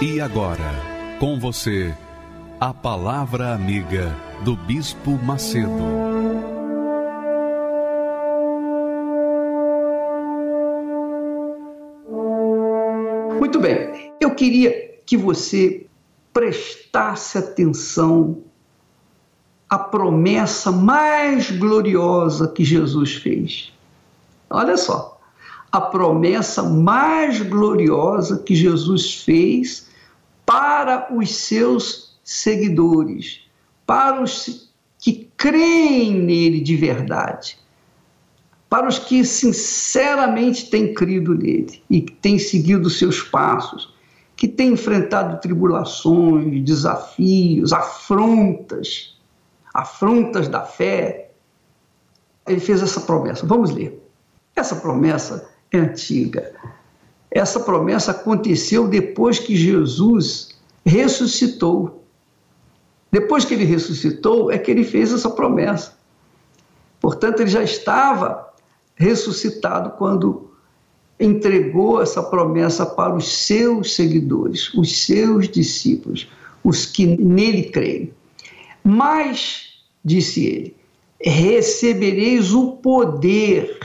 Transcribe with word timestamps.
E 0.00 0.20
agora, 0.20 0.74
com 1.18 1.40
você, 1.40 1.94
a 2.60 2.74
Palavra 2.74 3.54
Amiga 3.54 4.14
do 4.44 4.54
Bispo 4.54 5.12
Macedo. 5.12 5.70
Muito 13.38 13.58
bem, 13.58 14.12
eu 14.20 14.34
queria 14.34 15.00
que 15.06 15.16
você 15.16 15.86
prestasse 16.30 17.38
atenção 17.38 18.42
à 19.66 19.78
promessa 19.78 20.70
mais 20.70 21.50
gloriosa 21.50 22.48
que 22.48 22.62
Jesus 22.62 23.14
fez. 23.14 23.72
Olha 24.50 24.76
só, 24.76 25.18
a 25.72 25.80
promessa 25.80 26.62
mais 26.62 27.40
gloriosa 27.40 28.38
que 28.38 28.54
Jesus 28.54 29.22
fez 29.22 29.85
para 30.46 31.12
os 31.12 31.34
seus 31.34 32.16
seguidores, 32.22 33.40
para 33.84 34.22
os 34.22 34.72
que 34.98 35.28
creem 35.36 36.14
nele 36.14 36.60
de 36.60 36.76
verdade, 36.76 37.58
para 38.70 38.88
os 38.88 38.98
que 38.98 39.24
sinceramente 39.24 40.70
têm 40.70 40.94
crido 40.94 41.34
nele 41.34 41.82
e 41.90 42.00
têm 42.00 42.38
seguido 42.38 42.88
seus 42.88 43.20
passos, 43.20 43.94
que 44.36 44.46
têm 44.46 44.72
enfrentado 44.72 45.40
tribulações, 45.40 46.64
desafios, 46.64 47.72
afrontas, 47.72 49.18
afrontas 49.74 50.48
da 50.48 50.62
fé. 50.62 51.30
Ele 52.46 52.60
fez 52.60 52.82
essa 52.82 53.00
promessa. 53.00 53.46
Vamos 53.46 53.70
ler. 53.70 54.02
Essa 54.54 54.76
promessa 54.76 55.48
é 55.72 55.78
antiga 55.78 56.52
essa 57.36 57.60
promessa 57.60 58.12
aconteceu 58.12 58.88
depois 58.88 59.38
que 59.38 59.54
Jesus 59.54 60.48
ressuscitou. 60.84 62.02
Depois 63.12 63.44
que 63.44 63.52
ele 63.52 63.64
ressuscitou, 63.64 64.50
é 64.50 64.58
que 64.58 64.70
ele 64.70 64.84
fez 64.84 65.12
essa 65.12 65.28
promessa. 65.28 65.96
Portanto, 67.00 67.40
ele 67.40 67.50
já 67.50 67.62
estava 67.62 68.52
ressuscitado 68.94 69.90
quando 69.98 70.50
entregou 71.20 72.00
essa 72.00 72.22
promessa 72.22 72.86
para 72.86 73.14
os 73.14 73.28
seus 73.28 73.94
seguidores, 73.94 74.72
os 74.74 75.04
seus 75.04 75.48
discípulos, 75.48 76.28
os 76.64 76.86
que 76.86 77.06
nele 77.06 77.64
creem. 77.64 78.14
Mas, 78.82 79.82
disse 80.02 80.46
ele, 80.46 80.76
recebereis 81.20 82.52
o 82.52 82.72
poder 82.72 83.78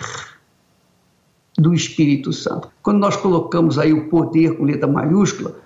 do 1.58 1.74
Espírito 1.74 2.32
Santo. 2.32 2.71
Quando 2.84 3.00
nós 3.00 3.16
colocamos 3.16 3.78
aí 3.78 3.94
o 3.94 4.10
poder 4.10 4.58
com 4.58 4.64
letra 4.64 4.88
maiúscula, 4.88 5.60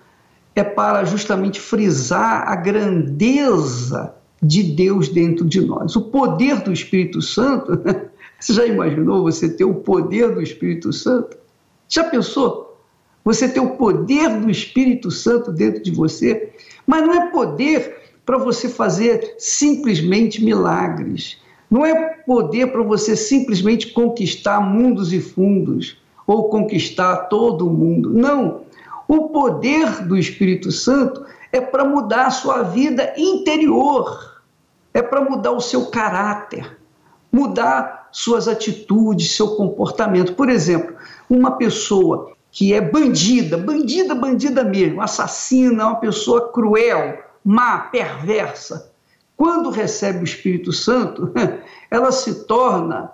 é 0.54 0.64
para 0.64 1.04
justamente 1.06 1.60
frisar 1.60 2.48
a 2.48 2.56
grandeza 2.56 4.14
de 4.42 4.64
Deus 4.64 5.10
dentro 5.10 5.46
de 5.46 5.62
nós. 5.62 5.96
O 5.96 6.02
poder 6.02 6.62
do 6.62 6.72
Espírito 6.72 7.22
Santo, 7.22 7.82
você 8.40 8.54
já 8.54 8.66
imaginou 8.66 9.24
você 9.24 9.50
ter 9.50 9.66
o 9.66 9.76
poder 9.76 10.34
do 10.34 10.42
Espírito 10.42 10.92
Santo? 10.92 11.38
Já 11.88 12.04
pensou? 12.04 12.80
Você 13.24 13.50
ter 13.50 13.60
o 13.60 13.72
poder 13.72 14.40
do 14.40 14.50
Espírito 14.50 15.10
Santo 15.10 15.52
dentro 15.52 15.82
de 15.82 15.92
você, 15.92 16.54
mas 16.86 17.06
não 17.06 17.14
é 17.14 17.32
poder 17.32 18.14
para 18.26 18.38
você 18.38 18.70
fazer 18.70 19.36
simplesmente 19.38 20.44
milagres. 20.44 21.38
Não 21.70 21.86
é 21.86 22.16
poder 22.26 22.72
para 22.72 22.84
você 22.84 23.16
simplesmente 23.16 23.92
conquistar 23.92 24.60
mundos 24.60 25.12
e 25.12 25.20
fundos 25.20 25.98
ou 26.28 26.50
conquistar 26.50 27.28
todo 27.28 27.70
mundo. 27.70 28.12
Não. 28.12 28.62
O 29.08 29.30
poder 29.30 30.06
do 30.06 30.18
Espírito 30.18 30.72
Santo 30.72 31.26
é 31.52 31.62
para 31.62 31.86
mudar 31.86 32.28
a 32.28 32.32
sua 32.32 32.64
vida 32.64 33.14
interior, 33.16 34.42
é 34.94 35.02
para 35.02 35.22
mudar 35.22 35.52
o 35.52 35.62
seu 35.62 35.88
caráter, 35.88 36.78
mudar 37.32 38.10
suas 38.12 38.48
atitudes, 38.48 39.36
seu 39.36 39.56
comportamento. 39.56 40.34
Por 40.34 40.50
exemplo, 40.50 40.96
uma 41.30 41.52
pessoa 41.52 42.32
que 42.52 42.74
é 42.74 42.80
bandida, 42.80 43.58
bandida, 43.58 44.16
bandida 44.16 44.64
mesmo, 44.64 45.02
assassina, 45.02 45.88
uma 45.88 45.96
pessoa 45.98 46.52
cruel, 46.52 47.20
má, 47.44 47.80
perversa, 47.80 48.92
quando 49.38 49.70
recebe 49.70 50.20
o 50.20 50.24
Espírito 50.24 50.72
Santo, 50.72 51.32
ela 51.92 52.12
se 52.12 52.46
torna 52.46 53.12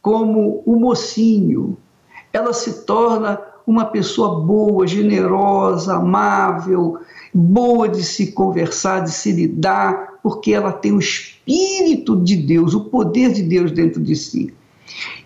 como 0.00 0.62
o 0.64 0.76
mocinho, 0.76 1.76
ela 2.32 2.52
se 2.52 2.84
torna 2.84 3.40
uma 3.66 3.84
pessoa 3.86 4.40
boa, 4.40 4.86
generosa, 4.86 5.94
amável, 5.94 6.98
boa 7.32 7.88
de 7.88 8.02
se 8.02 8.32
conversar, 8.32 9.00
de 9.00 9.12
se 9.12 9.32
lidar, 9.32 10.18
porque 10.22 10.52
ela 10.52 10.72
tem 10.72 10.92
o 10.92 10.98
Espírito 10.98 12.16
de 12.16 12.36
Deus, 12.36 12.74
o 12.74 12.86
poder 12.86 13.32
de 13.32 13.42
Deus 13.42 13.70
dentro 13.70 14.00
de 14.00 14.16
si. 14.16 14.52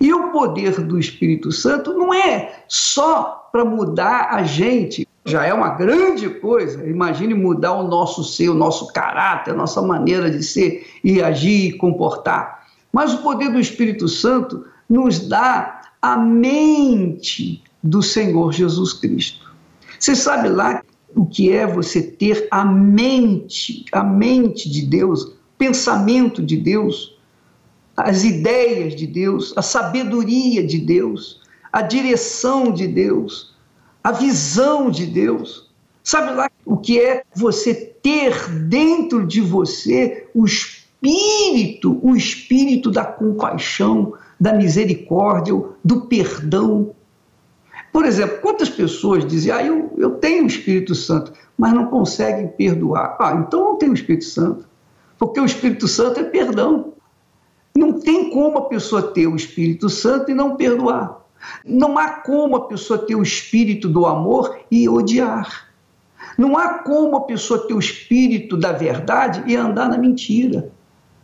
E 0.01 0.13
o 0.13 0.31
poder 0.31 0.81
do 0.83 0.99
Espírito 0.99 1.51
Santo 1.51 1.95
não 1.95 2.13
é 2.13 2.65
só 2.69 3.49
para 3.51 3.65
mudar 3.65 4.29
a 4.31 4.43
gente, 4.43 5.09
já 5.25 5.47
é 5.47 5.55
uma 5.55 5.71
grande 5.71 6.29
coisa. 6.29 6.87
Imagine 6.87 7.33
mudar 7.33 7.73
o 7.73 7.89
nosso 7.89 8.23
ser, 8.23 8.51
o 8.51 8.55
nosso 8.55 8.93
caráter, 8.93 9.53
a 9.53 9.57
nossa 9.57 9.81
maneira 9.81 10.31
de 10.31 10.43
ser 10.43 10.87
e 11.03 11.23
agir 11.23 11.69
e 11.69 11.79
comportar. 11.79 12.65
Mas 12.93 13.15
o 13.15 13.23
poder 13.23 13.51
do 13.51 13.59
Espírito 13.59 14.07
Santo 14.07 14.67
nos 14.89 15.27
dá 15.29 15.81
a 16.05 16.19
mente 16.19 17.63
do 17.83 18.03
Senhor 18.03 18.53
Jesus 18.53 18.93
Cristo. 18.93 19.51
Você 19.99 20.15
sabe 20.15 20.51
lá 20.51 20.83
o 21.17 21.25
que 21.25 21.51
é 21.51 21.67
você 21.67 22.03
ter 22.03 22.47
a 22.51 22.63
mente, 22.63 23.87
a 23.91 24.05
mente 24.05 24.69
de 24.69 24.83
Deus, 24.83 25.33
pensamento 25.57 26.43
de 26.43 26.59
Deus, 26.59 27.17
as 27.97 28.23
ideias 28.23 28.95
de 28.95 29.07
Deus, 29.07 29.55
a 29.57 29.63
sabedoria 29.63 30.63
de 30.63 30.79
Deus, 30.79 31.41
a 31.73 31.81
direção 31.81 32.71
de 32.71 32.87
Deus, 32.87 33.55
a 34.03 34.13
visão 34.13 34.91
de 34.91 35.07
Deus. 35.07 35.71
Sabe 36.03 36.35
lá 36.35 36.51
o 36.67 36.77
que 36.77 37.01
é 37.01 37.23
você 37.35 37.75
ter 37.75 38.51
dentro 38.69 39.27
de 39.27 39.41
você 39.41 40.29
o 40.35 40.45
espírito, 40.45 41.99
o 42.03 42.15
espírito 42.15 42.91
da 42.91 43.07
compaixão, 43.07 44.13
da 44.45 44.53
misericórdia, 44.53 45.55
do 45.83 46.03
perdão. 46.03 46.95
Por 47.91 48.05
exemplo, 48.05 48.41
quantas 48.43 48.69
pessoas 48.69 49.27
dizem, 49.27 49.51
ah, 49.51 49.65
eu, 49.65 49.91
eu 49.97 50.11
tenho 50.17 50.45
o 50.45 50.47
Espírito 50.47 50.95
Santo, 50.95 51.33
mas 51.57 51.73
não 51.73 51.87
conseguem 51.87 52.49
perdoar? 52.49 53.17
Ah, 53.19 53.33
então 53.33 53.65
não 53.65 53.79
tem 53.79 53.89
o 53.89 53.95
Espírito 53.95 54.27
Santo, 54.27 54.69
porque 55.19 55.41
o 55.41 55.47
Espírito 55.47 55.89
Santo 55.89 56.21
é 56.21 56.25
perdão. 56.25 56.93
Não 57.75 57.99
tem 57.99 58.29
como 58.29 58.59
a 58.59 58.69
pessoa 58.69 59.01
ter 59.01 59.27
o 59.27 59.35
Espírito 59.35 59.89
Santo 59.89 60.31
e 60.31 60.35
não 60.35 60.57
perdoar. 60.57 61.25
Não 61.65 61.99
há 61.99 62.11
como 62.11 62.57
a 62.57 62.67
pessoa 62.67 62.99
ter 62.99 63.15
o 63.15 63.23
espírito 63.23 63.89
do 63.89 64.05
amor 64.05 64.59
e 64.71 64.87
odiar. 64.91 65.71
Não 66.37 66.59
há 66.59 66.81
como 66.81 67.17
a 67.17 67.23
pessoa 67.23 67.67
ter 67.67 67.73
o 67.73 67.79
espírito 67.79 68.59
da 68.59 68.73
verdade 68.73 69.43
e 69.47 69.57
andar 69.57 69.89
na 69.89 69.97
mentira. 69.97 70.71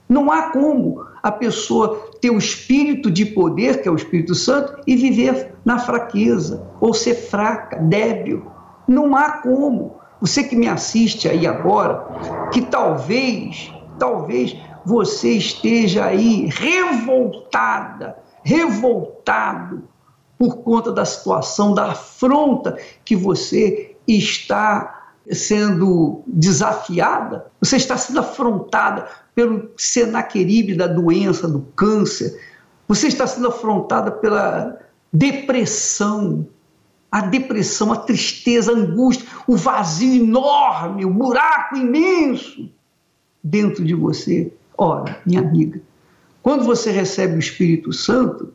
Não 0.08 0.30
há 0.32 0.50
como 0.50 1.09
a 1.22 1.30
pessoa 1.30 2.10
ter 2.20 2.30
o 2.30 2.38
espírito 2.38 3.10
de 3.10 3.26
poder, 3.26 3.82
que 3.82 3.88
é 3.88 3.90
o 3.90 3.96
Espírito 3.96 4.34
Santo, 4.34 4.80
e 4.86 4.96
viver 4.96 5.54
na 5.64 5.78
fraqueza, 5.78 6.66
ou 6.80 6.94
ser 6.94 7.14
fraca, 7.14 7.76
débil. 7.76 8.50
Não 8.88 9.16
há 9.16 9.32
como. 9.42 10.00
Você 10.20 10.44
que 10.44 10.56
me 10.56 10.68
assiste 10.68 11.28
aí 11.28 11.46
agora, 11.46 12.48
que 12.52 12.62
talvez, 12.62 13.72
talvez 13.98 14.56
você 14.84 15.32
esteja 15.32 16.06
aí 16.06 16.46
revoltada, 16.46 18.18
revoltado 18.42 19.88
por 20.38 20.58
conta 20.58 20.90
da 20.90 21.04
situação, 21.04 21.74
da 21.74 21.92
afronta 21.92 22.78
que 23.04 23.14
você 23.14 23.94
está 24.08 25.00
sendo 25.30 26.22
desafiada, 26.26 27.46
você 27.60 27.76
está 27.76 27.96
sendo 27.96 28.20
afrontada 28.20 29.06
pelo 29.40 29.70
senaqueribe 29.74 30.74
da 30.74 30.86
doença, 30.86 31.48
do 31.48 31.60
câncer, 31.74 32.38
você 32.86 33.06
está 33.06 33.26
sendo 33.26 33.48
afrontada 33.48 34.10
pela 34.10 34.78
depressão, 35.10 36.46
a 37.10 37.22
depressão, 37.22 37.90
a 37.90 37.96
tristeza, 37.96 38.70
a 38.70 38.74
angústia, 38.76 39.26
o 39.46 39.56
vazio 39.56 40.22
enorme, 40.22 41.06
o 41.06 41.10
buraco 41.10 41.74
imenso 41.74 42.70
dentro 43.42 43.82
de 43.82 43.94
você. 43.94 44.52
Ora, 44.76 45.18
minha 45.24 45.40
amiga, 45.40 45.80
quando 46.42 46.64
você 46.64 46.90
recebe 46.90 47.36
o 47.36 47.38
Espírito 47.38 47.94
Santo, 47.94 48.52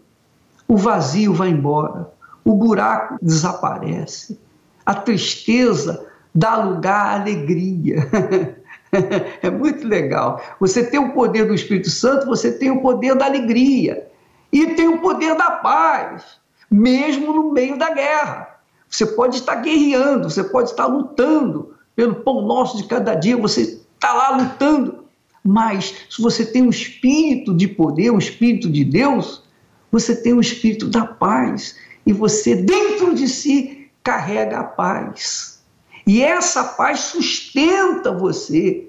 o 0.68 0.78
vazio 0.78 1.34
vai 1.34 1.50
embora, 1.50 2.14
o 2.44 2.54
buraco 2.54 3.18
desaparece, 3.24 4.40
a 4.86 4.94
tristeza 4.94 6.06
dá 6.36 6.58
lugar 6.58 7.08
à 7.08 7.22
alegria. 7.22 8.08
é 9.42 9.50
muito 9.50 9.88
legal. 9.88 10.42
Você 10.60 10.84
tem 10.86 11.00
o 11.00 11.14
poder 11.14 11.46
do 11.46 11.54
Espírito 11.54 11.90
Santo, 11.90 12.26
você 12.26 12.52
tem 12.52 12.72
o 12.72 12.82
poder 12.82 13.16
da 13.16 13.26
alegria 13.26 14.08
e 14.52 14.68
tem 14.68 14.88
o 14.88 15.00
poder 15.00 15.36
da 15.36 15.52
paz, 15.52 16.40
mesmo 16.70 17.34
no 17.34 17.52
meio 17.52 17.78
da 17.78 17.94
guerra. 17.94 18.60
Você 18.90 19.06
pode 19.06 19.38
estar 19.38 19.56
guerreando, 19.56 20.30
você 20.30 20.44
pode 20.44 20.70
estar 20.70 20.86
lutando 20.86 21.76
pelo 21.96 22.16
pão 22.16 22.42
nosso 22.42 22.78
de 22.78 22.86
cada 22.86 23.16
dia, 23.16 23.38
você 23.38 23.62
está 23.96 24.14
lá 24.14 24.38
lutando. 24.38 25.06
Mas 25.44 25.94
se 26.10 26.22
você 26.22 26.46
tem 26.46 26.66
o 26.66 26.70
espírito 26.70 27.54
de 27.54 27.68
poder, 27.68 28.12
o 28.12 28.18
espírito 28.18 28.70
de 28.70 28.84
Deus, 28.84 29.44
você 29.92 30.16
tem 30.16 30.34
o 30.34 30.42
espírito 30.42 30.88
da 30.88 31.06
paz 31.06 31.78
e 32.06 32.14
você 32.14 32.56
dentro 32.56 33.14
de 33.14 33.28
si 33.28 33.90
carrega 34.04 34.60
a 34.60 34.64
paz. 34.64 35.55
E 36.06 36.22
essa 36.22 36.64
paz 36.64 37.00
sustenta 37.02 38.12
você. 38.12 38.88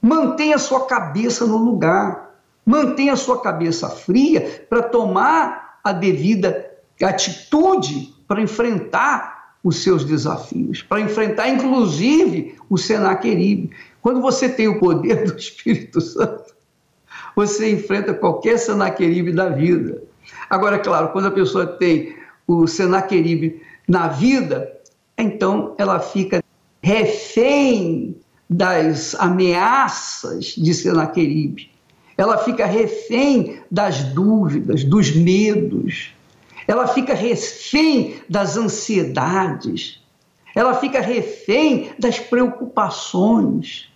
Mantenha 0.00 0.56
a 0.56 0.58
sua 0.58 0.86
cabeça 0.86 1.46
no 1.46 1.56
lugar. 1.56 2.34
Mantenha 2.64 3.12
a 3.12 3.16
sua 3.16 3.40
cabeça 3.40 3.88
fria 3.90 4.66
para 4.68 4.82
tomar 4.82 5.78
a 5.84 5.92
devida 5.92 6.70
atitude 7.02 8.14
para 8.26 8.40
enfrentar 8.40 9.56
os 9.62 9.82
seus 9.82 10.04
desafios, 10.04 10.82
para 10.82 11.00
enfrentar 11.00 11.48
inclusive 11.48 12.56
o 12.68 12.76
Senaqueribe. 12.76 13.70
Quando 14.02 14.20
você 14.20 14.48
tem 14.48 14.68
o 14.68 14.78
poder 14.78 15.24
do 15.24 15.36
Espírito 15.36 16.00
Santo, 16.00 16.54
você 17.34 17.72
enfrenta 17.72 18.12
qualquer 18.12 18.58
Senaqueribe 18.58 19.32
da 19.32 19.48
vida. 19.48 20.02
Agora, 20.48 20.78
claro, 20.78 21.08
quando 21.08 21.28
a 21.28 21.30
pessoa 21.30 21.66
tem 21.66 22.14
o 22.46 22.66
Senaqueribe 22.66 23.62
na 23.88 24.08
vida, 24.08 24.70
então 25.16 25.74
ela 25.78 25.98
fica 25.98 26.43
refém 26.84 28.14
das 28.48 29.14
ameaças 29.14 30.54
de 30.54 30.74
Senaqueribe. 30.74 31.70
Ela 32.14 32.36
fica 32.36 32.66
refém 32.66 33.58
das 33.70 34.04
dúvidas, 34.12 34.84
dos 34.84 35.16
medos. 35.16 36.14
Ela 36.68 36.86
fica 36.86 37.14
refém 37.14 38.16
das 38.28 38.58
ansiedades. 38.58 40.02
Ela 40.54 40.74
fica 40.74 41.00
refém 41.00 41.90
das 41.98 42.18
preocupações. 42.20 43.88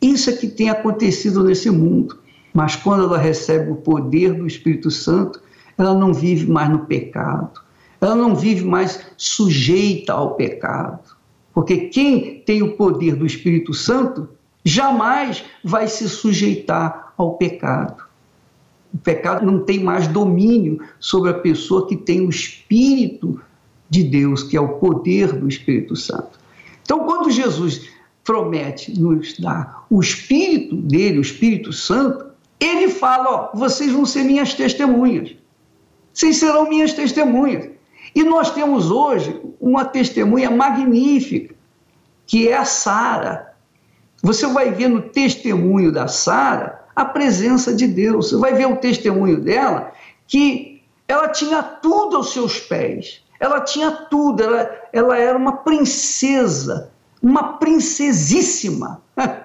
Isso 0.00 0.28
é 0.28 0.34
que 0.34 0.46
tem 0.46 0.68
acontecido 0.68 1.42
nesse 1.42 1.70
mundo. 1.70 2.18
Mas 2.52 2.76
quando 2.76 3.04
ela 3.04 3.16
recebe 3.16 3.70
o 3.70 3.76
poder 3.76 4.34
do 4.34 4.46
Espírito 4.46 4.90
Santo, 4.90 5.40
ela 5.78 5.94
não 5.94 6.12
vive 6.12 6.52
mais 6.52 6.68
no 6.68 6.80
pecado. 6.80 7.62
Ela 7.98 8.14
não 8.14 8.36
vive 8.36 8.62
mais 8.62 9.00
sujeita 9.16 10.12
ao 10.12 10.34
pecado 10.34 11.13
porque 11.54 11.88
quem 11.88 12.40
tem 12.40 12.62
o 12.62 12.72
poder 12.72 13.14
do 13.14 13.24
Espírito 13.24 13.72
Santo 13.72 14.28
jamais 14.64 15.44
vai 15.62 15.86
se 15.86 16.08
sujeitar 16.08 17.14
ao 17.16 17.34
pecado. 17.34 18.02
O 18.92 18.98
pecado 18.98 19.46
não 19.46 19.60
tem 19.60 19.82
mais 19.82 20.08
domínio 20.08 20.80
sobre 20.98 21.30
a 21.30 21.34
pessoa 21.34 21.86
que 21.86 21.96
tem 21.96 22.26
o 22.26 22.30
Espírito 22.30 23.40
de 23.88 24.02
Deus, 24.02 24.42
que 24.42 24.56
é 24.56 24.60
o 24.60 24.78
poder 24.78 25.32
do 25.32 25.48
Espírito 25.48 25.94
Santo. 25.94 26.38
Então, 26.82 27.00
quando 27.00 27.30
Jesus 27.30 27.88
promete 28.24 28.98
nos 28.98 29.38
dar 29.38 29.84
o 29.88 30.00
Espírito 30.00 30.76
dele, 30.76 31.18
o 31.18 31.22
Espírito 31.22 31.72
Santo, 31.72 32.26
ele 32.58 32.88
fala: 32.88 33.30
ó, 33.30 33.56
vocês 33.56 33.92
vão 33.92 34.04
ser 34.04 34.24
minhas 34.24 34.54
testemunhas. 34.54 35.34
Vocês 36.12 36.36
serão 36.36 36.68
minhas 36.68 36.92
testemunhas. 36.92 37.73
E 38.14 38.22
nós 38.22 38.50
temos 38.52 38.90
hoje 38.90 39.40
uma 39.60 39.84
testemunha 39.84 40.50
magnífica, 40.50 41.54
que 42.26 42.48
é 42.48 42.56
a 42.56 42.64
Sara. 42.64 43.54
Você 44.22 44.46
vai 44.46 44.70
ver 44.70 44.88
no 44.88 45.02
testemunho 45.02 45.90
da 45.90 46.06
Sara 46.06 46.84
a 46.94 47.04
presença 47.04 47.74
de 47.74 47.86
Deus. 47.86 48.30
Você 48.30 48.36
vai 48.36 48.54
ver 48.54 48.66
o 48.66 48.76
testemunho 48.76 49.40
dela 49.40 49.92
que 50.26 50.82
ela 51.08 51.28
tinha 51.28 51.62
tudo 51.62 52.16
aos 52.16 52.32
seus 52.32 52.60
pés. 52.60 53.22
Ela 53.40 53.60
tinha 53.60 53.90
tudo, 53.90 54.42
ela, 54.42 54.70
ela 54.92 55.18
era 55.18 55.36
uma 55.36 55.58
princesa, 55.58 56.90
uma 57.20 57.54
princesíssima, 57.58 59.02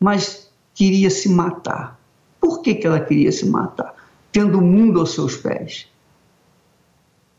mas 0.00 0.50
queria 0.74 1.08
se 1.08 1.28
matar. 1.28 1.98
Por 2.40 2.60
que, 2.60 2.74
que 2.74 2.86
ela 2.86 3.00
queria 3.00 3.32
se 3.32 3.46
matar? 3.46 3.94
Tendo 4.32 4.58
o 4.58 4.62
mundo 4.62 5.00
aos 5.00 5.14
seus 5.14 5.36
pés. 5.36 5.88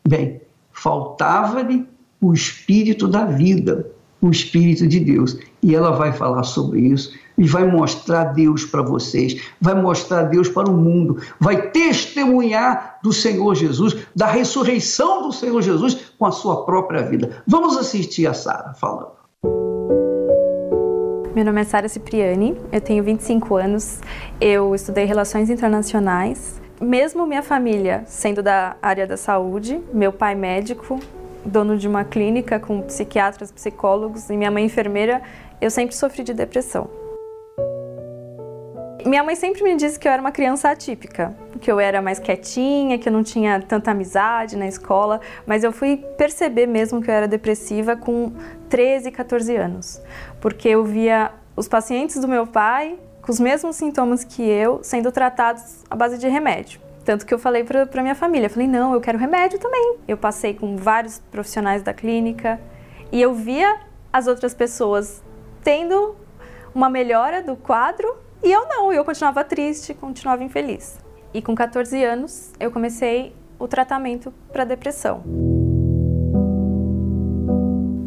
Bem, 0.08 0.40
faltava-lhe 0.76 1.88
o 2.20 2.32
espírito 2.32 3.08
da 3.08 3.24
vida, 3.24 3.90
o 4.20 4.30
espírito 4.30 4.86
de 4.86 5.00
Deus. 5.00 5.38
E 5.62 5.74
ela 5.74 5.90
vai 5.90 6.12
falar 6.12 6.42
sobre 6.42 6.80
isso 6.80 7.12
e 7.36 7.46
vai 7.46 7.64
mostrar 7.70 8.24
Deus 8.24 8.64
para 8.64 8.82
vocês, 8.82 9.40
vai 9.60 9.74
mostrar 9.74 10.24
Deus 10.24 10.48
para 10.48 10.70
o 10.70 10.76
mundo, 10.76 11.20
vai 11.40 11.70
testemunhar 11.70 12.98
do 13.02 13.12
Senhor 13.12 13.54
Jesus, 13.54 13.96
da 14.14 14.26
ressurreição 14.26 15.22
do 15.22 15.32
Senhor 15.32 15.60
Jesus 15.60 16.12
com 16.18 16.26
a 16.26 16.32
sua 16.32 16.64
própria 16.64 17.02
vida. 17.02 17.42
Vamos 17.46 17.76
assistir 17.76 18.26
a 18.26 18.34
Sara 18.34 18.72
falando. 18.74 19.16
Meu 21.34 21.44
nome 21.44 21.60
é 21.60 21.64
Sara 21.64 21.88
Cipriani, 21.88 22.56
eu 22.72 22.80
tenho 22.80 23.04
25 23.04 23.56
anos, 23.56 24.00
eu 24.40 24.74
estudei 24.74 25.04
Relações 25.04 25.50
Internacionais 25.50 26.65
mesmo 26.80 27.26
minha 27.26 27.42
família 27.42 28.04
sendo 28.06 28.42
da 28.42 28.76
área 28.82 29.06
da 29.06 29.16
saúde, 29.16 29.80
meu 29.92 30.12
pai 30.12 30.34
médico, 30.34 31.00
dono 31.44 31.76
de 31.76 31.88
uma 31.88 32.04
clínica 32.04 32.58
com 32.58 32.82
psiquiatras, 32.82 33.50
psicólogos 33.50 34.28
e 34.28 34.36
minha 34.36 34.50
mãe 34.50 34.64
enfermeira, 34.64 35.22
eu 35.60 35.70
sempre 35.70 35.94
sofri 35.94 36.22
de 36.22 36.34
depressão. 36.34 36.88
Minha 39.04 39.22
mãe 39.22 39.36
sempre 39.36 39.62
me 39.62 39.76
disse 39.76 39.98
que 40.00 40.08
eu 40.08 40.12
era 40.12 40.20
uma 40.20 40.32
criança 40.32 40.68
atípica, 40.68 41.32
que 41.60 41.70
eu 41.70 41.78
era 41.78 42.02
mais 42.02 42.18
quietinha, 42.18 42.98
que 42.98 43.08
eu 43.08 43.12
não 43.12 43.22
tinha 43.22 43.60
tanta 43.60 43.92
amizade 43.92 44.56
na 44.56 44.66
escola, 44.66 45.20
mas 45.46 45.62
eu 45.62 45.70
fui 45.70 45.96
perceber 46.18 46.66
mesmo 46.66 47.00
que 47.00 47.08
eu 47.08 47.14
era 47.14 47.28
depressiva 47.28 47.96
com 47.96 48.32
13, 48.68 49.12
14 49.12 49.54
anos, 49.56 50.02
porque 50.40 50.68
eu 50.68 50.84
via 50.84 51.30
os 51.54 51.68
pacientes 51.68 52.20
do 52.20 52.26
meu 52.26 52.48
pai 52.48 52.98
com 53.26 53.32
os 53.32 53.40
mesmos 53.40 53.74
sintomas 53.74 54.22
que 54.22 54.40
eu, 54.40 54.78
sendo 54.84 55.10
tratados 55.10 55.84
à 55.90 55.96
base 55.96 56.16
de 56.16 56.28
remédio. 56.28 56.80
Tanto 57.04 57.26
que 57.26 57.34
eu 57.34 57.38
falei 57.40 57.64
para 57.64 58.02
minha 58.02 58.14
família, 58.14 58.48
falei, 58.48 58.68
não, 58.68 58.94
eu 58.94 59.00
quero 59.00 59.18
remédio 59.18 59.58
também. 59.58 59.96
Eu 60.06 60.16
passei 60.16 60.54
com 60.54 60.76
vários 60.76 61.18
profissionais 61.30 61.82
da 61.82 61.92
clínica 61.92 62.60
e 63.10 63.20
eu 63.20 63.34
via 63.34 63.80
as 64.12 64.28
outras 64.28 64.54
pessoas 64.54 65.22
tendo 65.62 66.14
uma 66.72 66.88
melhora 66.88 67.42
do 67.42 67.56
quadro 67.56 68.16
e 68.44 68.52
eu 68.52 68.68
não, 68.68 68.92
eu 68.92 69.04
continuava 69.04 69.42
triste, 69.42 69.92
continuava 69.92 70.44
infeliz. 70.44 70.98
E 71.34 71.42
com 71.42 71.54
14 71.54 72.02
anos 72.04 72.52
eu 72.60 72.70
comecei 72.70 73.34
o 73.58 73.66
tratamento 73.66 74.32
para 74.52 74.64
depressão. 74.64 75.55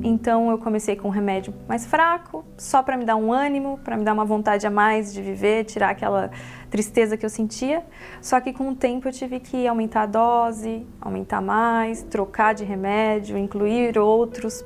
Então 0.10 0.50
eu 0.50 0.58
comecei 0.58 0.96
com 0.96 1.08
um 1.08 1.12
remédio 1.12 1.54
mais 1.68 1.86
fraco, 1.86 2.44
só 2.58 2.82
para 2.82 2.98
me 2.98 3.06
dar 3.06 3.16
um 3.16 3.32
ânimo, 3.32 3.80
para 3.84 3.96
me 3.96 4.04
dar 4.04 4.14
uma 4.14 4.26
vontade 4.26 4.66
a 4.66 4.70
mais 4.72 5.14
de 5.14 5.22
viver, 5.22 5.66
tirar 5.66 5.92
aquela 5.92 6.32
tristeza 6.68 7.16
que 7.16 7.24
eu 7.24 7.30
sentia. 7.30 7.86
Só 8.20 8.42
que 8.42 8.52
com 8.52 8.70
o 8.70 8.76
tempo 8.76 9.08
eu 9.08 9.12
tive 9.12 9.40
que 9.40 9.68
aumentar 9.68 10.02
a 10.02 10.06
dose, 10.08 10.84
aumentar 11.00 11.42
mais, 11.42 12.02
trocar 12.02 12.56
de 12.56 12.64
remédio, 12.66 13.38
incluir 13.38 14.00
outros. 14.00 14.66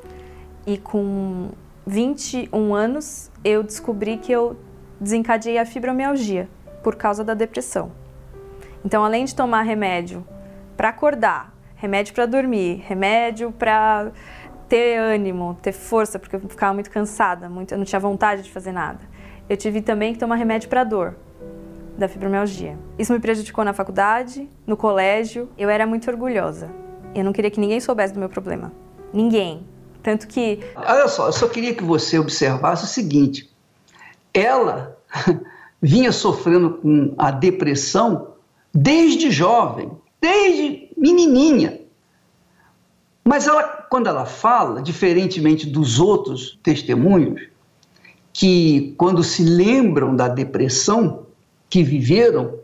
E 0.65 0.77
com 0.77 1.49
21 1.85 2.73
anos 2.73 3.29
eu 3.43 3.63
descobri 3.63 4.15
que 4.15 4.31
eu 4.31 4.55
desencadeei 4.97 5.57
a 5.57 5.65
fibromialgia 5.65 6.47
por 6.81 6.95
causa 6.95 7.21
da 7.21 7.33
depressão. 7.33 7.91
Então, 8.85 9.03
além 9.03 9.25
de 9.25 9.35
tomar 9.35 9.63
remédio 9.63 10.25
para 10.77 10.87
acordar, 10.87 11.53
remédio 11.75 12.13
para 12.13 12.25
dormir, 12.25 12.81
remédio 12.87 13.51
para 13.51 14.13
ter 14.73 14.97
ânimo, 14.97 15.55
ter 15.61 15.71
força, 15.71 16.17
porque 16.17 16.35
eu 16.35 16.39
ficava 16.49 16.73
muito 16.73 16.89
cansada, 16.89 17.47
muito, 17.47 17.75
eu 17.75 17.77
não 17.77 17.85
tinha 17.85 17.99
vontade 17.99 18.41
de 18.41 18.49
fazer 18.49 18.71
nada. 18.71 19.01
Eu 19.47 19.55
tive 19.55 19.83
também 19.83 20.13
que 20.13 20.19
tomar 20.19 20.33
remédio 20.33 20.67
para 20.67 20.83
dor 20.83 21.13
da 21.95 22.07
fibromialgia. 22.07 22.75
Isso 22.97 23.13
me 23.13 23.19
prejudicou 23.19 23.63
na 23.63 23.71
faculdade, 23.71 24.49
no 24.65 24.75
colégio. 24.75 25.47
Eu 25.59 25.69
era 25.69 25.85
muito 25.85 26.09
orgulhosa. 26.09 26.71
Eu 27.13 27.23
não 27.23 27.31
queria 27.31 27.51
que 27.51 27.59
ninguém 27.59 27.79
soubesse 27.79 28.15
do 28.15 28.19
meu 28.19 28.29
problema. 28.29 28.73
Ninguém. 29.13 29.63
Tanto 30.01 30.27
que. 30.27 30.61
Olha 30.75 31.07
só, 31.07 31.27
eu 31.27 31.33
só 31.33 31.47
queria 31.47 31.75
que 31.75 31.83
você 31.83 32.17
observasse 32.17 32.83
o 32.83 32.87
seguinte: 32.87 33.53
ela 34.33 34.97
vinha 35.79 36.11
sofrendo 36.11 36.79
com 36.81 37.13
a 37.19 37.29
depressão 37.29 38.29
desde 38.73 39.29
jovem, 39.29 39.91
desde 40.19 40.89
menininha. 40.97 41.79
Mas 43.23 43.47
ela, 43.47 43.82
quando 43.93 44.07
ela 44.07 44.25
fala, 44.25 44.81
diferentemente 44.81 45.67
dos 45.67 45.99
outros 45.99 46.57
testemunhos, 46.63 47.43
que 48.33 48.95
quando 48.97 49.23
se 49.23 49.43
lembram 49.43 50.15
da 50.15 50.27
depressão 50.27 51.27
que 51.69 51.83
viveram, 51.83 52.55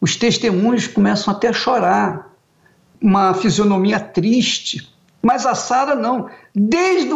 os 0.00 0.14
testemunhos 0.14 0.86
começam 0.86 1.34
até 1.34 1.48
a 1.48 1.52
chorar, 1.52 2.30
uma 3.02 3.34
fisionomia 3.34 3.98
triste. 3.98 4.88
Mas 5.20 5.44
a 5.44 5.56
Sara 5.56 5.96
não. 5.96 6.30
Desde 6.54 7.10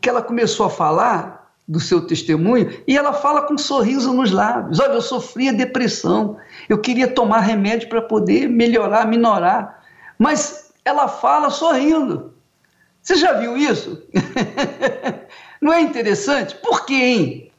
que 0.00 0.08
ela 0.08 0.22
começou 0.22 0.64
a 0.64 0.70
falar 0.70 1.52
do 1.68 1.78
seu 1.78 2.06
testemunho, 2.06 2.72
e 2.88 2.96
ela 2.96 3.12
fala 3.12 3.42
com 3.42 3.52
um 3.52 3.58
sorriso 3.58 4.14
nos 4.14 4.32
lábios: 4.32 4.80
Olha, 4.80 4.94
eu 4.94 5.02
sofria 5.02 5.52
depressão, 5.52 6.38
eu 6.70 6.78
queria 6.78 7.06
tomar 7.06 7.40
remédio 7.40 7.86
para 7.90 8.00
poder 8.00 8.48
melhorar, 8.48 9.06
minorar. 9.06 9.82
Mas 10.18 10.72
ela 10.86 11.06
fala 11.06 11.50
sorrindo. 11.50 12.39
Você 13.02 13.16
já 13.16 13.32
viu 13.34 13.56
isso? 13.56 14.02
Não 15.60 15.72
é 15.72 15.80
interessante? 15.80 16.54
Por 16.56 16.84
hein? 16.90 17.50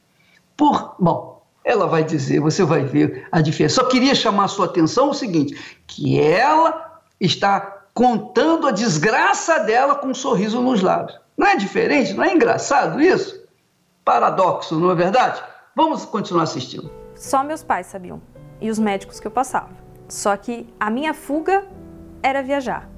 Por, 0.56 0.94
bom, 0.98 1.42
ela 1.64 1.86
vai 1.86 2.04
dizer, 2.04 2.40
você 2.40 2.64
vai 2.64 2.84
ver 2.84 3.26
a 3.30 3.40
diferença. 3.40 3.76
Só 3.76 3.88
queria 3.88 4.14
chamar 4.14 4.44
a 4.44 4.48
sua 4.48 4.66
atenção 4.66 5.10
o 5.10 5.14
seguinte, 5.14 5.80
que 5.86 6.20
ela 6.20 7.00
está 7.20 7.60
contando 7.94 8.66
a 8.66 8.70
desgraça 8.70 9.60
dela 9.60 9.94
com 9.94 10.08
um 10.08 10.14
sorriso 10.14 10.60
nos 10.60 10.80
lábios. 10.80 11.18
Não 11.36 11.46
é 11.46 11.56
diferente? 11.56 12.14
Não 12.14 12.24
é 12.24 12.32
engraçado 12.32 13.00
isso? 13.00 13.42
Paradoxo, 14.04 14.78
não 14.78 14.90
é 14.90 14.94
verdade? 14.94 15.42
Vamos 15.74 16.04
continuar 16.04 16.44
assistindo. 16.44 16.90
Só 17.14 17.42
meus 17.44 17.62
pais 17.62 17.86
sabiam 17.86 18.20
e 18.60 18.70
os 18.70 18.78
médicos 18.78 19.20
que 19.20 19.26
eu 19.26 19.30
passava. 19.30 19.70
Só 20.08 20.36
que 20.36 20.66
a 20.78 20.90
minha 20.90 21.14
fuga 21.14 21.64
era 22.22 22.42
viajar. 22.42 22.91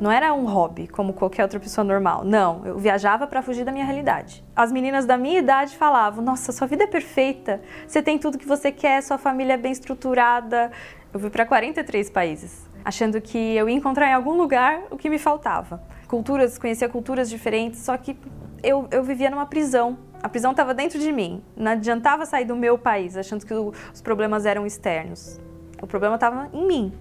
Não 0.00 0.12
era 0.12 0.32
um 0.32 0.46
hobby 0.46 0.86
como 0.86 1.12
qualquer 1.12 1.42
outra 1.42 1.58
pessoa 1.58 1.84
normal. 1.84 2.24
Não, 2.24 2.64
eu 2.64 2.78
viajava 2.78 3.26
para 3.26 3.42
fugir 3.42 3.64
da 3.64 3.72
minha 3.72 3.84
realidade. 3.84 4.44
As 4.54 4.70
meninas 4.70 5.04
da 5.04 5.18
minha 5.18 5.40
idade 5.40 5.76
falavam: 5.76 6.24
"Nossa, 6.24 6.52
sua 6.52 6.68
vida 6.68 6.84
é 6.84 6.86
perfeita. 6.86 7.60
Você 7.86 8.00
tem 8.00 8.16
tudo 8.16 8.38
que 8.38 8.46
você 8.46 8.70
quer, 8.70 9.02
sua 9.02 9.18
família 9.18 9.54
é 9.54 9.56
bem 9.56 9.72
estruturada". 9.72 10.70
Eu 11.12 11.18
fui 11.18 11.30
para 11.30 11.44
43 11.44 12.10
países, 12.10 12.70
achando 12.84 13.20
que 13.20 13.56
eu 13.56 13.68
ia 13.68 13.74
encontrar 13.74 14.08
em 14.08 14.12
algum 14.12 14.36
lugar 14.36 14.82
o 14.88 14.96
que 14.96 15.10
me 15.10 15.18
faltava. 15.18 15.82
Culturas, 16.06 16.58
conhecia 16.58 16.88
culturas 16.88 17.28
diferentes, 17.28 17.80
só 17.80 17.96
que 17.96 18.16
eu, 18.62 18.86
eu 18.92 19.02
vivia 19.02 19.30
numa 19.30 19.46
prisão. 19.46 19.98
A 20.22 20.28
prisão 20.28 20.52
estava 20.52 20.74
dentro 20.74 20.98
de 20.98 21.10
mim. 21.10 21.42
Não 21.56 21.72
adiantava 21.72 22.24
sair 22.24 22.44
do 22.44 22.54
meu 22.54 22.78
país 22.78 23.16
achando 23.16 23.44
que 23.44 23.54
os 23.54 24.00
problemas 24.00 24.46
eram 24.46 24.64
externos. 24.64 25.40
O 25.82 25.86
problema 25.86 26.16
estava 26.16 26.48
em 26.52 26.66
mim. 26.66 26.92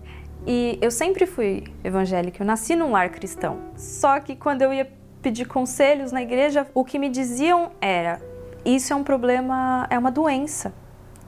E 0.45 0.77
eu 0.81 0.91
sempre 0.91 1.25
fui 1.25 1.63
evangélica, 1.83 2.41
eu 2.41 2.45
nasci 2.45 2.75
num 2.75 2.91
lar 2.91 3.09
cristão. 3.09 3.59
Só 3.75 4.19
que 4.19 4.35
quando 4.35 4.61
eu 4.61 4.73
ia 4.73 4.89
pedir 5.21 5.45
conselhos 5.45 6.11
na 6.11 6.21
igreja, 6.21 6.67
o 6.73 6.85
que 6.85 6.99
me 6.99 7.09
diziam 7.09 7.71
era: 7.81 8.21
isso 8.63 8.93
é 8.93 8.95
um 8.95 9.03
problema, 9.03 9.87
é 9.89 9.97
uma 9.97 10.11
doença, 10.11 10.73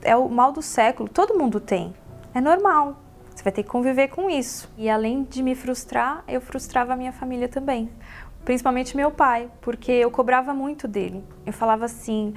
é 0.02 0.16
o 0.16 0.30
mal 0.30 0.52
do 0.52 0.62
século, 0.62 1.10
todo 1.10 1.38
mundo 1.38 1.60
tem, 1.60 1.94
é 2.34 2.42
normal. 2.42 3.02
Você 3.34 3.44
vai 3.44 3.54
ter 3.54 3.64
que 3.64 3.70
conviver 3.70 4.10
com 4.10 4.30
isso. 4.30 4.70
E 4.78 4.90
além 4.90 5.24
de 5.24 5.42
me 5.42 5.56
frustrar, 5.56 6.26
eu 6.28 6.42
frustrava 6.42 6.92
a 6.92 6.96
minha 6.98 7.14
família 7.14 7.48
também. 7.48 7.90
Principalmente 8.44 8.98
meu 8.98 9.12
pai, 9.12 9.50
porque 9.62 9.92
eu 9.92 10.12
cobrava 10.12 10.54
muito 10.54 10.90
dele. 10.90 11.24
Eu 11.46 11.54
falava 11.54 11.86
assim: 11.86 12.34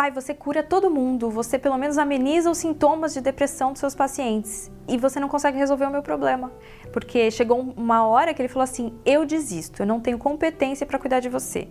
Pai, 0.00 0.10
você 0.10 0.32
cura 0.32 0.62
todo 0.62 0.90
mundo, 0.90 1.28
você 1.28 1.58
pelo 1.58 1.76
menos 1.76 1.98
ameniza 1.98 2.50
os 2.50 2.56
sintomas 2.56 3.12
de 3.12 3.20
depressão 3.20 3.70
dos 3.70 3.80
seus 3.80 3.94
pacientes 3.94 4.72
e 4.88 4.96
você 4.96 5.20
não 5.20 5.28
consegue 5.28 5.58
resolver 5.58 5.84
o 5.84 5.90
meu 5.90 6.02
problema. 6.02 6.50
Porque 6.90 7.30
chegou 7.30 7.60
uma 7.76 8.06
hora 8.06 8.32
que 8.32 8.40
ele 8.40 8.48
falou 8.48 8.64
assim: 8.64 8.98
eu 9.04 9.26
desisto, 9.26 9.82
eu 9.82 9.86
não 9.86 10.00
tenho 10.00 10.16
competência 10.16 10.86
para 10.86 10.98
cuidar 10.98 11.20
de 11.20 11.28
você. 11.28 11.68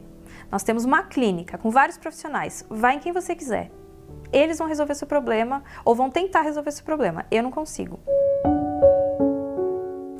Nós 0.51 0.61
temos 0.61 0.85
uma 0.85 1.01
clínica 1.01 1.57
com 1.57 1.71
vários 1.71 1.97
profissionais, 1.97 2.63
vai 2.69 2.97
em 2.97 2.99
quem 2.99 3.11
você 3.11 3.33
quiser. 3.33 3.71
Eles 4.31 4.59
vão 4.59 4.67
resolver 4.67 4.93
seu 4.93 5.07
problema 5.07 5.63
ou 5.83 5.95
vão 5.95 6.11
tentar 6.11 6.41
resolver 6.41 6.69
seu 6.69 6.85
problema. 6.85 7.25
Eu 7.31 7.41
não 7.41 7.49
consigo. 7.49 7.99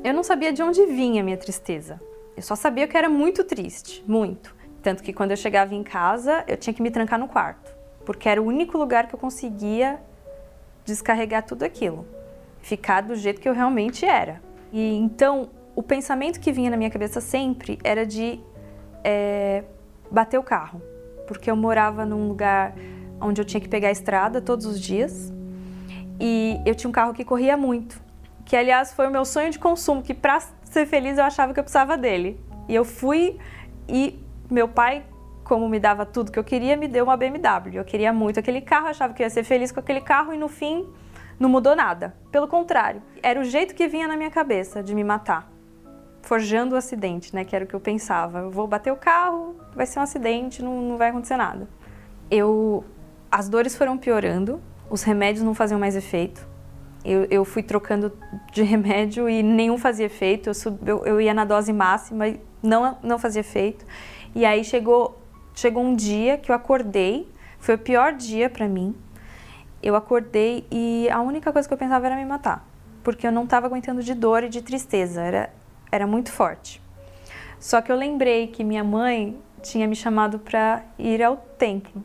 Eu 0.02 0.12
não 0.12 0.24
sabia 0.24 0.52
de 0.52 0.64
onde 0.64 0.84
vinha 0.84 1.22
a 1.22 1.24
minha 1.24 1.36
tristeza. 1.36 2.00
Eu 2.36 2.42
só 2.42 2.56
sabia 2.56 2.88
que 2.88 2.96
era 2.96 3.08
muito 3.08 3.44
triste, 3.44 4.04
muito. 4.04 4.52
Tanto 4.82 5.00
que 5.00 5.12
quando 5.12 5.30
eu 5.30 5.36
chegava 5.36 5.76
em 5.76 5.84
casa, 5.84 6.42
eu 6.48 6.56
tinha 6.56 6.74
que 6.74 6.82
me 6.82 6.90
trancar 6.90 7.16
no 7.16 7.28
quarto 7.28 7.78
porque 8.04 8.28
era 8.28 8.40
o 8.40 8.44
único 8.44 8.76
lugar 8.78 9.06
que 9.06 9.14
eu 9.14 9.18
conseguia 9.18 10.00
descarregar 10.84 11.44
tudo 11.44 11.62
aquilo, 11.62 12.06
ficar 12.60 13.02
do 13.02 13.14
jeito 13.14 13.40
que 13.40 13.48
eu 13.48 13.52
realmente 13.52 14.04
era. 14.04 14.42
E 14.72 14.96
então 14.96 15.48
o 15.74 15.82
pensamento 15.82 16.40
que 16.40 16.52
vinha 16.52 16.70
na 16.70 16.76
minha 16.76 16.90
cabeça 16.90 17.20
sempre 17.20 17.78
era 17.84 18.04
de 18.04 18.40
é, 19.04 19.64
bater 20.10 20.38
o 20.38 20.42
carro, 20.42 20.82
porque 21.26 21.50
eu 21.50 21.56
morava 21.56 22.04
num 22.04 22.28
lugar 22.28 22.74
onde 23.20 23.40
eu 23.40 23.44
tinha 23.44 23.60
que 23.60 23.68
pegar 23.68 23.88
a 23.88 23.92
estrada 23.92 24.40
todos 24.40 24.66
os 24.66 24.80
dias 24.80 25.32
e 26.18 26.60
eu 26.66 26.74
tinha 26.74 26.88
um 26.88 26.92
carro 26.92 27.14
que 27.14 27.24
corria 27.24 27.56
muito, 27.56 28.00
que 28.44 28.54
aliás 28.54 28.92
foi 28.92 29.06
o 29.06 29.10
meu 29.10 29.24
sonho 29.24 29.50
de 29.50 29.58
consumo, 29.58 30.02
que 30.02 30.12
para 30.12 30.40
ser 30.64 30.86
feliz 30.86 31.16
eu 31.16 31.24
achava 31.24 31.54
que 31.54 31.60
eu 31.60 31.64
precisava 31.64 31.96
dele. 31.96 32.38
E 32.68 32.74
eu 32.74 32.84
fui 32.84 33.38
e 33.88 34.22
meu 34.50 34.68
pai 34.68 35.04
como 35.50 35.68
me 35.68 35.80
dava 35.80 36.06
tudo 36.06 36.30
que 36.30 36.38
eu 36.38 36.44
queria, 36.44 36.76
me 36.76 36.86
deu 36.86 37.02
uma 37.02 37.16
BMW. 37.16 37.74
Eu 37.74 37.84
queria 37.84 38.12
muito 38.12 38.38
aquele 38.38 38.60
carro, 38.60 38.86
achava 38.86 39.12
que 39.12 39.20
ia 39.20 39.28
ser 39.28 39.42
feliz 39.42 39.72
com 39.72 39.80
aquele 39.80 40.00
carro 40.00 40.32
e 40.32 40.38
no 40.38 40.46
fim 40.46 40.86
não 41.40 41.48
mudou 41.48 41.74
nada. 41.74 42.14
Pelo 42.30 42.46
contrário, 42.46 43.02
era 43.20 43.40
o 43.40 43.42
jeito 43.42 43.74
que 43.74 43.88
vinha 43.88 44.06
na 44.06 44.16
minha 44.16 44.30
cabeça 44.30 44.80
de 44.80 44.94
me 44.94 45.02
matar. 45.02 45.50
Forjando 46.22 46.76
o 46.76 46.78
acidente, 46.78 47.34
né? 47.34 47.44
Que 47.44 47.56
era 47.56 47.64
o 47.64 47.66
que 47.66 47.74
eu 47.74 47.80
pensava. 47.80 48.38
Eu 48.38 48.50
vou 48.52 48.68
bater 48.68 48.92
o 48.92 48.96
carro, 48.96 49.56
vai 49.74 49.86
ser 49.86 49.98
um 49.98 50.02
acidente, 50.02 50.62
não, 50.62 50.82
não 50.82 50.96
vai 50.96 51.08
acontecer 51.08 51.36
nada. 51.36 51.68
Eu, 52.30 52.84
as 53.28 53.48
dores 53.48 53.74
foram 53.74 53.98
piorando, 53.98 54.60
os 54.88 55.02
remédios 55.02 55.44
não 55.44 55.52
faziam 55.52 55.80
mais 55.80 55.96
efeito. 55.96 56.46
Eu, 57.04 57.24
eu 57.28 57.44
fui 57.44 57.64
trocando 57.64 58.12
de 58.52 58.62
remédio 58.62 59.28
e 59.28 59.42
nenhum 59.42 59.76
fazia 59.76 60.06
efeito. 60.06 60.48
Eu, 60.48 60.54
sub, 60.54 60.78
eu, 60.86 61.04
eu 61.04 61.20
ia 61.20 61.34
na 61.34 61.44
dose 61.44 61.72
máxima 61.72 62.28
e 62.28 62.40
não, 62.62 62.96
não 63.02 63.18
fazia 63.18 63.40
efeito. 63.40 63.84
E 64.32 64.46
aí 64.46 64.62
chegou 64.62 65.19
Chegou 65.54 65.82
um 65.82 65.94
dia 65.94 66.38
que 66.38 66.50
eu 66.50 66.54
acordei, 66.54 67.28
foi 67.58 67.74
o 67.74 67.78
pior 67.78 68.12
dia 68.12 68.48
para 68.48 68.68
mim. 68.68 68.94
Eu 69.82 69.96
acordei 69.96 70.66
e 70.70 71.08
a 71.10 71.20
única 71.20 71.52
coisa 71.52 71.66
que 71.66 71.74
eu 71.74 71.78
pensava 71.78 72.06
era 72.06 72.16
me 72.16 72.24
matar, 72.24 72.66
porque 73.02 73.26
eu 73.26 73.32
não 73.32 73.44
estava 73.44 73.66
aguentando 73.66 74.02
de 74.02 74.14
dor 74.14 74.44
e 74.44 74.48
de 74.48 74.62
tristeza, 74.62 75.22
era, 75.22 75.50
era 75.90 76.06
muito 76.06 76.30
forte. 76.30 76.82
Só 77.58 77.80
que 77.80 77.90
eu 77.90 77.96
lembrei 77.96 78.46
que 78.46 78.64
minha 78.64 78.84
mãe 78.84 79.38
tinha 79.62 79.86
me 79.86 79.96
chamado 79.96 80.38
para 80.38 80.82
ir 80.98 81.22
ao 81.22 81.36
templo. 81.36 82.02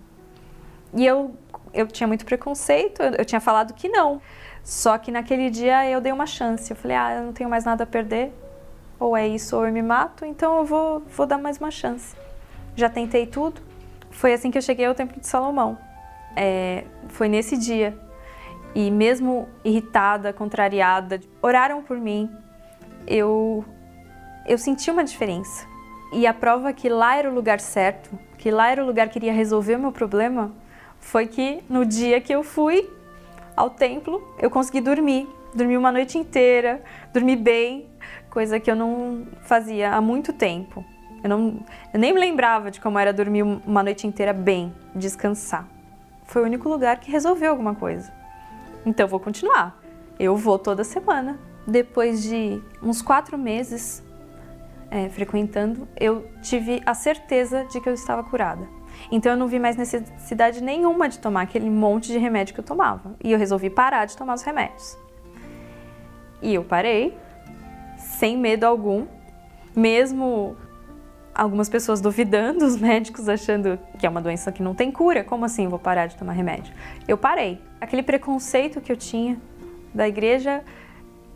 E 0.94 1.06
eu, 1.06 1.36
eu 1.74 1.88
tinha 1.88 2.08
muito 2.08 2.26
preconceito, 2.26 3.02
eu, 3.02 3.12
eu 3.12 3.26
tinha 3.26 3.40
falado 3.40 3.74
que 3.74 3.88
não. 3.88 4.22
Só 4.64 4.98
que 4.98 5.12
naquele 5.12 5.50
dia 5.50 5.90
eu 5.90 6.02
dei 6.02 6.12
uma 6.12 6.26
chance. 6.26 6.72
Eu 6.72 6.76
falei, 6.76 6.98
ah, 6.98 7.16
eu 7.16 7.24
não 7.24 7.34
tenho 7.34 7.50
mais 7.50 7.64
nada 7.64 7.84
a 7.84 7.88
perder. 7.88 8.34
Ou 9.00 9.16
é 9.16 9.28
isso 9.28 9.56
ou 9.56 9.66
eu 9.66 9.72
me 9.72 9.82
mato, 9.82 10.26
então 10.26 10.58
eu 10.58 10.66
vou, 10.66 11.02
vou 11.02 11.26
dar 11.26 11.38
mais 11.38 11.58
uma 11.58 11.70
chance 11.70 12.16
já 12.76 12.90
tentei 12.90 13.26
tudo. 13.26 13.62
Foi 14.12 14.34
assim 14.34 14.52
que 14.52 14.58
eu 14.58 14.62
cheguei 14.62 14.86
ao 14.86 14.96
Templo 14.96 15.20
de 15.20 15.28
Salomão. 15.28 15.78
É, 16.36 16.84
foi 17.10 17.28
nesse 17.28 17.58
dia. 17.58 17.98
E 18.74 18.92
mesmo 18.92 19.48
irritada, 19.64 20.34
contrariada, 20.34 21.20
oraram 21.42 21.82
por 21.82 21.98
mim. 21.98 22.30
Eu, 23.08 23.64
eu 24.46 24.58
senti 24.58 24.92
uma 24.92 25.04
diferença. 25.04 25.66
E 26.12 26.28
a 26.28 26.34
prova 26.34 26.74
que 26.74 26.90
lá 26.90 27.18
era 27.18 27.30
o 27.30 27.34
lugar 27.34 27.60
certo, 27.60 28.18
que 28.38 28.52
lá 28.52 28.70
era 28.70 28.84
o 28.84 28.86
lugar 28.86 29.10
que 29.10 29.18
iria 29.18 29.34
resolver 29.34 29.76
o 29.76 29.80
meu 29.80 29.92
problema, 29.92 30.52
foi 31.00 31.28
que 31.28 31.64
no 31.70 31.86
dia 31.86 32.20
que 32.22 32.34
eu 32.34 32.44
fui 32.44 32.90
ao 33.56 33.70
templo, 33.70 34.22
eu 34.40 34.50
consegui 34.50 34.82
dormir. 34.82 35.28
Dormi 35.54 35.78
uma 35.78 35.92
noite 35.92 36.18
inteira, 36.18 36.84
dormi 37.14 37.36
bem, 37.38 37.88
coisa 38.30 38.60
que 38.60 38.70
eu 38.70 38.76
não 38.76 39.26
fazia 39.44 39.94
há 39.94 40.02
muito 40.02 40.34
tempo. 40.34 40.84
Eu, 41.26 41.30
não, 41.30 41.60
eu 41.92 42.00
nem 42.00 42.14
me 42.14 42.20
lembrava 42.20 42.70
de 42.70 42.80
como 42.80 43.00
era 43.00 43.12
dormir 43.12 43.42
uma 43.42 43.82
noite 43.82 44.06
inteira 44.06 44.32
bem, 44.32 44.72
descansar. 44.94 45.68
Foi 46.24 46.44
o 46.44 46.46
único 46.46 46.70
lugar 46.70 47.00
que 47.00 47.10
resolveu 47.10 47.50
alguma 47.50 47.74
coisa. 47.74 48.14
Então 48.86 49.08
vou 49.08 49.20
continuar. 49.20 49.76
Eu 50.20 50.38
vou 50.38 50.60
toda 50.60 50.84
semana. 50.84 51.40
Depois 51.66 52.22
de 52.22 52.62
uns 52.80 53.02
quatro 53.02 53.40
meses 53.40 54.04
é, 54.92 55.10
frequentando, 55.10 55.88
eu 56.00 56.30
tive 56.44 56.80
a 56.86 56.94
certeza 56.94 57.66
de 57.72 57.82
que 57.82 57.90
eu 57.90 57.96
estava 57.96 58.24
curada. 58.24 58.70
Então 59.12 59.32
eu 59.32 59.38
não 59.38 59.48
vi 59.48 59.58
mais 59.58 59.76
necessidade 59.76 60.62
nenhuma 60.62 61.10
de 61.10 61.18
tomar 61.18 61.42
aquele 61.42 61.72
monte 61.72 62.12
de 62.12 62.20
remédio 62.20 62.54
que 62.54 62.60
eu 62.60 62.64
tomava. 62.64 63.16
E 63.24 63.32
eu 63.32 63.40
resolvi 63.40 63.72
parar 63.72 64.06
de 64.06 64.16
tomar 64.16 64.36
os 64.36 64.44
remédios. 64.44 64.96
E 66.40 66.54
eu 66.54 66.64
parei, 66.64 67.18
sem 67.98 68.38
medo 68.38 68.64
algum, 68.66 69.08
mesmo 69.76 70.56
algumas 71.36 71.68
pessoas 71.68 72.00
duvidando, 72.00 72.66
os 72.66 72.78
médicos 72.80 73.28
achando 73.28 73.78
que 74.00 74.08
é 74.08 74.10
uma 74.10 74.22
doença 74.22 74.52
que 74.52 74.64
não 74.64 74.74
tem 74.74 74.92
cura, 74.92 75.24
como 75.24 75.44
assim 75.44 75.68
vou 75.68 75.78
parar 75.78 76.08
de 76.08 76.16
tomar 76.16 76.32
remédio? 76.32 76.74
Eu 77.08 77.18
parei. 77.18 77.62
Aquele 77.80 78.02
preconceito 78.02 78.80
que 78.80 78.92
eu 78.92 78.98
tinha 78.98 79.38
da 79.94 80.08
igreja 80.08 80.64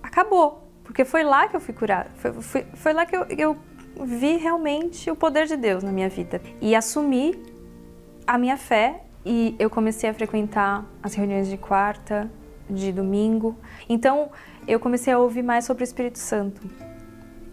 acabou, 0.01 0.63
porque 0.83 1.03
foi 1.03 1.23
lá 1.23 1.47
que 1.47 1.55
eu 1.55 1.59
fui 1.59 1.73
curada, 1.73 2.09
foi, 2.15 2.33
foi, 2.33 2.65
foi 2.73 2.93
lá 2.93 3.05
que 3.05 3.15
eu, 3.15 3.25
eu 3.37 3.57
vi 4.05 4.37
realmente 4.37 5.11
o 5.11 5.15
poder 5.15 5.45
de 5.45 5.57
Deus 5.57 5.83
na 5.83 5.91
minha 5.91 6.09
vida 6.09 6.41
e 6.61 6.73
assumi 6.73 7.37
a 8.25 8.37
minha 8.37 8.57
fé 8.57 9.01
e 9.25 9.55
eu 9.59 9.69
comecei 9.69 10.09
a 10.09 10.13
frequentar 10.13 10.85
as 11.03 11.13
reuniões 11.13 11.47
de 11.47 11.57
quarta, 11.57 12.29
de 12.69 12.91
domingo. 12.91 13.55
Então, 13.87 14.29
eu 14.67 14.79
comecei 14.79 15.11
a 15.11 15.19
ouvir 15.19 15.43
mais 15.43 15.65
sobre 15.65 15.83
o 15.83 15.85
Espírito 15.85 16.19
Santo. 16.19 16.61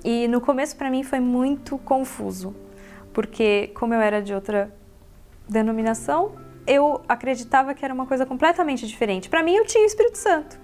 E 0.06 0.28
no 0.28 0.40
começo 0.40 0.76
para 0.76 0.88
mim 0.88 1.02
foi 1.02 1.18
muito 1.18 1.76
confuso, 1.78 2.54
porque 3.12 3.72
como 3.74 3.92
eu 3.92 4.00
era 4.00 4.22
de 4.22 4.32
outra 4.32 4.72
denominação, 5.48 6.36
eu 6.64 7.02
acreditava 7.08 7.74
que 7.74 7.84
era 7.84 7.92
uma 7.92 8.06
coisa 8.06 8.24
completamente 8.24 8.86
diferente. 8.86 9.28
Para 9.28 9.42
mim 9.42 9.56
eu 9.56 9.66
tinha 9.66 9.82
o 9.82 9.86
Espírito 9.86 10.16
Santo. 10.16 10.60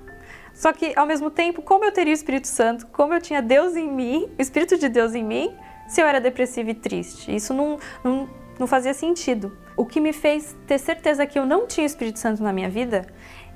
Só 0.55 0.73
que 0.73 0.93
ao 0.95 1.05
mesmo 1.07 1.29
tempo, 1.29 1.61
como 1.61 1.85
eu 1.85 1.91
teria 1.91 2.13
o 2.13 2.15
Espírito 2.15 2.47
Santo, 2.47 2.87
como 2.87 3.15
eu 3.15 3.21
tinha 3.21 3.43
Deus 3.43 3.75
em 3.75 3.91
mim, 3.91 4.31
o 4.39 4.41
Espírito 4.41 4.79
de 4.79 4.89
Deus 4.89 5.13
em 5.13 5.25
mim, 5.25 5.53
se 5.89 6.01
eu 6.01 6.07
era 6.07 6.21
depressiva 6.21 6.71
e 6.71 6.75
triste? 6.75 7.35
Isso 7.35 7.53
não, 7.53 7.81
não, 8.05 8.29
não 8.61 8.69
fazia 8.69 8.95
sentido. 8.95 9.59
O 9.77 9.85
que 9.85 10.01
me 10.01 10.13
fez 10.13 10.57
ter 10.69 10.79
certeza 10.79 11.27
que 11.27 11.37
eu 11.37 11.45
não 11.45 11.67
tinha 11.67 11.85
o 11.85 11.87
Espírito 11.87 12.21
Santo 12.21 12.45
na 12.45 12.53
minha 12.53 12.71
vida 12.71 13.09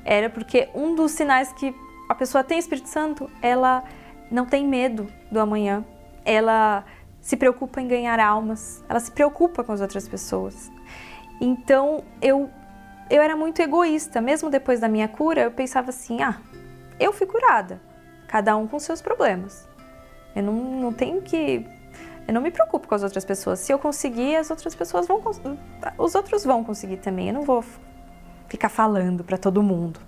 era 0.05 0.29
porque 0.29 0.69
um 0.75 0.97
dos 0.97 1.13
sinais 1.13 1.53
que 1.53 1.73
a 2.09 2.15
pessoa 2.15 2.43
tem 2.43 2.59
Espírito 2.59 2.89
Santo, 2.89 3.31
ela 3.41 3.85
não 4.31 4.47
tem 4.47 4.67
medo 4.67 5.07
do 5.31 5.41
amanhã, 5.41 5.85
ela 6.25 6.85
se 7.21 7.37
preocupa 7.37 7.81
em 7.81 7.89
ganhar 7.89 8.21
almas, 8.21 8.85
ela 8.89 9.01
se 9.01 9.11
preocupa 9.11 9.65
com 9.65 9.73
as 9.73 9.81
outras 9.81 10.09
pessoas. 10.09 10.71
Então 11.41 12.05
eu 12.21 12.51
eu 13.09 13.23
era 13.23 13.37
muito 13.37 13.61
egoísta, 13.63 14.21
mesmo 14.21 14.51
depois 14.51 14.81
da 14.81 14.89
minha 14.89 15.09
cura, 15.09 15.43
eu 15.43 15.51
pensava 15.51 15.91
assim: 15.91 16.23
ah, 16.23 16.41
eu 16.99 17.13
fui 17.13 17.27
curada, 17.27 17.81
cada 18.27 18.57
um 18.57 18.67
com 18.67 18.79
seus 18.79 19.01
problemas. 19.01 19.69
Eu 20.35 20.43
não, 20.43 20.53
não 20.53 20.93
tenho 20.93 21.23
que. 21.23 21.67
Eu 22.27 22.35
não 22.35 22.43
me 22.43 22.51
preocupo 22.51 22.89
com 22.89 22.95
as 22.95 23.05
outras 23.05 23.25
pessoas. 23.25 23.61
Se 23.61 23.73
eu 23.73 23.79
conseguir, 23.79 24.37
as 24.37 24.51
outras 24.51 24.75
pessoas 24.75 25.07
vão. 25.07 25.23
Os 25.97 26.15
outros 26.15 26.45
vão 26.45 26.65
conseguir 26.65 26.97
também. 26.97 27.29
Eu 27.29 27.35
não 27.35 27.43
vou 27.43 27.65
ficar 28.49 28.69
falando 28.69 29.23
para 29.23 29.39
todo 29.39 29.63
mundo. 29.63 30.01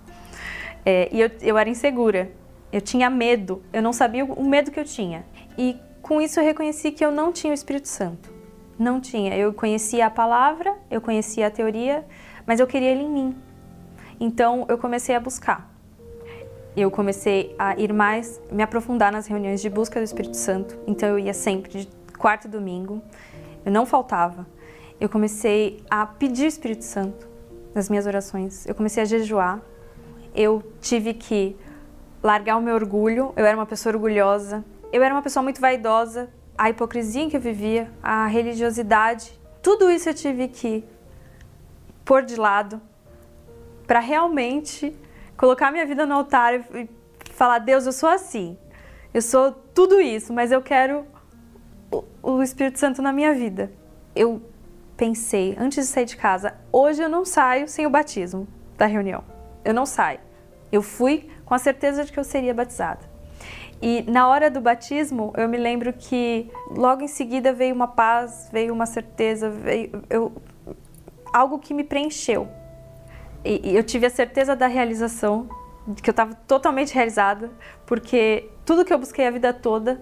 É, 0.85 1.09
e 1.11 1.21
eu, 1.21 1.31
eu 1.41 1.57
era 1.57 1.69
insegura. 1.69 2.29
Eu 2.71 2.81
tinha 2.81 3.09
medo. 3.09 3.61
Eu 3.73 3.81
não 3.81 3.93
sabia 3.93 4.23
o 4.25 4.43
medo 4.43 4.71
que 4.71 4.79
eu 4.79 4.85
tinha. 4.85 5.25
E 5.57 5.77
com 6.01 6.21
isso 6.21 6.39
eu 6.39 6.43
reconheci 6.43 6.91
que 6.91 7.03
eu 7.03 7.11
não 7.11 7.31
tinha 7.31 7.51
o 7.51 7.53
Espírito 7.53 7.87
Santo. 7.87 8.33
Não 8.77 9.01
tinha. 9.01 9.35
Eu 9.35 9.53
conhecia 9.53 10.05
a 10.05 10.09
palavra, 10.09 10.75
eu 10.89 11.01
conhecia 11.01 11.47
a 11.47 11.51
teoria, 11.51 12.05
mas 12.45 12.59
eu 12.59 12.67
queria 12.67 12.91
ele 12.91 13.03
em 13.03 13.09
mim. 13.09 13.35
Então 14.19 14.65
eu 14.69 14.77
comecei 14.77 15.15
a 15.15 15.19
buscar. 15.19 15.69
Eu 16.77 16.89
comecei 16.89 17.53
a 17.57 17.77
ir 17.77 17.91
mais, 17.91 18.39
me 18.51 18.63
aprofundar 18.63 19.11
nas 19.11 19.27
reuniões 19.27 19.59
de 19.59 19.69
busca 19.69 19.99
do 19.99 20.03
Espírito 20.03 20.37
Santo. 20.37 20.77
Então 20.87 21.09
eu 21.09 21.19
ia 21.19 21.33
sempre, 21.33 21.71
de 21.71 21.89
quarto 22.17 22.45
e 22.45 22.47
domingo. 22.47 23.01
Eu 23.65 23.71
não 23.71 23.85
faltava. 23.85 24.47
Eu 24.99 25.09
comecei 25.09 25.83
a 25.89 26.05
pedir 26.05 26.45
o 26.45 26.47
Espírito 26.47 26.83
Santo 26.83 27.27
nas 27.73 27.89
minhas 27.89 28.05
orações. 28.05 28.65
Eu 28.65 28.75
comecei 28.75 29.03
a 29.03 29.05
jejuar. 29.05 29.61
Eu 30.33 30.63
tive 30.79 31.13
que 31.13 31.55
largar 32.21 32.57
o 32.57 32.61
meu 32.61 32.75
orgulho. 32.75 33.33
Eu 33.35 33.45
era 33.45 33.57
uma 33.57 33.65
pessoa 33.65 33.95
orgulhosa. 33.95 34.63
Eu 34.91 35.03
era 35.03 35.13
uma 35.13 35.21
pessoa 35.21 35.43
muito 35.43 35.61
vaidosa. 35.61 36.29
A 36.57 36.69
hipocrisia 36.69 37.23
em 37.23 37.29
que 37.29 37.37
eu 37.37 37.41
vivia, 37.41 37.89
a 38.03 38.27
religiosidade, 38.27 39.39
tudo 39.61 39.89
isso 39.89 40.09
eu 40.09 40.13
tive 40.13 40.47
que 40.47 40.83
pôr 42.03 42.23
de 42.23 42.35
lado 42.35 42.81
para 43.87 43.99
realmente 43.99 44.95
colocar 45.37 45.71
minha 45.71 45.85
vida 45.85 46.05
no 46.05 46.15
altar 46.15 46.55
e 46.55 46.89
falar: 47.31 47.59
Deus, 47.59 47.85
eu 47.85 47.93
sou 47.93 48.09
assim. 48.09 48.57
Eu 49.13 49.21
sou 49.21 49.51
tudo 49.73 49.99
isso, 49.99 50.33
mas 50.33 50.51
eu 50.51 50.61
quero 50.61 51.05
o 52.21 52.43
Espírito 52.43 52.77
Santo 52.77 53.01
na 53.01 53.11
minha 53.11 53.33
vida. 53.33 53.71
Eu 54.15 54.41
pensei, 54.95 55.55
antes 55.57 55.87
de 55.87 55.91
sair 55.93 56.05
de 56.05 56.17
casa, 56.17 56.55
hoje 56.71 57.01
eu 57.01 57.09
não 57.09 57.23
saio 57.25 57.67
sem 57.67 57.87
o 57.87 57.89
batismo 57.89 58.47
da 58.77 58.85
reunião. 58.85 59.23
Eu 59.63 59.73
não 59.73 59.85
saio. 59.85 60.19
Eu 60.71 60.81
fui 60.81 61.29
com 61.49 61.55
a 61.55 61.57
certeza 61.57 62.05
de 62.05 62.11
que 62.11 62.19
eu 62.19 62.23
seria 62.23 62.53
batizada. 62.53 62.99
E 63.81 64.03
na 64.03 64.27
hora 64.27 64.51
do 64.51 64.61
batismo, 64.61 65.33
eu 65.35 65.49
me 65.49 65.57
lembro 65.57 65.91
que 65.91 66.47
logo 66.69 67.01
em 67.01 67.07
seguida 67.07 67.51
veio 67.51 67.73
uma 67.73 67.87
paz, 67.87 68.49
veio 68.53 68.71
uma 68.71 68.85
certeza, 68.85 69.49
veio 69.49 70.03
eu, 70.11 70.31
algo 71.33 71.57
que 71.57 71.73
me 71.73 71.83
preencheu. 71.83 72.47
E, 73.43 73.71
e 73.71 73.75
eu 73.75 73.83
tive 73.83 74.05
a 74.05 74.11
certeza 74.11 74.55
da 74.55 74.67
realização, 74.67 75.49
de 75.87 76.03
que 76.03 76.09
eu 76.09 76.11
estava 76.11 76.35
totalmente 76.35 76.93
realizada, 76.93 77.49
porque 77.83 78.47
tudo 78.63 78.85
que 78.85 78.93
eu 78.93 78.99
busquei 78.99 79.25
a 79.25 79.31
vida 79.31 79.51
toda, 79.51 79.99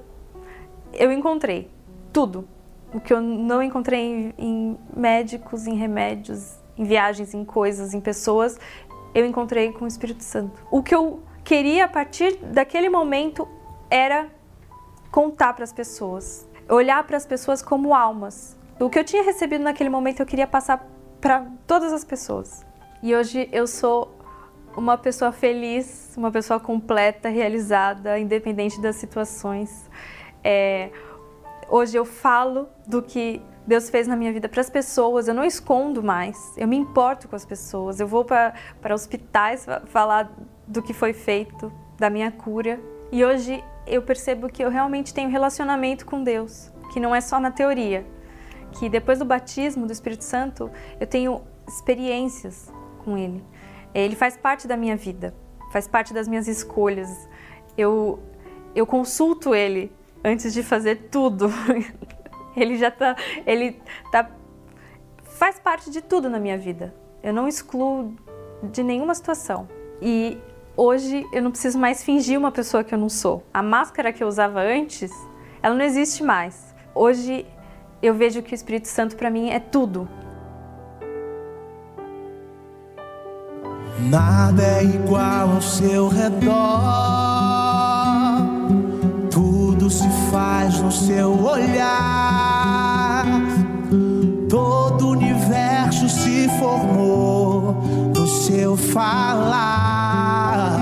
eu 0.92 1.14
encontrei. 1.14 1.72
Tudo. 2.12 2.46
O 2.94 3.00
que 3.00 3.14
eu 3.14 3.22
não 3.22 3.64
encontrei 3.64 4.02
em, 4.02 4.34
em 4.38 4.78
médicos, 4.94 5.66
em 5.66 5.76
remédios, 5.76 6.58
em 6.78 6.84
viagens, 6.84 7.34
em 7.34 7.46
coisas, 7.46 7.94
em 7.94 8.02
pessoas, 8.02 8.60
eu 9.16 9.26
encontrei 9.26 9.72
com 9.72 9.86
o 9.86 9.88
Espírito 9.88 10.24
Santo. 10.24 10.62
O 10.70 10.84
que 10.84 10.94
eu 10.94 11.22
queria 11.48 11.86
a 11.86 11.88
partir 11.88 12.36
daquele 12.44 12.90
momento 12.90 13.48
era 13.90 14.28
contar 15.10 15.54
para 15.54 15.64
as 15.64 15.72
pessoas, 15.72 16.46
olhar 16.68 17.02
para 17.08 17.16
as 17.16 17.26
pessoas 17.26 17.62
como 17.62 17.96
almas. 17.96 18.58
O 18.78 18.90
que 18.90 19.00
eu 19.00 19.04
tinha 19.06 19.24
recebido 19.24 19.64
naquele 19.64 19.90
momento 19.90 20.20
eu 20.20 20.26
queria 20.26 20.46
passar 20.46 20.86
para 21.22 21.48
todas 21.66 21.94
as 21.94 22.04
pessoas. 22.04 22.66
E 23.02 23.16
hoje 23.16 23.48
eu 23.54 23.66
sou 23.66 24.14
uma 24.76 24.98
pessoa 24.98 25.32
feliz, 25.32 26.14
uma 26.18 26.32
pessoa 26.32 26.60
completa, 26.60 27.30
realizada, 27.30 28.20
independente 28.20 28.82
das 28.82 28.98
situações. 28.98 29.90
É, 30.44 30.90
hoje 31.70 31.96
eu 31.96 32.04
falo 32.04 32.68
do 32.86 33.02
que 33.02 33.42
Deus 33.68 33.90
fez 33.90 34.08
na 34.08 34.16
minha 34.16 34.32
vida 34.32 34.48
para 34.48 34.62
as 34.62 34.70
pessoas, 34.70 35.28
eu 35.28 35.34
não 35.34 35.44
escondo 35.44 36.02
mais, 36.02 36.54
eu 36.56 36.66
me 36.66 36.78
importo 36.78 37.28
com 37.28 37.36
as 37.36 37.44
pessoas, 37.44 38.00
eu 38.00 38.08
vou 38.08 38.24
para 38.24 38.54
hospitais 38.94 39.66
falar 39.88 40.32
do 40.66 40.82
que 40.82 40.94
foi 40.94 41.12
feito, 41.12 41.72
da 42.00 42.10
minha 42.10 42.32
cura. 42.32 42.80
E 43.12 43.26
hoje 43.26 43.62
eu 43.86 44.02
percebo 44.02 44.48
que 44.48 44.64
eu 44.64 44.70
realmente 44.70 45.14
tenho 45.14 45.30
relacionamento 45.30 46.06
com 46.06 46.24
Deus, 46.24 46.72
que 46.94 47.00
não 47.00 47.14
é 47.14 47.20
só 47.20 47.42
na 47.42 47.52
teoria, 47.52 48.06
que 48.80 48.88
depois 48.88 49.20
do 49.20 49.26
batismo 49.26 49.86
do 49.86 49.92
Espírito 49.92 50.24
Santo 50.24 50.72
eu 50.98 51.06
tenho 51.06 51.42
experiências 51.68 52.72
com 53.04 53.18
Ele. 53.18 53.44
Ele 53.94 54.16
faz 54.16 54.38
parte 54.38 54.66
da 54.66 54.78
minha 54.78 54.96
vida, 54.96 55.34
faz 55.74 55.90
parte 55.90 56.14
das 56.14 56.28
minhas 56.28 56.48
escolhas. 56.48 57.28
Eu, 57.78 58.20
eu 58.74 58.86
consulto 58.86 59.54
Ele 59.54 59.92
antes 60.24 60.54
de 60.54 60.64
fazer 60.64 61.10
tudo. 61.12 61.52
ele 62.58 62.76
já 62.76 62.92
tá, 62.92 63.16
ele 63.46 63.80
tá, 64.12 64.30
faz 65.24 65.60
parte 65.60 65.90
de 65.90 66.02
tudo 66.02 66.30
na 66.30 66.40
minha 66.40 66.58
vida. 66.58 66.94
Eu 67.22 67.34
não 67.34 67.48
excluo 67.48 68.14
de 68.64 68.84
nenhuma 68.84 69.14
situação. 69.14 69.68
E 70.02 70.38
hoje 70.76 71.26
eu 71.32 71.42
não 71.42 71.52
preciso 71.52 71.78
mais 71.78 72.04
fingir 72.04 72.38
uma 72.38 72.52
pessoa 72.52 72.84
que 72.84 72.94
eu 72.94 72.98
não 72.98 73.10
sou. 73.10 73.44
A 73.54 73.62
máscara 73.62 74.12
que 74.12 74.24
eu 74.24 74.28
usava 74.28 74.62
antes, 74.62 75.12
ela 75.62 75.76
não 75.76 75.86
existe 75.86 76.24
mais. 76.24 76.76
Hoje 76.94 77.46
eu 78.02 78.14
vejo 78.14 78.42
que 78.42 78.54
o 78.54 78.56
Espírito 78.56 78.88
Santo 78.88 79.16
para 79.16 79.30
mim 79.30 79.50
é 79.50 79.60
tudo. 79.60 80.08
Nada 84.00 84.64
é 84.64 84.84
igual 84.84 85.50
ao 85.56 85.62
seu 85.62 86.08
redor. 86.08 86.56
Tudo 89.32 89.90
se 89.90 90.08
faz 90.32 90.80
no 90.80 90.92
seu 90.92 91.32
olhar. 91.44 92.47
Falar. 98.98 100.80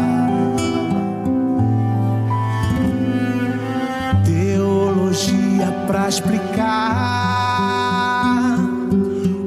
Teologia 4.23 5.67
pra 5.85 6.07
explicar. 6.07 6.55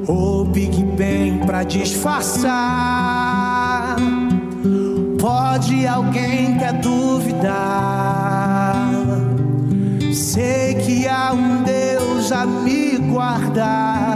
Ou 0.07 0.45
Big 0.45 0.83
Bang 0.83 1.45
pra 1.45 1.63
disfarçar 1.63 2.49
Pode 5.19 5.85
alguém 5.87 6.57
quer 6.57 6.73
duvidar? 6.73 7.55
Sei 10.13 10.75
que 10.75 11.07
há 11.07 11.31
um 11.33 11.63
Deus 11.63 12.31
a 12.31 12.45
me 12.45 12.97
guardar 12.97 14.08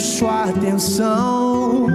sua 0.00 0.44
atenção. 0.44 1.86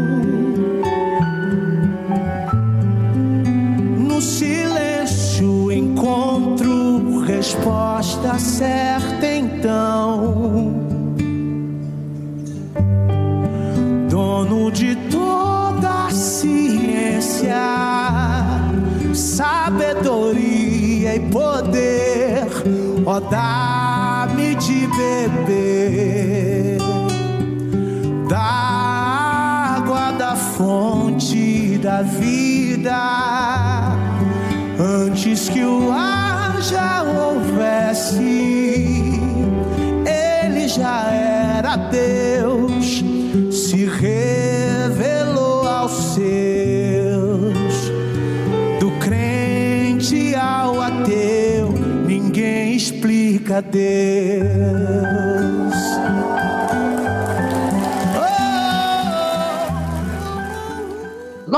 No 3.97 4.21
silêncio 4.21 5.71
encontro 5.71 7.21
resposta 7.25 8.37
certa 8.37 9.25
então. 9.25 10.83
dono 14.13 14.71
de 14.71 14.95
toda 15.09 16.05
a 16.05 16.11
ciência 16.11 17.55
sabedoria 19.11 21.15
e 21.15 21.19
poder, 21.31 22.45
ó, 23.05 23.19
dá-me 23.19 24.53
de 24.53 24.87
beber 24.87 26.52
da 30.33 30.35
fonte 30.35 31.77
da 31.77 32.01
vida, 32.01 32.91
antes 34.79 35.47
que 35.47 35.63
o 35.63 35.91
ar 35.91 36.59
já 36.59 37.03
houvesse, 37.03 38.17
ele 40.07 40.67
já 40.67 41.11
era 41.11 41.75
Deus, 41.75 43.03
se 43.51 43.85
revelou 43.85 45.67
aos 45.67 46.15
seus, 46.15 47.91
do 48.79 48.89
crente 48.99 50.33
ao 50.33 50.81
ateu, 50.81 51.71
ninguém 52.07 52.75
explica 52.75 53.61
Deus. 53.61 55.22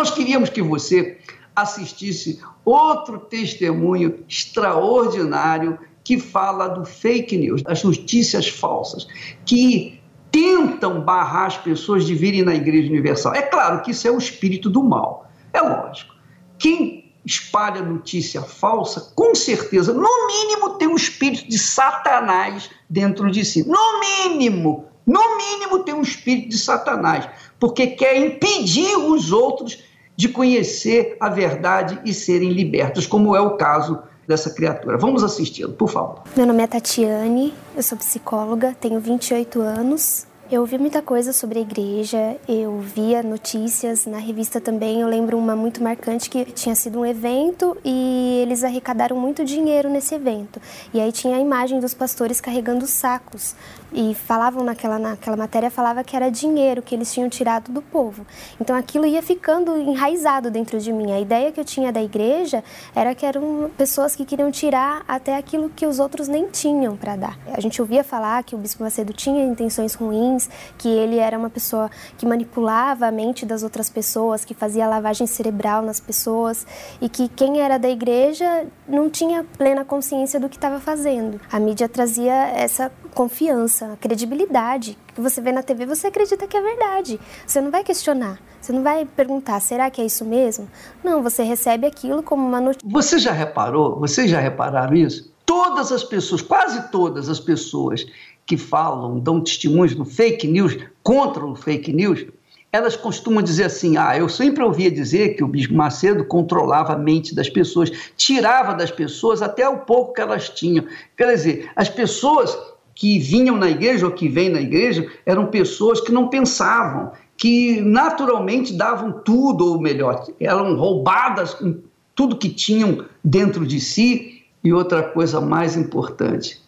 Nós 0.06 0.14
queríamos 0.14 0.52
que 0.52 0.62
você 0.62 1.18
assistisse 1.56 2.40
outro 2.64 3.18
testemunho 3.18 4.24
extraordinário 4.30 5.80
que 6.04 6.20
fala 6.20 6.68
do 6.68 6.86
fake 6.86 7.36
news, 7.36 7.64
das 7.64 7.84
notícias 7.84 8.48
falsas, 8.48 9.08
que 9.48 10.00
tentam 10.32 11.02
barrar 11.02 11.48
as 11.48 11.58
pessoas 11.58 12.06
de 12.06 12.14
virem 12.14 12.44
na 12.44 12.54
Igreja 12.54 12.88
Universal. 12.88 13.34
É 13.34 13.42
claro 13.42 13.82
que 13.82 13.90
isso 13.90 14.08
é 14.08 14.12
o 14.12 14.20
espírito 14.20 14.70
do 14.70 14.84
mal, 14.84 15.28
é 15.52 15.60
lógico. 15.60 16.14
Quem 16.60 17.12
espalha 17.26 17.82
notícia 17.82 18.44
falsa, 18.44 19.12
com 19.16 19.34
certeza, 19.34 19.92
no 19.92 20.28
mínimo, 20.28 20.78
tem 20.78 20.88
um 20.88 20.96
espírito 20.96 21.50
de 21.50 21.58
Satanás 21.58 22.70
dentro 22.88 23.32
de 23.32 23.44
si. 23.44 23.68
No 23.68 24.00
mínimo, 24.00 24.86
no 25.04 25.36
mínimo, 25.36 25.80
tem 25.80 25.96
um 25.96 26.04
espírito 26.04 26.50
de 26.50 26.60
Satanás, 26.60 27.28
porque 27.60 27.88
quer 27.88 28.16
impedir 28.18 28.96
os 28.98 29.32
outros 29.32 29.84
de 30.16 30.30
conhecer 30.30 31.18
a 31.20 31.30
verdade 31.30 32.00
e 32.06 32.14
serem 32.14 32.52
libertos, 32.52 33.06
como 33.06 33.36
é 33.36 33.42
o 33.42 33.58
caso 33.58 34.00
dessa 34.28 34.50
criatura. 34.50 34.98
Vamos 34.98 35.24
assisti-lo, 35.24 35.74
por 35.74 35.90
favor. 35.90 36.24
Meu 36.36 36.46
nome 36.46 36.64
é 36.64 36.68
Tatiane, 36.68 37.54
eu 37.76 37.84
sou 37.84 37.98
psicóloga, 37.98 38.76
tenho 38.80 39.00
28 39.00 39.62
anos. 39.62 40.26
Eu 40.52 40.62
ouvi 40.62 40.78
muita 40.78 41.02
coisa 41.02 41.34
sobre 41.34 41.58
a 41.58 41.62
igreja, 41.64 42.38
eu 42.48 42.80
via 42.80 43.24
notícias 43.24 44.06
na 44.06 44.20
revista 44.20 44.62
também. 44.62 45.02
Eu 45.02 45.08
lembro 45.08 45.40
uma 45.40 45.56
muito 45.56 45.82
marcante 45.82 46.30
que 46.30 46.46
tinha 46.46 46.76
sido 46.76 47.00
um 47.00 47.06
evento 47.06 47.76
e 47.84 48.42
eles 48.44 48.64
arrecadaram 48.64 49.18
muito 49.18 49.44
dinheiro 49.44 49.90
nesse 49.90 50.14
evento. 50.14 50.62
E 50.94 51.02
aí 51.02 51.12
tinha 51.12 51.38
a 51.38 51.40
imagem 51.40 51.80
dos 51.80 51.96
pastores 51.96 52.40
carregando 52.40 52.86
sacos 52.86 53.56
e 53.96 54.14
falavam 54.14 54.62
naquela, 54.62 55.00
naquela 55.00 55.38
matéria 55.38 55.72
falava 55.72 56.04
que 56.04 56.18
era 56.18 56.30
dinheiro 56.30 56.82
que 56.82 56.94
eles 56.94 57.14
tinham 57.14 57.30
tirado 57.30 57.72
do 57.72 57.82
povo. 57.82 58.28
Então 58.60 58.76
aquilo 58.76 59.06
ia 59.06 59.24
ficando 59.24 59.78
enraizado 59.78 60.52
dentro 60.52 60.78
de 60.80 60.92
mim. 60.92 61.14
A 61.14 61.20
ideia 61.20 61.50
que 61.50 61.60
eu 61.60 61.64
tinha 61.64 61.94
da 61.94 62.04
igreja 62.04 62.62
era 62.94 63.16
que 63.16 63.26
eram 63.26 63.72
pessoas 63.78 64.14
que 64.14 64.26
queriam 64.26 64.52
tirar 64.52 65.06
até 65.08 65.38
aquilo 65.38 65.70
que 65.70 65.86
os 65.86 65.98
outros 65.98 66.28
nem 66.28 66.50
tinham 66.50 66.98
para 66.98 67.16
dar. 67.16 67.40
A 67.54 67.62
gente 67.62 67.82
ouvia 67.82 68.04
falar 68.04 68.44
que 68.44 68.54
o 68.54 68.58
bispo 68.58 68.84
Macedo 68.84 69.14
tinha 69.14 69.46
intenções 69.46 69.94
ruins, 69.94 70.50
que 70.78 70.90
ele 70.90 71.18
era 71.18 71.38
uma 71.38 71.50
pessoa 71.50 71.90
que 72.18 72.26
manipulava 72.26 73.08
a 73.08 73.12
mente 73.12 73.46
das 73.46 73.64
outras 73.64 73.90
pessoas, 73.90 74.44
que 74.44 74.54
fazia 74.54 74.86
lavagem 74.88 75.26
cerebral 75.26 75.82
nas 75.82 76.02
pessoas 76.02 76.68
e 77.00 77.08
que 77.08 77.30
quem 77.30 77.62
era 77.62 77.78
da 77.78 77.90
igreja 77.90 78.68
não 78.86 79.10
tinha 79.10 79.46
plena 79.58 79.86
consciência 79.86 80.38
do 80.38 80.50
que 80.50 80.58
estava 80.58 80.82
fazendo. 80.82 81.40
A 81.50 81.60
mídia 81.60 81.88
trazia 81.88 82.34
essa 82.50 82.92
confiança, 83.16 83.94
a 83.94 83.96
credibilidade. 83.96 84.98
que 85.14 85.22
você 85.22 85.40
vê 85.40 85.52
na 85.54 85.64
TV, 85.64 85.86
você 85.86 86.08
acredita 86.08 86.46
que 86.46 86.58
é 86.58 86.62
verdade. 86.62 87.20
Você 87.48 87.62
não 87.62 87.72
vai 87.72 87.84
questionar. 87.84 88.38
Você 88.62 88.74
não 88.74 88.84
vai 88.84 89.06
perguntar, 89.06 89.60
será 89.62 89.90
que 89.90 90.02
é 90.02 90.06
isso 90.06 90.26
mesmo? 90.26 90.68
Não, 91.04 91.24
você 91.24 91.42
recebe 91.42 91.88
aquilo 91.88 92.22
como 92.22 92.46
uma 92.46 92.60
notícia. 92.60 92.88
Você 92.90 93.18
já 93.18 93.32
reparou? 93.32 93.98
Vocês 94.00 94.30
já 94.30 94.40
repararam 94.40 94.96
isso? 94.96 95.34
Todas 95.46 95.92
as 95.92 96.04
pessoas, 96.04 96.42
quase 96.42 96.92
todas 96.92 97.30
as 97.30 97.40
pessoas 97.40 98.06
que 98.46 98.58
falam, 98.58 99.20
dão 99.20 99.40
testemunhos 99.42 99.96
no 99.96 100.04
fake 100.04 100.48
news, 100.48 100.78
contra 101.02 101.46
o 101.46 101.56
fake 101.56 101.94
news, 101.94 102.26
elas 102.72 102.96
costumam 102.98 103.42
dizer 103.42 103.66
assim: 103.66 103.96
ah, 103.98 104.18
eu 104.18 104.28
sempre 104.28 104.64
ouvia 104.64 104.92
dizer 104.92 105.36
que 105.36 105.44
o 105.44 105.48
Bispo 105.48 105.74
Macedo 105.74 106.26
controlava 106.26 106.94
a 106.94 106.98
mente 106.98 107.34
das 107.34 107.50
pessoas, 107.50 107.90
tirava 108.18 108.74
das 108.74 108.92
pessoas 108.92 109.42
até 109.42 109.68
o 109.70 109.80
pouco 109.80 110.14
que 110.14 110.22
elas 110.22 110.50
tinham. 110.50 110.86
Quer 111.16 111.34
dizer, 111.34 111.72
as 111.76 111.88
pessoas 111.88 112.58
que 112.96 113.20
vinham 113.20 113.58
na 113.58 113.70
igreja 113.70 114.06
ou 114.06 114.12
que 114.14 114.30
vêm 114.30 114.50
na 114.50 114.62
igreja 114.62 115.12
eram 115.26 115.48
pessoas 115.48 116.00
que 116.00 116.14
não 116.14 116.30
pensavam, 116.30 117.12
que 117.36 117.82
naturalmente 117.82 118.74
davam 118.74 119.12
tudo, 119.12 119.74
ou 119.74 119.82
melhor, 119.82 120.26
eram 120.40 120.76
roubadas 120.78 121.54
com 121.54 121.82
tudo 122.16 122.38
que 122.38 122.50
tinham 122.50 123.06
dentro 123.22 123.68
de 123.68 123.82
si. 123.82 124.44
E 124.64 124.74
outra 124.74 125.04
coisa 125.04 125.40
mais 125.40 125.76
importante, 125.76 126.60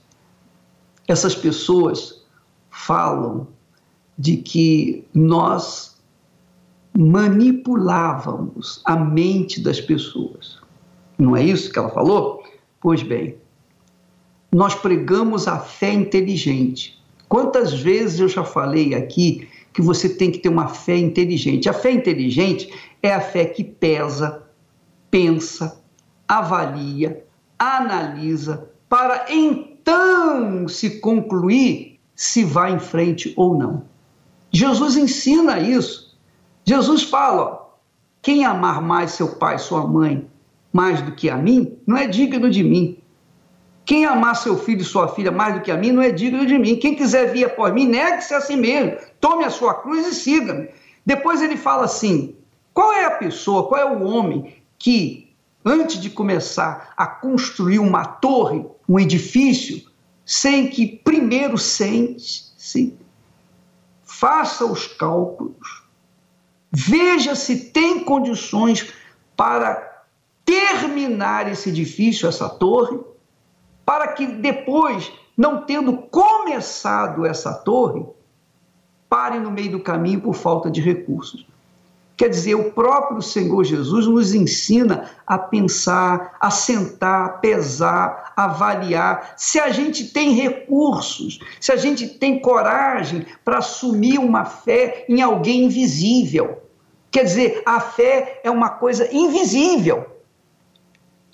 essas 1.08 1.34
pessoas 1.34 2.24
falam 2.70 3.48
de 4.20 4.38
que 4.38 5.04
nós 5.14 5.98
manipulávamos 6.96 8.82
a 8.86 8.96
mente 8.96 9.62
das 9.62 9.80
pessoas. 9.80 10.60
Não 11.18 11.36
é 11.36 11.44
isso 11.44 11.72
que 11.72 11.80
ela 11.80 11.90
falou? 11.90 12.44
Pois 12.80 13.02
bem, 13.02 13.38
nós 14.58 14.74
pregamos 14.74 15.48
a 15.48 15.60
fé 15.60 15.94
inteligente. 15.94 17.00
Quantas 17.30 17.72
vezes 17.80 18.20
eu 18.20 18.28
já 18.28 18.44
falei 18.44 18.96
aqui 18.96 19.48
que 19.72 19.84
você 19.84 20.10
tem 20.10 20.32
que 20.32 20.40
ter 20.40 20.50
uma 20.50 20.68
fé 20.68 20.98
inteligente? 20.98 21.70
A 21.70 21.74
fé 21.74 21.92
inteligente 21.92 22.74
é 23.04 23.14
a 23.14 23.22
fé 23.22 23.46
que 23.46 23.64
pesa, 23.64 24.48
pensa, 25.12 25.80
avalia, 26.28 27.24
analisa, 27.60 28.68
para 28.90 29.28
então 29.30 30.68
se 30.68 31.02
concluir 31.02 32.00
se 32.16 32.44
vai 32.44 32.74
em 32.74 32.80
frente 32.80 33.36
ou 33.38 33.56
não. 33.56 33.84
Jesus 34.52 34.98
ensina 34.98 35.60
isso. 35.60 36.18
Jesus 36.66 37.04
fala: 37.04 37.44
ó, 37.44 37.66
quem 38.24 38.44
amar 38.44 38.82
mais 38.82 39.12
seu 39.12 39.36
pai, 39.36 39.60
sua 39.60 39.86
mãe, 39.86 40.28
mais 40.74 41.00
do 41.04 41.12
que 41.12 41.30
a 41.30 41.38
mim, 41.38 41.78
não 41.86 41.96
é 41.96 42.08
digno 42.08 42.50
de 42.50 42.64
mim. 42.64 42.98
Quem 43.88 44.04
amar 44.04 44.36
seu 44.36 44.58
filho 44.58 44.82
e 44.82 44.84
sua 44.84 45.08
filha 45.08 45.32
mais 45.32 45.56
do 45.56 45.62
que 45.62 45.72
a 45.72 45.78
mim 45.78 45.94
não 45.94 46.02
é 46.02 46.12
digno 46.12 46.46
de 46.46 46.60
mim. 46.60 46.76
Quem 46.76 46.94
quiser 46.94 47.32
vir 47.32 47.46
após 47.46 47.74
mim, 47.74 47.88
negue-se 47.88 48.34
a 48.34 48.42
si 48.42 48.58
mesmo, 48.58 48.98
tome 49.22 49.46
a 49.46 49.50
sua 49.50 49.76
cruz 49.76 50.06
e 50.06 50.14
siga-me. 50.14 50.68
Depois 51.06 51.42
ele 51.42 51.56
fala 51.56 51.86
assim: 51.86 52.36
qual 52.74 52.92
é 52.92 53.06
a 53.06 53.12
pessoa, 53.12 53.66
qual 53.66 53.80
é 53.80 53.86
o 53.86 54.04
homem 54.04 54.58
que, 54.78 55.34
antes 55.64 56.02
de 56.02 56.10
começar 56.10 56.92
a 56.98 57.08
construir 57.08 57.80
uma 57.80 58.04
torre, 58.04 58.66
um 58.90 59.00
edifício, 59.00 59.90
sem 60.26 60.68
que 60.68 60.86
primeiro 60.86 61.58
sente-se, 61.58 62.94
faça 64.04 64.66
os 64.66 64.86
cálculos, 64.86 65.84
veja 66.70 67.36
se 67.36 67.70
tem 67.70 68.02
condições 68.02 68.94
para 69.38 70.04
terminar 70.44 71.50
esse 71.50 71.70
edifício, 71.70 72.28
essa 72.28 72.50
torre, 72.50 73.00
para 73.88 74.10
que 74.10 74.28
depois, 74.28 75.14
não 75.38 75.62
tendo 75.62 75.94
começado 75.94 77.26
essa 77.26 77.54
torre, 77.54 78.06
pare 79.08 79.40
no 79.40 79.50
meio 79.50 79.72
do 79.72 79.80
caminho 79.80 80.20
por 80.20 80.34
falta 80.34 80.70
de 80.70 80.82
recursos. 80.82 81.48
Quer 82.18 82.28
dizer, 82.28 82.56
o 82.56 82.72
próprio 82.72 83.22
Senhor 83.22 83.64
Jesus 83.64 84.06
nos 84.08 84.34
ensina 84.34 85.10
a 85.26 85.38
pensar, 85.38 86.36
a 86.38 86.52
sentar, 86.52 87.40
pesar, 87.40 88.34
avaliar 88.36 89.36
se 89.38 89.58
a 89.58 89.70
gente 89.70 90.10
tem 90.10 90.34
recursos, 90.34 91.40
se 91.62 91.72
a 91.72 91.78
gente 91.78 92.10
tem 92.10 92.42
coragem 92.42 93.26
para 93.46 93.60
assumir 93.60 94.20
uma 94.20 94.44
fé 94.44 95.06
em 95.08 95.22
alguém 95.22 95.64
invisível. 95.64 96.62
Quer 97.10 97.24
dizer, 97.24 97.64
a 97.66 97.80
fé 97.80 98.42
é 98.44 98.52
uma 98.52 98.70
coisa 98.70 99.08
invisível. 99.16 100.17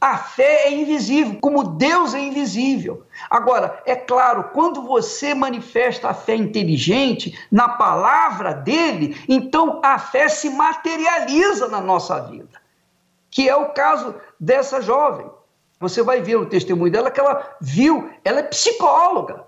A 0.03 0.17
fé 0.17 0.65
é 0.65 0.73
invisível, 0.73 1.37
como 1.39 1.63
Deus 1.63 2.13
é 2.13 2.19
invisível. 2.19 3.07
Agora, 3.29 3.81
é 3.85 3.95
claro, 3.95 4.49
quando 4.53 4.81
você 4.81 5.33
manifesta 5.33 6.09
a 6.09 6.13
fé 6.13 6.35
inteligente 6.35 7.39
na 7.49 7.69
palavra 7.69 8.53
dele, 8.53 9.15
então 9.29 9.79
a 9.81 9.97
fé 9.97 10.27
se 10.27 10.49
materializa 10.49 11.69
na 11.69 11.79
nossa 11.79 12.19
vida. 12.19 12.61
Que 13.31 13.47
é 13.47 13.55
o 13.55 13.69
caso 13.69 14.13
dessa 14.37 14.81
jovem. 14.81 15.25
Você 15.79 16.03
vai 16.03 16.19
ver 16.19 16.35
o 16.35 16.47
testemunho 16.47 16.91
dela 16.91 17.09
que 17.09 17.21
ela 17.21 17.55
viu, 17.61 18.11
ela 18.25 18.41
é 18.41 18.43
psicóloga. 18.43 19.45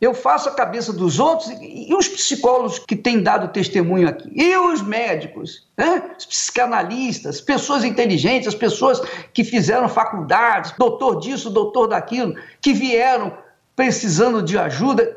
Eu 0.00 0.14
faço 0.14 0.48
a 0.48 0.54
cabeça 0.54 0.92
dos 0.92 1.18
outros 1.18 1.50
e, 1.60 1.92
os 1.92 2.06
psicólogos 2.06 2.78
que 2.78 2.94
têm 2.94 3.20
dado 3.20 3.48
testemunho 3.48 4.08
aqui, 4.08 4.30
e 4.32 4.56
os 4.56 4.80
médicos, 4.80 5.66
né? 5.76 6.14
os 6.16 6.24
psicanalistas, 6.24 7.40
pessoas 7.40 7.82
inteligentes, 7.82 8.48
as 8.48 8.54
pessoas 8.54 9.00
que 9.32 9.42
fizeram 9.42 9.88
faculdades, 9.88 10.72
doutor 10.78 11.18
disso, 11.18 11.50
doutor 11.50 11.88
daquilo, 11.88 12.36
que 12.60 12.72
vieram 12.72 13.36
precisando 13.74 14.40
de 14.40 14.56
ajuda. 14.56 15.16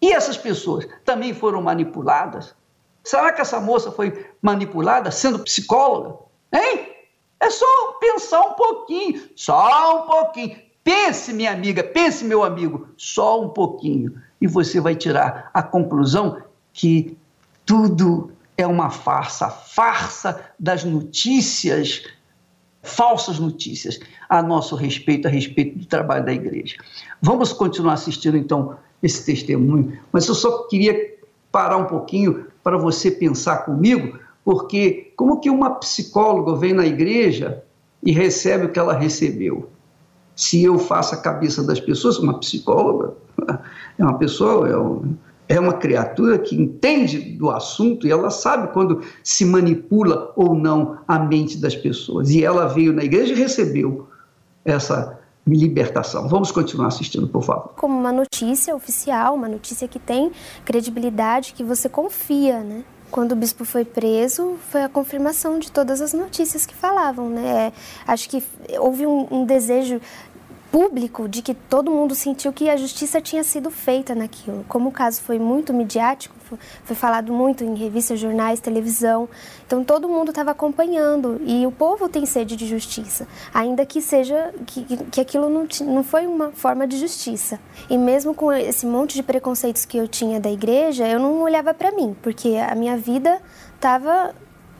E 0.00 0.12
essas 0.12 0.36
pessoas 0.36 0.86
também 1.04 1.34
foram 1.34 1.60
manipuladas? 1.60 2.54
Será 3.02 3.32
que 3.32 3.40
essa 3.40 3.58
moça 3.58 3.90
foi 3.90 4.26
manipulada 4.40 5.10
sendo 5.10 5.40
psicóloga? 5.40 6.18
Hein? 6.52 6.88
É 7.40 7.50
só 7.50 7.66
pensar 8.00 8.40
um 8.42 8.52
pouquinho, 8.52 9.28
só 9.34 10.04
um 10.04 10.06
pouquinho. 10.06 10.69
Pense, 10.82 11.32
minha 11.32 11.52
amiga, 11.52 11.84
pense, 11.84 12.24
meu 12.24 12.42
amigo, 12.42 12.88
só 12.96 13.42
um 13.42 13.48
pouquinho. 13.48 14.14
E 14.40 14.46
você 14.46 14.80
vai 14.80 14.94
tirar 14.94 15.50
a 15.52 15.62
conclusão 15.62 16.42
que 16.72 17.16
tudo 17.66 18.32
é 18.56 18.66
uma 18.66 18.90
farsa 18.90 19.48
farsa 19.48 20.40
das 20.58 20.84
notícias, 20.84 22.04
falsas 22.82 23.38
notícias 23.38 23.98
a 24.28 24.42
nosso 24.42 24.76
respeito, 24.76 25.26
a 25.26 25.30
respeito 25.30 25.78
do 25.78 25.86
trabalho 25.86 26.24
da 26.24 26.32
igreja. 26.32 26.76
Vamos 27.22 27.52
continuar 27.52 27.94
assistindo 27.94 28.36
então 28.36 28.76
esse 29.02 29.24
testemunho, 29.24 29.98
mas 30.12 30.28
eu 30.28 30.34
só 30.34 30.66
queria 30.68 31.14
parar 31.50 31.78
um 31.78 31.86
pouquinho 31.86 32.46
para 32.62 32.76
você 32.76 33.10
pensar 33.10 33.64
comigo, 33.64 34.18
porque 34.44 35.12
como 35.16 35.40
que 35.40 35.48
uma 35.48 35.70
psicóloga 35.76 36.54
vem 36.56 36.72
na 36.72 36.86
igreja 36.86 37.64
e 38.02 38.12
recebe 38.12 38.66
o 38.66 38.72
que 38.72 38.78
ela 38.78 38.94
recebeu? 38.94 39.70
Se 40.40 40.64
eu 40.64 40.78
faço 40.78 41.14
a 41.14 41.18
cabeça 41.18 41.62
das 41.62 41.78
pessoas, 41.78 42.18
uma 42.18 42.38
psicóloga 42.38 43.12
é 43.98 44.02
uma 44.02 44.16
pessoa, 44.16 44.66
é, 44.66 44.74
um, 44.74 45.14
é 45.46 45.60
uma 45.60 45.74
criatura 45.74 46.38
que 46.38 46.56
entende 46.56 47.18
do 47.36 47.50
assunto 47.50 48.06
e 48.06 48.10
ela 48.10 48.30
sabe 48.30 48.72
quando 48.72 49.02
se 49.22 49.44
manipula 49.44 50.32
ou 50.34 50.54
não 50.54 50.96
a 51.06 51.18
mente 51.18 51.58
das 51.58 51.76
pessoas. 51.76 52.30
E 52.30 52.42
ela 52.42 52.66
veio 52.66 52.90
na 52.90 53.04
igreja 53.04 53.34
e 53.34 53.36
recebeu 53.36 54.08
essa 54.64 55.20
libertação. 55.46 56.26
Vamos 56.26 56.50
continuar 56.50 56.86
assistindo, 56.86 57.28
por 57.28 57.42
favor. 57.42 57.74
Como 57.76 57.98
uma 57.98 58.12
notícia 58.12 58.74
oficial, 58.74 59.34
uma 59.34 59.48
notícia 59.48 59.86
que 59.86 59.98
tem 59.98 60.32
credibilidade, 60.64 61.52
que 61.52 61.62
você 61.62 61.86
confia, 61.86 62.60
né? 62.60 62.82
Quando 63.10 63.32
o 63.32 63.36
bispo 63.36 63.64
foi 63.64 63.84
preso, 63.84 64.56
foi 64.70 64.84
a 64.84 64.88
confirmação 64.88 65.58
de 65.58 65.72
todas 65.72 66.00
as 66.00 66.12
notícias 66.12 66.64
que 66.64 66.74
falavam, 66.74 67.28
né? 67.28 67.72
Acho 68.06 68.28
que 68.28 68.42
houve 68.78 69.04
um, 69.04 69.26
um 69.30 69.44
desejo 69.44 70.00
público 70.70 71.28
de 71.28 71.42
que 71.42 71.52
todo 71.54 71.90
mundo 71.90 72.14
sentiu 72.14 72.52
que 72.52 72.70
a 72.70 72.76
justiça 72.76 73.20
tinha 73.20 73.42
sido 73.42 73.70
feita 73.70 74.14
naquilo. 74.14 74.64
Como 74.68 74.88
o 74.88 74.92
caso 74.92 75.20
foi 75.20 75.38
muito 75.38 75.72
midiático, 75.74 76.34
foi 76.84 76.96
falado 76.96 77.32
muito 77.32 77.64
em 77.64 77.74
revistas, 77.74 78.18
jornais, 78.18 78.60
televisão, 78.60 79.28
então 79.66 79.84
todo 79.84 80.08
mundo 80.08 80.30
estava 80.30 80.50
acompanhando 80.50 81.40
e 81.44 81.66
o 81.66 81.70
povo 81.70 82.08
tem 82.08 82.26
sede 82.26 82.56
de 82.56 82.66
justiça, 82.66 83.26
ainda 83.52 83.84
que 83.86 84.00
seja 84.00 84.52
que, 84.66 84.84
que 85.10 85.20
aquilo 85.20 85.48
não, 85.48 85.66
não 85.86 86.02
foi 86.02 86.26
uma 86.26 86.50
forma 86.52 86.86
de 86.86 86.98
justiça. 86.98 87.60
E 87.88 87.96
mesmo 87.96 88.34
com 88.34 88.52
esse 88.52 88.86
monte 88.86 89.14
de 89.14 89.22
preconceitos 89.22 89.84
que 89.84 89.96
eu 89.96 90.08
tinha 90.08 90.40
da 90.40 90.50
igreja, 90.50 91.06
eu 91.06 91.18
não 91.18 91.42
olhava 91.42 91.72
para 91.74 91.92
mim, 91.92 92.16
porque 92.22 92.56
a 92.56 92.74
minha 92.74 92.96
vida 92.96 93.40
estava 93.76 94.34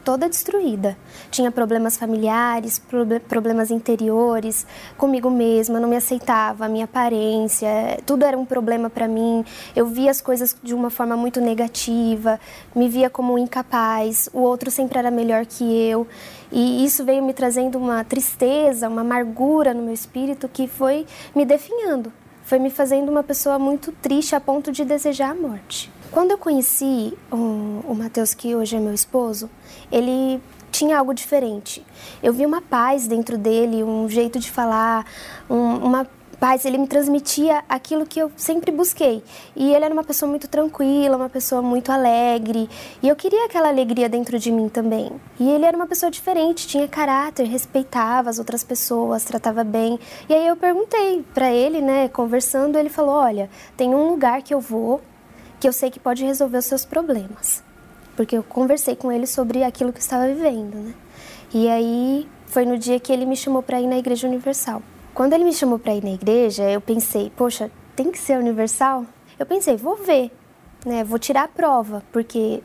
toda 0.04 0.28
destruída. 0.28 0.96
Tinha 1.30 1.50
problemas 1.50 1.96
familiares, 1.96 2.80
problemas 3.28 3.70
interiores, 3.70 4.66
comigo 4.96 5.30
mesma, 5.30 5.78
não 5.78 5.88
me 5.88 5.96
aceitava, 5.96 6.66
a 6.66 6.68
minha 6.68 6.84
aparência, 6.84 7.68
tudo 8.06 8.24
era 8.24 8.38
um 8.38 8.44
problema 8.44 8.88
para 8.90 9.06
mim. 9.06 9.44
Eu 9.74 9.86
via 9.86 10.10
as 10.10 10.20
coisas 10.20 10.56
de 10.62 10.74
uma 10.74 10.90
forma 10.90 11.16
muito 11.16 11.40
negativa, 11.40 12.40
me 12.74 12.88
via 12.88 13.10
como 13.10 13.38
incapaz, 13.38 14.28
o 14.32 14.40
outro 14.40 14.70
sempre 14.70 14.98
era 14.98 15.10
melhor 15.10 15.46
que 15.46 15.64
eu. 15.64 16.06
E 16.52 16.84
isso 16.84 17.04
veio 17.04 17.22
me 17.22 17.32
trazendo 17.32 17.78
uma 17.78 18.02
tristeza, 18.04 18.88
uma 18.88 19.02
amargura 19.02 19.72
no 19.72 19.82
meu 19.82 19.94
espírito 19.94 20.48
que 20.48 20.66
foi 20.66 21.06
me 21.34 21.44
definhando, 21.44 22.12
foi 22.42 22.58
me 22.58 22.70
fazendo 22.70 23.08
uma 23.08 23.22
pessoa 23.22 23.58
muito 23.58 23.92
triste 23.92 24.34
a 24.34 24.40
ponto 24.40 24.72
de 24.72 24.84
desejar 24.84 25.30
a 25.30 25.34
morte. 25.34 25.99
Quando 26.10 26.32
eu 26.32 26.38
conheci 26.38 27.16
o, 27.30 27.36
o 27.86 27.94
Matheus, 27.94 28.34
que 28.34 28.56
hoje 28.56 28.74
é 28.74 28.80
meu 28.80 28.92
esposo, 28.92 29.48
ele 29.92 30.42
tinha 30.72 30.98
algo 30.98 31.14
diferente. 31.14 31.86
Eu 32.20 32.32
vi 32.32 32.44
uma 32.44 32.60
paz 32.60 33.06
dentro 33.06 33.38
dele, 33.38 33.84
um 33.84 34.08
jeito 34.08 34.40
de 34.40 34.50
falar, 34.50 35.06
um, 35.48 35.76
uma 35.76 36.08
paz. 36.40 36.64
Ele 36.64 36.78
me 36.78 36.88
transmitia 36.88 37.62
aquilo 37.68 38.04
que 38.04 38.18
eu 38.18 38.32
sempre 38.36 38.72
busquei. 38.72 39.22
E 39.54 39.72
ele 39.72 39.84
era 39.84 39.94
uma 39.94 40.02
pessoa 40.02 40.28
muito 40.28 40.48
tranquila, 40.48 41.16
uma 41.16 41.28
pessoa 41.28 41.62
muito 41.62 41.92
alegre. 41.92 42.68
E 43.00 43.08
eu 43.08 43.14
queria 43.14 43.44
aquela 43.44 43.68
alegria 43.68 44.08
dentro 44.08 44.36
de 44.36 44.50
mim 44.50 44.68
também. 44.68 45.12
E 45.38 45.48
ele 45.48 45.64
era 45.64 45.76
uma 45.76 45.86
pessoa 45.86 46.10
diferente, 46.10 46.66
tinha 46.66 46.88
caráter, 46.88 47.46
respeitava 47.46 48.30
as 48.30 48.40
outras 48.40 48.64
pessoas, 48.64 49.22
tratava 49.22 49.62
bem. 49.62 49.96
E 50.28 50.34
aí 50.34 50.46
eu 50.48 50.56
perguntei 50.56 51.24
para 51.32 51.52
ele, 51.52 51.80
né, 51.80 52.08
conversando, 52.08 52.76
ele 52.76 52.88
falou: 52.88 53.14
Olha, 53.14 53.48
tem 53.76 53.94
um 53.94 54.08
lugar 54.08 54.42
que 54.42 54.52
eu 54.52 54.60
vou 54.60 55.00
que 55.60 55.68
eu 55.68 55.72
sei 55.72 55.90
que 55.90 56.00
pode 56.00 56.24
resolver 56.24 56.58
os 56.58 56.64
seus 56.64 56.84
problemas. 56.84 57.62
Porque 58.16 58.36
eu 58.36 58.42
conversei 58.42 58.96
com 58.96 59.12
ele 59.12 59.26
sobre 59.26 59.62
aquilo 59.62 59.92
que 59.92 60.00
estava 60.00 60.26
vivendo, 60.26 60.74
né? 60.74 60.94
E 61.52 61.68
aí 61.68 62.28
foi 62.46 62.64
no 62.64 62.78
dia 62.78 62.98
que 62.98 63.12
ele 63.12 63.26
me 63.26 63.36
chamou 63.36 63.62
para 63.62 63.80
ir 63.80 63.86
na 63.86 63.98
Igreja 63.98 64.26
Universal. 64.26 64.82
Quando 65.12 65.34
ele 65.34 65.44
me 65.44 65.52
chamou 65.52 65.78
para 65.78 65.94
ir 65.94 66.02
na 66.02 66.12
igreja, 66.12 66.62
eu 66.70 66.80
pensei, 66.80 67.30
poxa, 67.36 67.70
tem 67.94 68.10
que 68.10 68.18
ser 68.18 68.38
universal? 68.38 69.04
Eu 69.38 69.44
pensei, 69.44 69.76
vou 69.76 69.96
ver, 69.96 70.30
né? 70.86 71.02
Vou 71.04 71.18
tirar 71.18 71.44
a 71.44 71.48
prova, 71.48 72.02
porque 72.12 72.62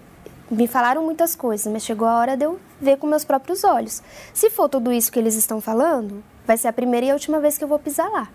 me 0.50 0.68
falaram 0.68 1.04
muitas 1.04 1.36
coisas, 1.36 1.72
mas 1.72 1.84
chegou 1.84 2.08
a 2.08 2.18
hora 2.18 2.38
de 2.38 2.46
eu 2.46 2.60
ver 2.80 2.98
com 2.98 3.08
meus 3.08 3.26
próprios 3.26 3.64
olhos. 3.64 4.02
Se 4.34 4.50
for 4.52 4.70
tudo 4.70 4.94
isso 4.94 5.12
que 5.12 5.18
eles 5.18 5.36
estão 5.36 5.60
falando, 5.60 6.24
vai 6.46 6.56
ser 6.56 6.68
a 6.68 6.74
primeira 6.74 7.08
e 7.08 7.10
a 7.10 7.14
última 7.14 7.40
vez 7.40 7.58
que 7.58 7.64
eu 7.64 7.68
vou 7.68 7.80
pisar 7.80 8.10
lá. 8.10 8.30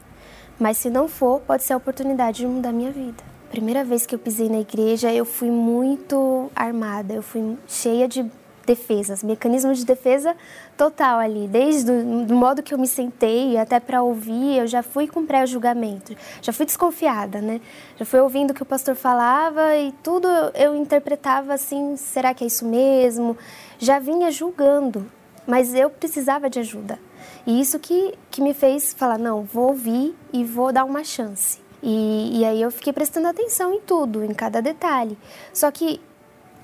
Mas 0.59 0.77
se 0.77 0.91
não 0.91 1.09
for, 1.09 1.41
pode 1.41 1.63
ser 1.63 1.73
a 1.73 1.77
oportunidade 1.77 2.39
de 2.39 2.47
mudar 2.47 2.73
minha 2.73 2.91
vida. 2.91 3.30
Primeira 3.51 3.83
vez 3.83 4.07
que 4.07 4.15
eu 4.15 4.19
pisei 4.19 4.49
na 4.49 4.61
igreja, 4.61 5.13
eu 5.13 5.25
fui 5.25 5.51
muito 5.51 6.49
armada, 6.55 7.15
eu 7.15 7.23
fui 7.23 7.59
cheia 7.67 8.07
de 8.07 8.25
defesas, 8.65 9.25
mecanismo 9.25 9.75
de 9.75 9.85
defesa 9.85 10.37
total 10.77 11.19
ali, 11.19 11.49
desde 11.49 11.91
o 11.91 12.33
modo 12.33 12.63
que 12.63 12.73
eu 12.73 12.79
me 12.79 12.87
sentei 12.87 13.59
até 13.59 13.81
para 13.81 14.05
ouvir, 14.05 14.59
eu 14.59 14.69
já 14.69 14.85
fui 14.85 15.09
com 15.09 15.27
pré-julgamento, 15.27 16.15
já 16.41 16.53
fui 16.53 16.65
desconfiada, 16.65 17.41
né? 17.41 17.61
Já 17.97 18.05
fui 18.05 18.21
ouvindo 18.21 18.53
o 18.53 18.55
que 18.55 18.63
o 18.63 18.67
pastor 18.67 18.95
falava 18.95 19.77
e 19.77 19.91
tudo 20.01 20.29
eu 20.55 20.77
interpretava 20.77 21.53
assim, 21.53 21.97
será 21.97 22.33
que 22.33 22.45
é 22.45 22.47
isso 22.47 22.65
mesmo? 22.65 23.37
Já 23.81 23.99
vinha 23.99 24.31
julgando, 24.31 25.11
mas 25.45 25.75
eu 25.75 25.91
precisava 25.91 26.49
de 26.49 26.61
ajuda. 26.61 27.01
E 27.45 27.61
isso 27.61 27.81
que, 27.81 28.15
que 28.31 28.41
me 28.41 28.55
fez 28.55 28.93
falar, 28.93 29.19
não, 29.19 29.43
vou 29.43 29.71
ouvir 29.71 30.15
e 30.33 30.45
vou 30.45 30.73
dar 30.73 30.85
uma 30.85 31.03
chance. 31.03 31.59
E, 31.83 32.41
e 32.41 32.45
aí 32.45 32.61
eu 32.61 32.71
fiquei 32.71 32.93
prestando 32.93 33.29
atenção 33.29 33.73
em 33.73 33.81
tudo, 33.81 34.25
em 34.25 34.35
cada 34.35 34.61
detalhe. 34.61 35.17
Só 35.53 35.71
que 35.71 36.01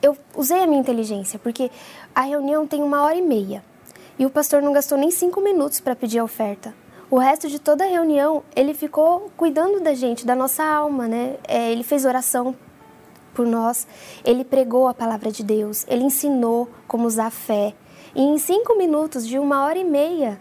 eu 0.03 0.17
usei 0.37 0.63
a 0.63 0.67
minha 0.67 0.81
inteligência, 0.81 1.39
porque 1.39 1.71
a 2.15 2.23
reunião 2.23 2.67
tem 2.67 2.83
uma 2.83 3.03
hora 3.03 3.17
e 3.17 3.23
meia. 3.23 3.65
E 4.19 4.25
o 4.25 4.31
pastor 4.31 4.63
não 4.63 4.73
gastou 4.73 4.97
nem 4.97 5.11
cinco 5.11 5.41
minutos 5.41 5.81
para 5.81 5.97
pedir 5.97 6.19
a 6.19 6.25
oferta. 6.25 6.75
O 7.11 7.19
resto 7.19 7.49
de 7.49 7.59
toda 7.59 7.85
a 7.85 7.87
reunião, 7.87 8.43
ele 8.55 8.75
ficou 8.75 9.31
cuidando 9.37 9.81
da 9.81 9.95
gente, 9.95 10.27
da 10.27 10.35
nossa 10.35 10.65
alma, 10.65 11.07
né? 11.07 11.37
É, 11.47 11.71
ele 11.71 11.85
fez 11.85 12.05
oração 12.05 12.55
por 13.33 13.47
nós, 13.47 13.87
ele 14.25 14.45
pregou 14.45 14.89
a 14.89 14.95
palavra 14.95 15.31
de 15.31 15.45
Deus, 15.45 15.85
ele 15.87 16.05
ensinou 16.05 16.69
como 16.89 17.07
usar 17.07 17.27
a 17.27 17.31
fé. 17.31 17.75
E 18.15 18.23
em 18.23 18.39
cinco 18.39 18.77
minutos, 18.77 19.27
de 19.27 19.39
uma 19.39 19.65
hora 19.65 19.79
e 19.79 19.85
meia, 19.85 20.41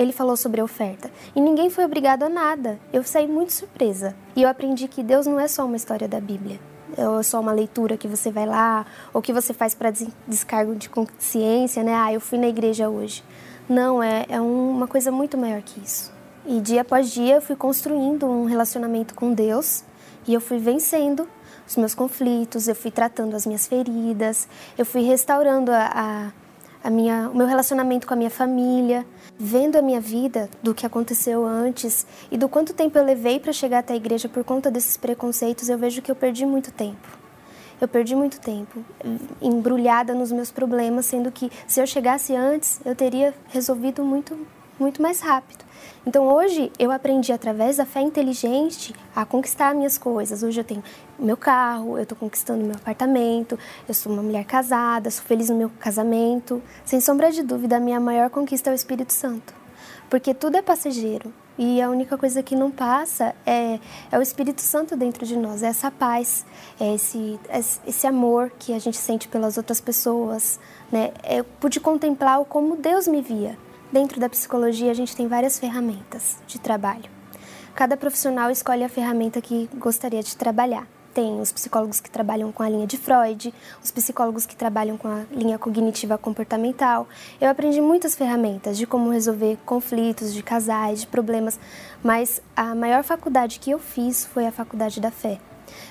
ele 0.00 0.12
falou 0.12 0.34
sobre 0.34 0.62
oferta. 0.62 1.10
E 1.36 1.40
ninguém 1.40 1.68
foi 1.68 1.84
obrigado 1.84 2.22
a 2.22 2.28
nada. 2.28 2.78
Eu 2.90 3.02
saí 3.04 3.28
muito 3.28 3.52
surpresa. 3.52 4.16
E 4.34 4.42
eu 4.42 4.48
aprendi 4.48 4.88
que 4.88 5.02
Deus 5.02 5.26
não 5.26 5.38
é 5.38 5.46
só 5.46 5.66
uma 5.66 5.76
história 5.76 6.08
da 6.08 6.18
Bíblia. 6.18 6.58
É 6.96 7.22
só 7.22 7.38
uma 7.38 7.52
leitura 7.52 7.98
que 7.98 8.08
você 8.08 8.30
vai 8.30 8.46
lá, 8.46 8.86
ou 9.12 9.20
que 9.20 9.32
você 9.32 9.52
faz 9.52 9.74
para 9.74 9.92
descargo 10.26 10.74
de 10.74 10.88
consciência, 10.88 11.82
né? 11.82 11.94
Ah, 11.94 12.12
eu 12.12 12.20
fui 12.20 12.38
na 12.38 12.48
igreja 12.48 12.88
hoje. 12.88 13.22
Não, 13.68 14.02
é, 14.02 14.24
é 14.28 14.40
uma 14.40 14.88
coisa 14.88 15.12
muito 15.12 15.36
maior 15.36 15.60
que 15.60 15.78
isso. 15.80 16.10
E 16.46 16.60
dia 16.60 16.80
após 16.80 17.10
dia 17.10 17.36
eu 17.36 17.42
fui 17.42 17.54
construindo 17.54 18.26
um 18.26 18.46
relacionamento 18.46 19.14
com 19.14 19.34
Deus 19.34 19.84
e 20.26 20.32
eu 20.32 20.40
fui 20.40 20.58
vencendo 20.58 21.28
os 21.68 21.76
meus 21.76 21.94
conflitos, 21.94 22.66
eu 22.66 22.74
fui 22.74 22.90
tratando 22.90 23.36
as 23.36 23.46
minhas 23.46 23.66
feridas, 23.66 24.48
eu 24.76 24.86
fui 24.86 25.02
restaurando 25.02 25.70
a, 25.70 25.90
a, 25.94 26.88
a 26.88 26.90
minha, 26.90 27.30
o 27.30 27.36
meu 27.36 27.46
relacionamento 27.46 28.06
com 28.06 28.14
a 28.14 28.16
minha 28.16 28.30
família 28.30 29.06
vendo 29.42 29.76
a 29.76 29.82
minha 29.82 30.02
vida, 30.02 30.50
do 30.62 30.74
que 30.74 30.84
aconteceu 30.84 31.46
antes 31.46 32.06
e 32.30 32.36
do 32.36 32.46
quanto 32.46 32.74
tempo 32.74 32.98
eu 32.98 33.04
levei 33.04 33.40
para 33.40 33.54
chegar 33.54 33.78
até 33.78 33.94
a 33.94 33.96
igreja 33.96 34.28
por 34.28 34.44
conta 34.44 34.70
desses 34.70 34.98
preconceitos, 34.98 35.70
eu 35.70 35.78
vejo 35.78 36.02
que 36.02 36.10
eu 36.10 36.14
perdi 36.14 36.44
muito 36.44 36.70
tempo. 36.70 37.18
Eu 37.80 37.88
perdi 37.88 38.14
muito 38.14 38.38
tempo 38.38 38.84
embrulhada 39.40 40.12
nos 40.12 40.30
meus 40.30 40.50
problemas, 40.50 41.06
sendo 41.06 41.32
que 41.32 41.50
se 41.66 41.80
eu 41.80 41.86
chegasse 41.86 42.36
antes, 42.36 42.78
eu 42.84 42.94
teria 42.94 43.32
resolvido 43.48 44.04
muito 44.04 44.38
muito 44.82 45.00
mais 45.00 45.20
rápido. 45.20 45.64
Então 46.06 46.26
hoje 46.28 46.72
eu 46.78 46.90
aprendi 46.90 47.32
através 47.32 47.76
da 47.76 47.84
fé 47.84 48.00
inteligente 48.00 48.94
a 49.14 49.24
conquistar 49.24 49.74
minhas 49.74 49.98
coisas. 49.98 50.42
Hoje 50.42 50.60
eu 50.60 50.64
tenho 50.64 50.82
meu 51.18 51.36
carro, 51.36 51.96
eu 51.96 52.02
estou 52.02 52.16
conquistando 52.16 52.64
meu 52.64 52.74
apartamento, 52.74 53.58
eu 53.86 53.94
sou 53.94 54.12
uma 54.12 54.22
mulher 54.22 54.44
casada, 54.44 55.10
sou 55.10 55.24
feliz 55.24 55.50
no 55.50 55.56
meu 55.56 55.70
casamento. 55.78 56.62
Sem 56.84 57.00
sombra 57.00 57.30
de 57.30 57.42
dúvida, 57.42 57.76
a 57.76 57.80
minha 57.80 58.00
maior 58.00 58.30
conquista 58.30 58.70
é 58.70 58.72
o 58.72 58.74
Espírito 58.74 59.12
Santo. 59.12 59.54
Porque 60.08 60.34
tudo 60.34 60.56
é 60.56 60.62
passageiro 60.62 61.32
e 61.62 61.82
a 61.82 61.90
única 61.90 62.16
coisa 62.16 62.42
que 62.42 62.56
não 62.56 62.70
passa 62.70 63.34
é, 63.44 63.78
é 64.10 64.18
o 64.18 64.22
Espírito 64.22 64.62
Santo 64.62 64.96
dentro 64.96 65.26
de 65.26 65.36
nós, 65.36 65.62
é 65.62 65.66
essa 65.66 65.90
paz, 65.90 66.46
é 66.80 66.94
esse, 66.94 67.38
esse 67.86 68.06
amor 68.06 68.50
que 68.58 68.72
a 68.72 68.78
gente 68.78 68.96
sente 68.96 69.28
pelas 69.28 69.58
outras 69.58 69.78
pessoas. 69.78 70.58
Né? 70.90 71.12
Eu 71.28 71.44
pude 71.44 71.78
contemplar 71.78 72.42
como 72.46 72.76
Deus 72.76 73.06
me 73.06 73.20
via. 73.20 73.58
Dentro 73.92 74.20
da 74.20 74.28
psicologia, 74.28 74.92
a 74.92 74.94
gente 74.94 75.16
tem 75.16 75.26
várias 75.26 75.58
ferramentas 75.58 76.36
de 76.46 76.60
trabalho. 76.60 77.10
Cada 77.74 77.96
profissional 77.96 78.48
escolhe 78.48 78.84
a 78.84 78.88
ferramenta 78.88 79.40
que 79.40 79.68
gostaria 79.74 80.22
de 80.22 80.36
trabalhar. 80.36 80.86
Tem 81.12 81.40
os 81.40 81.50
psicólogos 81.50 81.98
que 81.98 82.08
trabalham 82.08 82.52
com 82.52 82.62
a 82.62 82.68
linha 82.68 82.86
de 82.86 82.96
Freud, 82.96 83.52
os 83.82 83.90
psicólogos 83.90 84.46
que 84.46 84.54
trabalham 84.54 84.96
com 84.96 85.08
a 85.08 85.24
linha 85.32 85.58
cognitiva 85.58 86.16
comportamental. 86.16 87.08
Eu 87.40 87.48
aprendi 87.48 87.80
muitas 87.80 88.14
ferramentas 88.14 88.78
de 88.78 88.86
como 88.86 89.10
resolver 89.10 89.58
conflitos 89.66 90.32
de 90.32 90.40
casais, 90.40 91.00
de 91.00 91.08
problemas, 91.08 91.58
mas 92.00 92.40
a 92.54 92.76
maior 92.76 93.02
faculdade 93.02 93.58
que 93.58 93.72
eu 93.72 93.80
fiz 93.80 94.24
foi 94.24 94.46
a 94.46 94.52
faculdade 94.52 95.00
da 95.00 95.10
fé. 95.10 95.40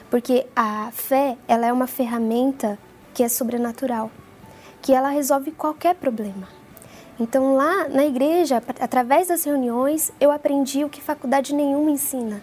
Porque 0.10 0.48
a 0.56 0.90
fé, 0.94 1.38
ela 1.50 1.66
é 1.66 1.74
uma 1.74 1.88
ferramenta 1.88 2.80
que 3.14 3.24
é 3.24 3.28
sobrenatural, 3.28 4.10
que 4.82 4.94
ela 4.94 5.10
resolve 5.10 5.52
qualquer 5.52 5.96
problema. 5.96 6.59
Então, 7.20 7.56
lá 7.56 7.90
na 7.90 8.06
igreja, 8.06 8.64
através 8.80 9.28
das 9.28 9.44
reuniões, 9.44 10.12
eu 10.22 10.32
aprendi 10.32 10.86
o 10.86 10.90
que 10.90 11.02
faculdade 11.02 11.54
nenhuma 11.54 11.92
ensina. 11.92 12.42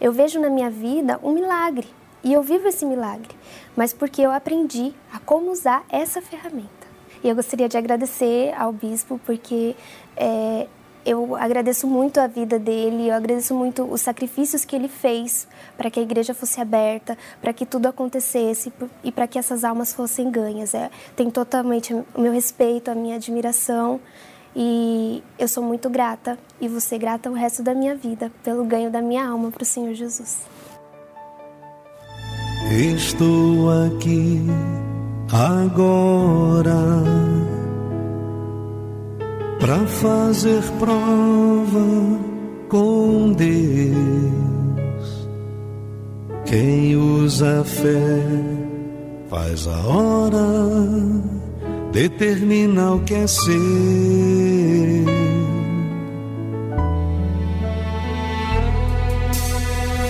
Eu 0.00 0.10
vejo 0.10 0.40
na 0.40 0.48
minha 0.48 0.70
vida 0.70 1.20
um 1.22 1.32
milagre 1.32 1.86
e 2.24 2.32
eu 2.32 2.42
vivo 2.42 2.66
esse 2.68 2.86
milagre, 2.86 3.36
mas 3.76 3.92
porque 3.92 4.22
eu 4.22 4.30
aprendi 4.30 4.94
a 5.12 5.18
como 5.18 5.50
usar 5.50 5.84
essa 5.90 6.22
ferramenta. 6.22 6.68
E 7.22 7.28
eu 7.28 7.36
gostaria 7.36 7.68
de 7.68 7.76
agradecer 7.76 8.54
ao 8.56 8.72
bispo 8.72 9.20
porque 9.26 9.76
é, 10.16 10.66
eu 11.04 11.36
agradeço 11.36 11.86
muito 11.86 12.18
a 12.20 12.26
vida 12.26 12.58
dele, 12.58 13.08
eu 13.08 13.14
agradeço 13.14 13.54
muito 13.54 13.84
os 13.84 14.00
sacrifícios 14.00 14.64
que 14.64 14.76
ele 14.76 14.88
fez 14.88 15.46
para 15.76 15.90
que 15.90 15.98
a 15.98 16.02
igreja 16.02 16.34
fosse 16.34 16.60
aberta, 16.60 17.16
para 17.40 17.52
que 17.52 17.64
tudo 17.64 17.86
acontecesse 17.86 18.72
e 19.02 19.10
para 19.10 19.26
que 19.26 19.38
essas 19.38 19.64
almas 19.64 19.94
fossem 19.94 20.30
ganhas. 20.30 20.74
É, 20.74 20.90
tem 21.16 21.30
totalmente 21.30 21.94
o 21.94 22.04
meu 22.16 22.32
respeito, 22.32 22.90
a 22.90 22.94
minha 22.94 23.16
admiração 23.16 24.00
e 24.54 25.22
eu 25.38 25.46
sou 25.46 25.62
muito 25.62 25.88
grata 25.88 26.38
e 26.60 26.68
vou 26.68 26.80
ser 26.80 26.98
grata 26.98 27.30
o 27.30 27.34
resto 27.34 27.62
da 27.62 27.74
minha 27.74 27.94
vida 27.94 28.30
pelo 28.42 28.64
ganho 28.64 28.90
da 28.90 29.00
minha 29.00 29.26
alma 29.26 29.50
para 29.50 29.62
o 29.62 29.66
Senhor 29.66 29.94
Jesus. 29.94 30.40
Estou 32.70 33.70
aqui 33.86 34.40
agora 35.32 36.74
para 39.60 39.86
fazer 39.86 40.62
prova 40.78 42.18
com 42.68 43.32
Deus. 43.32 45.28
Quem 46.46 46.96
usa 46.96 47.62
fé 47.62 48.22
faz 49.28 49.68
a 49.68 49.86
hora, 49.86 50.46
determina 51.92 52.94
o 52.94 53.00
que 53.00 53.14
é 53.14 53.26
ser. 53.26 53.50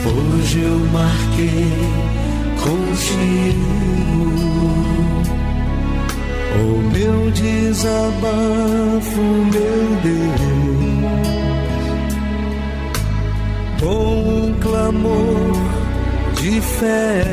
Hoje 0.06 0.60
eu 0.62 0.78
marquei 0.92 1.66
contigo 2.62 3.79
meu 7.10 7.30
desabafo, 7.32 9.20
meu 9.52 9.96
Deus, 10.04 10.40
com 13.80 14.46
um 14.46 14.54
clamor 14.60 15.52
de 16.40 16.60
fé 16.60 17.24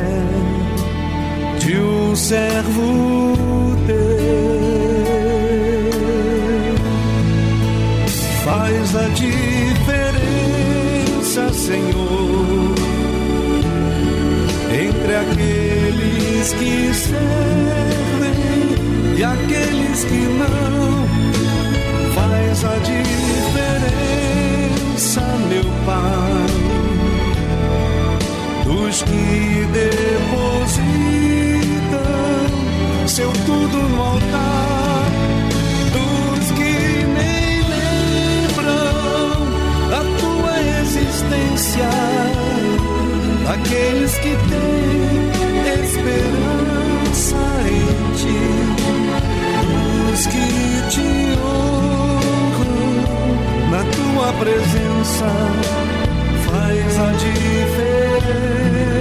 de 1.60 1.78
um 1.78 2.16
servo 2.16 3.76
teu, 3.86 3.96
faz 8.44 8.96
a 8.96 9.08
diferença, 9.10 9.92
Senhor, 11.52 12.74
entre 14.72 15.14
aqueles 15.14 16.52
que 16.54 16.94
servem 16.94 17.47
aqueles 19.98 20.04
que 20.04 20.28
não 20.38 21.08
faz 22.14 22.64
a 22.64 22.76
diferença, 22.78 23.60
meu 25.48 25.64
Pai, 25.84 26.46
dos 28.64 29.02
que 29.02 29.66
depositam 29.72 30.68
seu 33.06 33.32
tudo 33.46 33.76
no 33.88 34.02
altar, 34.02 35.04
dos 35.92 36.50
que 36.52 37.04
nem 37.04 37.62
lembram 38.46 39.46
da 39.90 40.02
tua 40.20 40.54
existência, 40.80 41.90
aqueles 43.48 44.12
que 44.18 44.36
presença 54.32 55.26
faz 56.46 56.98
a 56.98 57.12
diferença. 57.12 58.97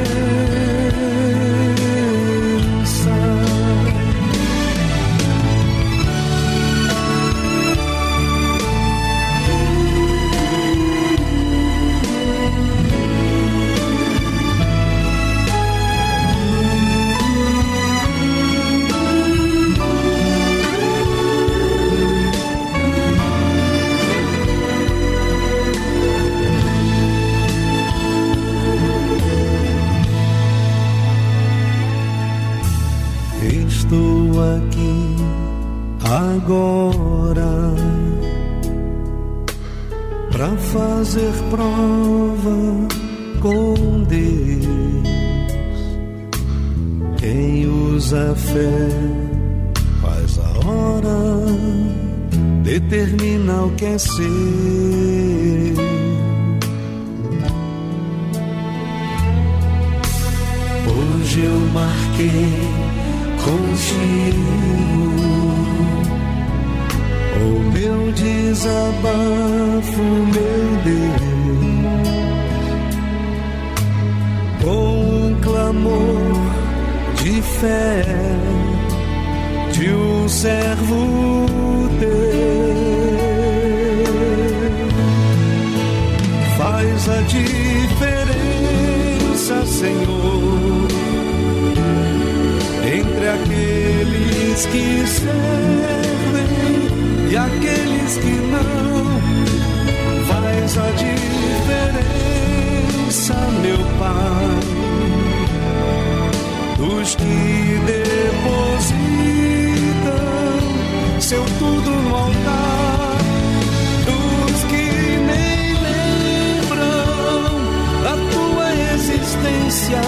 Existência, 119.87 120.01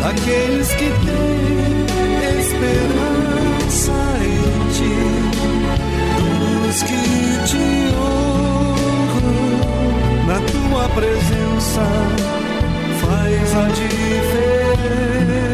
daqueles 0.00 0.68
que 0.74 0.90
têm 1.04 2.40
esperança 2.40 3.92
em 4.22 4.42
ti, 4.70 4.96
dos 6.38 6.82
que 6.82 7.02
te 7.46 7.66
honram 7.96 9.40
na 10.26 10.38
tua 10.50 10.84
presença, 10.90 11.84
faz 13.00 13.48
a 13.56 13.68
diferença. 13.68 15.49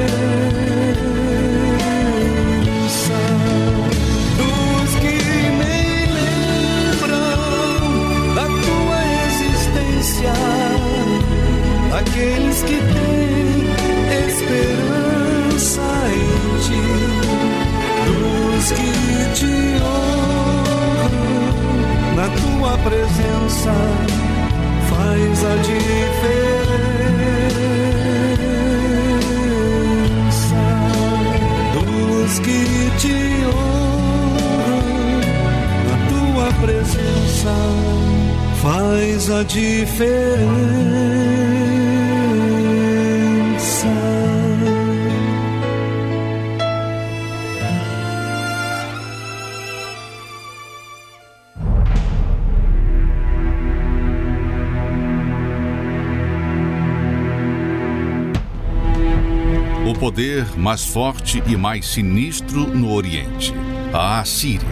Daqueles 12.16 12.62
que 12.62 12.76
têm 12.76 13.66
esperança 14.26 15.82
em 16.08 16.58
ti, 16.64 16.86
dos 18.06 18.72
que 18.72 18.90
te 19.34 19.54
honram 19.82 21.10
na 22.16 22.26
tua 22.40 22.72
presença, 22.78 23.74
faz 24.88 25.44
a 25.44 25.54
diferença. 25.56 25.84
Dos 31.74 32.32
que 32.38 32.62
te 32.98 33.18
honram 33.54 34.86
na 35.86 35.96
tua 36.08 36.48
presença, 36.64 37.54
faz 38.62 39.20
a 39.30 39.42
diferença. 39.42 41.55
Poder 60.16 60.46
mais 60.56 60.82
forte 60.82 61.42
e 61.46 61.58
mais 61.58 61.86
sinistro 61.88 62.66
no 62.66 62.90
Oriente, 62.90 63.52
a 63.92 64.18
Assíria, 64.18 64.66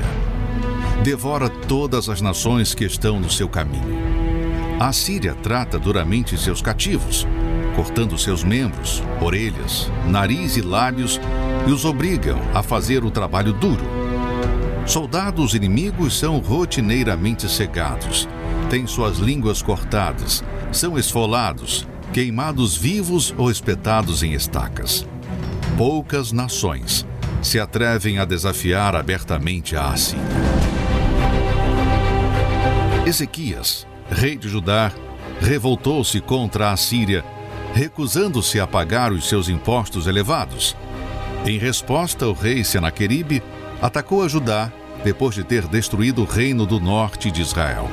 devora 1.03 1.51
todas 1.51 2.09
as 2.09 2.23
nações 2.23 2.73
que 2.73 2.83
estão 2.83 3.21
no 3.21 3.31
seu 3.31 3.47
caminho. 3.47 3.95
A 4.81 4.89
Assíria 4.89 5.35
trata 5.35 5.79
duramente 5.79 6.39
seus 6.39 6.63
cativos, 6.63 7.27
cortando 7.77 8.17
seus 8.17 8.43
membros, 8.43 9.03
orelhas, 9.21 9.93
nariz 10.07 10.57
e 10.57 10.63
lábios 10.63 11.21
e 11.69 11.71
os 11.71 11.85
obrigam 11.85 12.39
a 12.55 12.63
fazer 12.63 13.05
o 13.05 13.11
trabalho 13.11 13.53
duro. 13.53 13.85
Soldados 14.87 15.53
inimigos 15.53 16.19
são 16.19 16.39
rotineiramente 16.39 17.51
cegados, 17.51 18.27
têm 18.71 18.87
suas 18.87 19.19
línguas 19.19 19.61
cortadas, 19.61 20.43
são 20.73 20.99
esfolados, 20.99 21.87
queimados 22.15 22.75
vivos 22.75 23.35
ou 23.37 23.51
espetados 23.51 24.23
em 24.23 24.33
estacas. 24.33 25.07
Poucas 25.77 26.31
nações 26.31 27.05
se 27.43 27.59
atrevem 27.59 28.21
a 28.21 28.25
desafiar 28.25 28.95
abertamente 28.95 29.75
a 29.75 29.89
Assíria. 29.89 30.23
Ezequias, 33.05 33.85
rei 34.09 34.37
de 34.37 34.49
Judá, 34.49 34.93
revoltou-se 35.41 36.21
contra 36.21 36.71
a 36.71 36.77
Síria, 36.77 37.25
recusando-se 37.75 38.61
a 38.61 38.69
pagar 38.69 39.11
os 39.11 39.29
seus 39.29 39.49
impostos 39.49 40.07
elevados. 40.07 40.77
Em 41.45 41.59
resposta, 41.59 42.29
o 42.29 42.33
rei 42.33 42.63
Senaqueribe 42.63 43.43
atacou 43.83 44.23
a 44.23 44.29
Judá 44.29 44.73
depois 45.03 45.35
de 45.35 45.43
ter 45.43 45.67
destruído 45.67 46.23
o 46.23 46.25
reino 46.25 46.65
do 46.65 46.79
norte 46.79 47.33
de 47.33 47.43
Israel. 47.43 47.91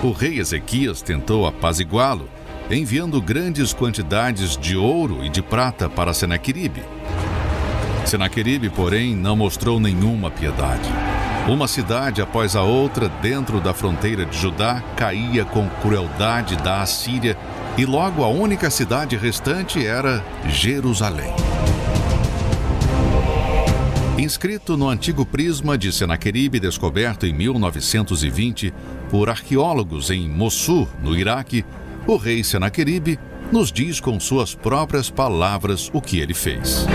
O 0.00 0.12
rei 0.12 0.38
Ezequias 0.38 1.02
tentou 1.02 1.44
apaziguá-lo, 1.44 2.28
enviando 2.70 3.20
grandes 3.20 3.72
quantidades 3.72 4.56
de 4.56 4.76
ouro 4.76 5.24
e 5.24 5.28
de 5.28 5.42
prata 5.42 5.88
para 5.88 6.14
Senaqueribe. 6.14 6.82
Senaqueribe, 8.06 8.70
porém, 8.70 9.14
não 9.14 9.36
mostrou 9.36 9.80
nenhuma 9.80 10.30
piedade. 10.30 10.88
Uma 11.48 11.68
cidade 11.68 12.22
após 12.22 12.56
a 12.56 12.62
outra 12.62 13.08
dentro 13.08 13.60
da 13.60 13.74
fronteira 13.74 14.24
de 14.24 14.36
Judá 14.36 14.82
caía 14.96 15.44
com 15.44 15.68
crueldade 15.82 16.56
da 16.56 16.80
Assíria 16.80 17.36
e 17.76 17.84
logo 17.84 18.22
a 18.22 18.28
única 18.28 18.70
cidade 18.70 19.16
restante 19.16 19.84
era 19.86 20.24
Jerusalém. 20.48 21.32
Inscrito 24.16 24.74
no 24.76 24.88
antigo 24.88 25.26
prisma 25.26 25.76
de 25.76 25.92
Senaqueribe 25.92 26.58
descoberto 26.58 27.26
em 27.26 27.34
1920 27.34 28.72
por 29.10 29.28
arqueólogos 29.28 30.08
em 30.08 30.26
Mossul, 30.28 30.88
no 31.02 31.14
Iraque, 31.14 31.62
o 32.06 32.16
rei 32.16 32.44
Senaqueribe 32.44 33.18
nos 33.50 33.72
diz 33.72 34.00
com 34.00 34.18
suas 34.20 34.54
próprias 34.54 35.10
palavras 35.10 35.90
o 35.92 36.00
que 36.00 36.18
ele 36.18 36.34
fez. 36.34 36.86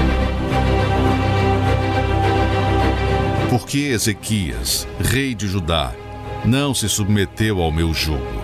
Porque 3.49 3.79
Ezequias, 3.79 4.87
rei 4.99 5.33
de 5.33 5.47
Judá, 5.47 5.91
não 6.45 6.73
se 6.73 6.87
submeteu 6.87 7.61
ao 7.61 7.71
meu 7.71 7.93
jugo. 7.93 8.43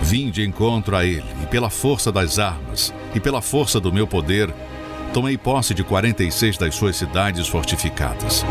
Vim 0.00 0.30
de 0.30 0.46
encontro 0.46 0.96
a 0.96 1.04
ele, 1.04 1.24
e 1.42 1.46
pela 1.46 1.68
força 1.68 2.10
das 2.10 2.38
armas, 2.38 2.92
e 3.14 3.20
pela 3.20 3.42
força 3.42 3.78
do 3.78 3.92
meu 3.92 4.06
poder, 4.06 4.52
tomei 5.12 5.36
posse 5.36 5.74
de 5.74 5.82
46 5.82 6.58
das 6.58 6.74
suas 6.74 6.96
cidades 6.96 7.46
fortificadas. 7.48 8.44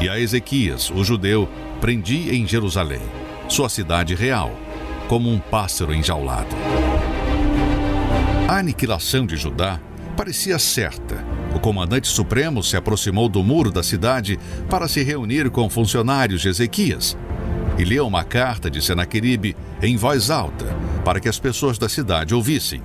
E 0.00 0.08
a 0.08 0.18
Ezequias, 0.18 0.90
o 0.90 1.04
judeu, 1.04 1.48
prendi 1.80 2.34
em 2.34 2.46
Jerusalém, 2.46 3.02
sua 3.52 3.68
cidade 3.68 4.14
real, 4.14 4.50
como 5.08 5.30
um 5.30 5.38
pássaro 5.38 5.94
enjaulado. 5.94 6.56
A 8.48 8.56
aniquilação 8.56 9.26
de 9.26 9.36
Judá 9.36 9.78
parecia 10.16 10.58
certa. 10.58 11.22
O 11.54 11.60
comandante 11.60 12.08
supremo 12.08 12.62
se 12.62 12.78
aproximou 12.78 13.28
do 13.28 13.42
muro 13.42 13.70
da 13.70 13.82
cidade 13.82 14.38
para 14.70 14.88
se 14.88 15.02
reunir 15.02 15.50
com 15.50 15.68
funcionários 15.68 16.40
de 16.40 16.48
Ezequias 16.48 17.14
e 17.76 17.84
leu 17.84 18.06
uma 18.06 18.24
carta 18.24 18.70
de 18.70 18.80
Senaqueribe 18.80 19.54
em 19.82 19.98
voz 19.98 20.30
alta 20.30 20.74
para 21.04 21.20
que 21.20 21.28
as 21.28 21.38
pessoas 21.38 21.76
da 21.76 21.90
cidade 21.90 22.34
ouvissem. 22.34 22.82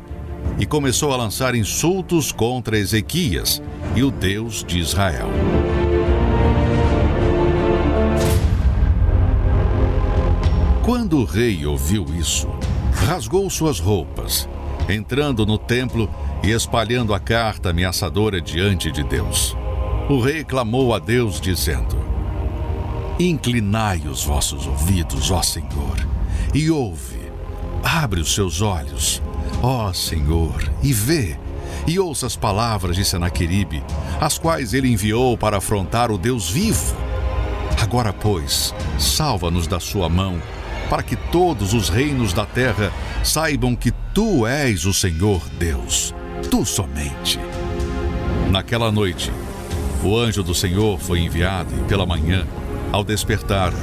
E 0.59 0.65
começou 0.65 1.13
a 1.13 1.17
lançar 1.17 1.55
insultos 1.55 2.33
contra 2.33 2.77
Ezequias 2.77 3.61
e 3.95 4.03
o 4.03 4.11
Deus 4.11 4.65
de 4.65 4.79
Israel. 4.79 5.29
Quando 10.87 11.17
o 11.17 11.25
rei 11.25 11.65
ouviu 11.65 12.05
isso, 12.17 12.47
rasgou 12.93 13.49
suas 13.49 13.77
roupas, 13.77 14.47
entrando 14.87 15.45
no 15.45 15.57
templo 15.57 16.09
e 16.41 16.51
espalhando 16.51 17.13
a 17.13 17.19
carta 17.19 17.71
ameaçadora 17.71 18.39
diante 18.39 18.89
de 18.89 19.03
Deus. 19.03 19.53
O 20.07 20.21
rei 20.21 20.45
clamou 20.45 20.95
a 20.95 20.99
Deus, 20.99 21.41
dizendo: 21.41 21.97
Inclinai 23.19 24.03
os 24.07 24.23
vossos 24.23 24.65
ouvidos, 24.65 25.29
ó 25.29 25.41
Senhor, 25.41 26.07
e 26.53 26.71
ouve. 26.71 27.33
Abre 27.83 28.21
os 28.21 28.33
seus 28.33 28.61
olhos, 28.61 29.21
ó 29.61 29.91
Senhor, 29.91 30.71
e 30.81 30.93
vê. 30.93 31.37
E 31.85 31.99
ouça 31.99 32.27
as 32.27 32.37
palavras 32.37 32.95
de 32.95 33.03
Senaqueribe, 33.03 33.83
as 34.21 34.37
quais 34.37 34.73
ele 34.73 34.89
enviou 34.89 35.37
para 35.37 35.57
afrontar 35.57 36.11
o 36.11 36.17
Deus 36.17 36.49
vivo. 36.49 36.95
Agora, 37.81 38.13
pois, 38.13 38.73
salva-nos 38.97 39.67
da 39.67 39.81
sua 39.81 40.07
mão, 40.07 40.41
para 40.89 41.03
que 41.03 41.15
todos 41.15 41.73
os 41.73 41.89
reinos 41.89 42.33
da 42.33 42.45
terra 42.45 42.91
saibam 43.23 43.75
que 43.75 43.91
tu 44.13 44.45
és 44.47 44.85
o 44.85 44.93
Senhor 44.93 45.41
Deus, 45.59 46.13
tu 46.49 46.65
somente. 46.65 47.39
Naquela 48.49 48.91
noite, 48.91 49.31
o 50.03 50.17
anjo 50.17 50.41
do 50.43 50.55
Senhor 50.55 50.99
foi 50.99 51.19
enviado 51.19 51.73
e 51.75 51.87
pela 51.87 52.05
manhã, 52.05 52.45
ao 52.91 53.03
despertar, 53.03 53.73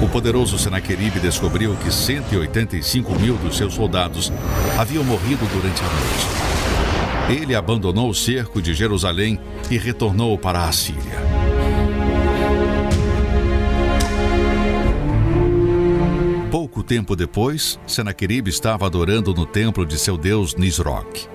o 0.00 0.08
poderoso 0.08 0.58
Senaqueribe 0.58 1.18
descobriu 1.18 1.76
que 1.76 1.92
185 1.92 3.18
mil 3.18 3.36
dos 3.36 3.56
seus 3.56 3.74
soldados 3.74 4.32
haviam 4.78 5.04
morrido 5.04 5.46
durante 5.52 5.80
a 5.80 5.88
noite. 5.88 7.42
Ele 7.42 7.54
abandonou 7.54 8.10
o 8.10 8.14
cerco 8.14 8.60
de 8.60 8.74
Jerusalém 8.74 9.38
e 9.70 9.78
retornou 9.78 10.36
para 10.36 10.64
a 10.64 10.72
Síria. 10.72 11.51
Pouco 16.82 16.94
tempo 16.94 17.14
depois, 17.14 17.78
Senaqueribe 17.86 18.50
estava 18.50 18.86
adorando 18.86 19.32
no 19.32 19.46
templo 19.46 19.86
de 19.86 19.96
seu 19.96 20.16
deus 20.16 20.56
Nisroch. 20.56 21.28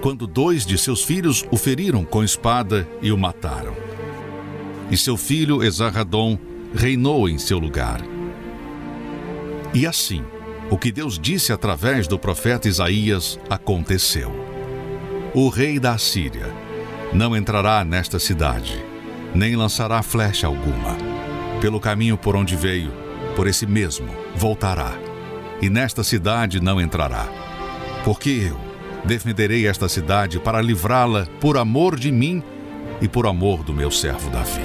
Quando 0.00 0.26
dois 0.26 0.66
de 0.66 0.76
seus 0.76 1.04
filhos 1.04 1.46
o 1.52 1.56
feriram 1.56 2.04
com 2.04 2.24
espada 2.24 2.88
e 3.00 3.12
o 3.12 3.16
mataram. 3.16 3.74
E 4.90 4.96
seu 4.96 5.16
filho 5.16 5.62
Esarradon 5.62 6.36
reinou 6.74 7.28
em 7.28 7.38
seu 7.38 7.60
lugar. 7.60 8.00
E 9.72 9.86
assim, 9.86 10.24
o 10.68 10.76
que 10.76 10.90
Deus 10.90 11.16
disse 11.16 11.52
através 11.52 12.08
do 12.08 12.18
profeta 12.18 12.66
Isaías 12.66 13.38
aconteceu. 13.48 14.32
O 15.32 15.48
rei 15.48 15.78
da 15.78 15.92
Assíria 15.92 16.52
não 17.12 17.36
entrará 17.36 17.84
nesta 17.84 18.18
cidade, 18.18 18.84
nem 19.32 19.54
lançará 19.54 20.02
flecha 20.02 20.48
alguma. 20.48 20.96
Pelo 21.60 21.78
caminho 21.78 22.18
por 22.18 22.34
onde 22.34 22.56
veio, 22.56 23.07
por 23.38 23.46
esse 23.46 23.68
mesmo 23.68 24.08
voltará, 24.34 24.98
e 25.62 25.70
nesta 25.70 26.02
cidade 26.02 26.60
não 26.60 26.80
entrará. 26.80 27.28
Porque 28.04 28.30
eu 28.50 28.58
defenderei 29.04 29.68
esta 29.68 29.88
cidade 29.88 30.40
para 30.40 30.60
livrá-la 30.60 31.24
por 31.40 31.56
amor 31.56 31.96
de 31.96 32.10
mim 32.10 32.42
e 33.00 33.06
por 33.06 33.28
amor 33.28 33.62
do 33.62 33.72
meu 33.72 33.92
servo 33.92 34.28
Davi. 34.28 34.60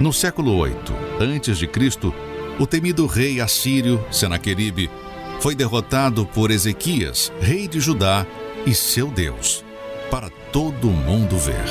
No 0.00 0.14
século 0.14 0.56
8 0.56 0.94
antes 1.20 1.58
de 1.58 1.66
Cristo, 1.66 2.14
o 2.58 2.66
temido 2.66 3.04
rei 3.04 3.38
assírio 3.38 4.02
Senaqueribe 4.10 4.90
foi 5.38 5.54
derrotado 5.54 6.24
por 6.24 6.50
Ezequias, 6.50 7.30
rei 7.38 7.68
de 7.68 7.80
Judá, 7.80 8.26
e 8.64 8.74
seu 8.74 9.08
Deus, 9.08 9.62
para 10.10 10.30
todo 10.50 10.88
mundo 10.88 11.36
ver. 11.36 11.66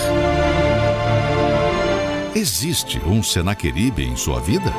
Existe 2.35 2.99
um 2.99 3.23
Senaqueribe 3.23 4.03
em 4.03 4.15
sua 4.15 4.39
vida? 4.39 4.71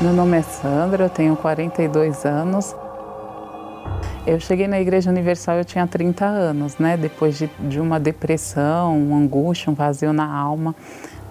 Meu 0.00 0.12
nome 0.12 0.38
é 0.38 0.42
Sandra, 0.42 1.06
eu 1.06 1.10
tenho 1.10 1.34
42 1.34 2.24
anos. 2.24 2.72
Eu 4.24 4.38
cheguei 4.38 4.68
na 4.68 4.80
Igreja 4.80 5.10
Universal, 5.10 5.56
eu 5.56 5.64
tinha 5.64 5.88
30 5.88 6.24
anos, 6.24 6.78
né? 6.78 6.96
Depois 6.96 7.36
de, 7.36 7.50
de 7.58 7.80
uma 7.80 7.98
depressão, 7.98 8.96
uma 8.96 9.16
angústia, 9.16 9.72
um 9.72 9.74
vazio 9.74 10.12
na 10.12 10.24
alma 10.24 10.72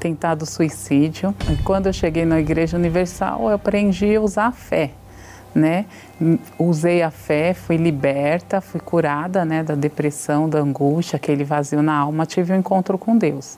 tentado 0.01 0.45
suicídio. 0.45 1.33
E 1.49 1.55
quando 1.63 1.87
eu 1.87 1.93
cheguei 1.93 2.25
na 2.25 2.41
Igreja 2.41 2.75
Universal, 2.75 3.43
eu 3.43 3.55
aprendi 3.55 4.13
a 4.13 4.19
usar 4.19 4.47
a 4.47 4.51
fé, 4.51 4.91
né? 5.55 5.85
Usei 6.59 7.01
a 7.01 7.09
fé, 7.09 7.53
fui 7.53 7.77
liberta, 7.77 8.59
fui 8.59 8.81
curada, 8.81 9.45
né, 9.45 9.63
da 9.63 9.75
depressão, 9.75 10.49
da 10.49 10.59
angústia, 10.59 11.15
aquele 11.15 11.45
vazio 11.45 11.81
na 11.81 11.95
alma, 11.95 12.25
tive 12.25 12.51
um 12.51 12.57
encontro 12.57 12.97
com 12.97 13.17
Deus. 13.17 13.57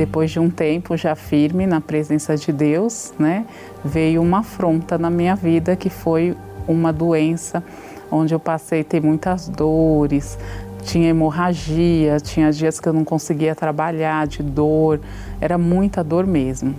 Depois 0.00 0.30
de 0.30 0.40
um 0.40 0.48
tempo 0.48 0.96
já 0.96 1.14
firme 1.14 1.66
na 1.66 1.78
presença 1.78 2.34
de 2.34 2.50
Deus, 2.50 3.12
né, 3.18 3.44
veio 3.84 4.22
uma 4.22 4.38
afronta 4.38 4.96
na 4.96 5.10
minha 5.10 5.36
vida 5.36 5.76
que 5.76 5.90
foi 5.90 6.34
uma 6.66 6.90
doença 6.90 7.62
onde 8.10 8.32
eu 8.32 8.40
passei 8.40 8.80
a 8.80 8.84
ter 8.84 9.02
muitas 9.02 9.46
dores, 9.46 10.38
tinha 10.84 11.10
hemorragia, 11.10 12.16
tinha 12.18 12.50
dias 12.50 12.80
que 12.80 12.88
eu 12.88 12.94
não 12.94 13.04
conseguia 13.04 13.54
trabalhar 13.54 14.26
de 14.26 14.42
dor, 14.42 15.02
era 15.38 15.58
muita 15.58 16.02
dor 16.02 16.26
mesmo. 16.26 16.74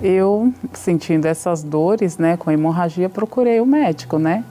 Eu, 0.00 0.52
sentindo 0.72 1.26
essas 1.26 1.64
dores, 1.64 2.16
né, 2.16 2.36
com 2.36 2.52
hemorragia, 2.52 3.08
procurei 3.08 3.58
o 3.60 3.66
médico, 3.66 4.20
né? 4.20 4.44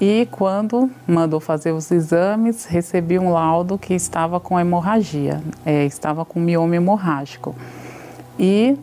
E 0.00 0.26
quando 0.30 0.90
mandou 1.06 1.40
fazer 1.40 1.72
os 1.72 1.90
exames, 1.90 2.64
recebi 2.64 3.18
um 3.18 3.32
laudo 3.32 3.76
que 3.76 3.92
estava 3.92 4.40
com 4.40 4.58
hemorragia, 4.58 5.42
é, 5.66 5.84
estava 5.84 6.24
com 6.24 6.40
mioma 6.40 6.74
hemorrágico. 6.74 7.54
E 8.38 8.78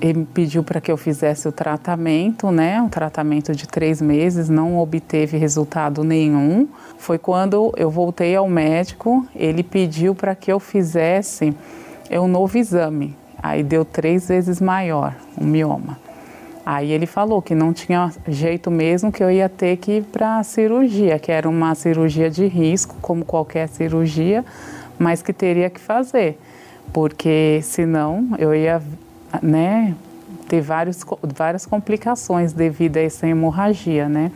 ele 0.00 0.26
pediu 0.34 0.64
para 0.64 0.80
que 0.80 0.90
eu 0.90 0.96
fizesse 0.96 1.46
o 1.46 1.52
tratamento, 1.52 2.50
né? 2.50 2.82
Um 2.82 2.88
tratamento 2.88 3.54
de 3.54 3.68
três 3.68 4.02
meses, 4.02 4.48
não 4.48 4.76
obteve 4.76 5.36
resultado 5.36 6.02
nenhum. 6.02 6.66
Foi 6.98 7.16
quando 7.16 7.72
eu 7.76 7.88
voltei 7.88 8.34
ao 8.34 8.48
médico, 8.48 9.24
ele 9.36 9.62
pediu 9.62 10.16
para 10.16 10.34
que 10.34 10.50
eu 10.50 10.58
fizesse 10.58 11.54
é, 12.10 12.18
um 12.18 12.26
novo 12.26 12.58
exame. 12.58 13.16
Aí 13.40 13.62
deu 13.62 13.84
três 13.84 14.26
vezes 14.26 14.60
maior, 14.60 15.14
o 15.36 15.44
mioma. 15.44 16.03
Aí 16.66 16.92
ele 16.92 17.04
falou 17.04 17.42
que 17.42 17.54
não 17.54 17.74
tinha 17.74 18.10
jeito 18.26 18.70
mesmo, 18.70 19.12
que 19.12 19.22
eu 19.22 19.30
ia 19.30 19.48
ter 19.48 19.76
que 19.76 19.98
ir 19.98 20.04
para 20.04 20.38
a 20.38 20.42
cirurgia, 20.42 21.18
que 21.18 21.30
era 21.30 21.48
uma 21.48 21.74
cirurgia 21.74 22.30
de 22.30 22.46
risco, 22.46 22.96
como 23.02 23.22
qualquer 23.24 23.68
cirurgia, 23.68 24.42
mas 24.98 25.20
que 25.20 25.32
teria 25.32 25.68
que 25.68 25.78
fazer, 25.78 26.38
porque 26.92 27.60
senão 27.62 28.28
eu 28.38 28.54
ia 28.54 28.80
né, 29.42 29.94
ter 30.48 30.62
vários, 30.62 31.04
várias 31.36 31.66
complicações 31.66 32.54
devido 32.54 32.96
a 32.96 33.00
essa 33.00 33.26
hemorragia, 33.26 34.08
né? 34.08 34.32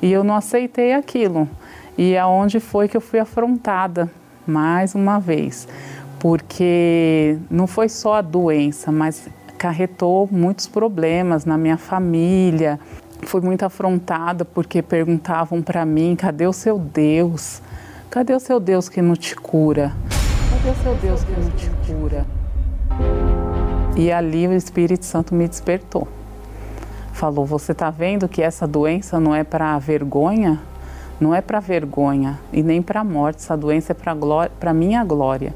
E 0.00 0.10
eu 0.10 0.22
não 0.22 0.36
aceitei 0.36 0.94
aquilo. 0.94 1.48
E 1.98 2.16
aonde 2.16 2.60
foi 2.60 2.88
que 2.88 2.96
eu 2.96 3.00
fui 3.00 3.18
afrontada 3.18 4.10
mais 4.46 4.94
uma 4.94 5.18
vez, 5.18 5.68
porque 6.18 7.36
não 7.50 7.66
foi 7.66 7.88
só 7.88 8.14
a 8.14 8.20
doença, 8.22 8.92
mas 8.92 9.28
carretou 9.58 10.28
muitos 10.30 10.68
problemas 10.68 11.44
na 11.44 11.58
minha 11.58 11.76
família. 11.76 12.78
Fui 13.24 13.40
muito 13.40 13.64
afrontada 13.64 14.44
porque 14.44 14.80
perguntavam 14.80 15.60
para 15.60 15.84
mim: 15.84 16.14
cadê 16.16 16.46
o 16.46 16.52
seu 16.52 16.78
Deus? 16.78 17.60
Cadê 18.08 18.32
o 18.32 18.40
seu 18.40 18.60
Deus 18.60 18.88
que 18.88 19.02
não 19.02 19.16
te 19.16 19.34
cura? 19.34 19.92
Cadê 20.50 20.70
o 20.70 20.82
seu 20.82 20.94
Deus 20.94 21.24
que 21.24 21.32
não 21.32 21.50
te 21.50 21.70
cura? 21.86 22.26
E 23.96 24.12
ali 24.12 24.46
o 24.46 24.52
Espírito 24.52 25.04
Santo 25.04 25.34
me 25.34 25.48
despertou. 25.48 26.06
Falou: 27.12 27.44
Você 27.44 27.72
está 27.72 27.90
vendo 27.90 28.28
que 28.28 28.40
essa 28.40 28.66
doença 28.66 29.18
não 29.18 29.34
é 29.34 29.42
para 29.42 29.76
vergonha? 29.78 30.60
Não 31.20 31.34
é 31.34 31.40
para 31.40 31.58
vergonha 31.58 32.38
e 32.52 32.62
nem 32.62 32.80
para 32.80 33.02
morte. 33.02 33.38
Essa 33.38 33.56
doença 33.56 33.90
é 33.92 33.96
para 34.60 34.72
minha 34.72 35.04
glória. 35.04 35.52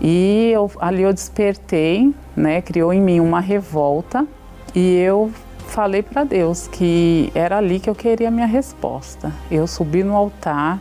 E 0.00 0.50
eu, 0.52 0.70
ali 0.80 1.02
eu 1.02 1.12
despertei, 1.12 2.14
né? 2.34 2.62
Criou 2.62 2.92
em 2.92 3.00
mim 3.00 3.20
uma 3.20 3.40
revolta 3.40 4.26
e 4.74 4.96
eu 4.96 5.30
falei 5.66 6.02
para 6.02 6.24
Deus 6.24 6.66
que 6.66 7.30
era 7.34 7.58
ali 7.58 7.78
que 7.78 7.88
eu 7.88 7.94
queria 7.94 8.28
a 8.28 8.30
minha 8.30 8.46
resposta. 8.46 9.32
Eu 9.50 9.66
subi 9.66 10.02
no 10.02 10.16
altar 10.16 10.78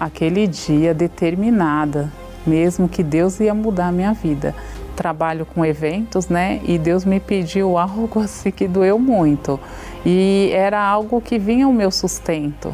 aquele 0.00 0.46
dia 0.46 0.94
determinada, 0.94 2.10
mesmo 2.46 2.88
que 2.88 3.02
Deus 3.02 3.38
ia 3.40 3.54
mudar 3.54 3.88
a 3.88 3.92
minha 3.92 4.12
vida 4.12 4.54
trabalho 4.92 5.46
com 5.46 5.64
eventos, 5.64 6.28
né? 6.28 6.60
E 6.64 6.78
Deus 6.78 7.04
me 7.04 7.18
pediu 7.18 7.76
algo 7.78 8.20
assim 8.20 8.50
que 8.50 8.68
doeu 8.68 8.98
muito. 8.98 9.58
E 10.04 10.50
era 10.52 10.80
algo 10.80 11.20
que 11.20 11.38
vinha 11.38 11.68
o 11.68 11.72
meu 11.72 11.90
sustento. 11.90 12.72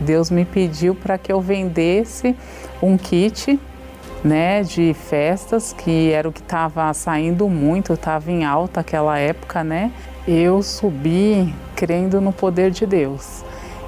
Deus 0.00 0.30
me 0.30 0.44
pediu 0.44 0.94
para 0.94 1.18
que 1.18 1.32
eu 1.32 1.40
vendesse 1.40 2.36
um 2.82 2.96
kit, 2.96 3.58
né, 4.24 4.62
de 4.62 4.94
festas, 4.94 5.72
que 5.72 6.10
era 6.10 6.28
o 6.28 6.32
que 6.32 6.40
estava 6.40 6.92
saindo 6.92 7.48
muito, 7.48 7.92
estava 7.92 8.30
em 8.30 8.44
alta 8.44 8.80
aquela 8.80 9.18
época, 9.18 9.62
né? 9.62 9.92
Eu 10.26 10.62
subi 10.62 11.54
crendo 11.74 12.20
no 12.20 12.32
poder 12.32 12.70
de 12.70 12.84
Deus 12.84 13.44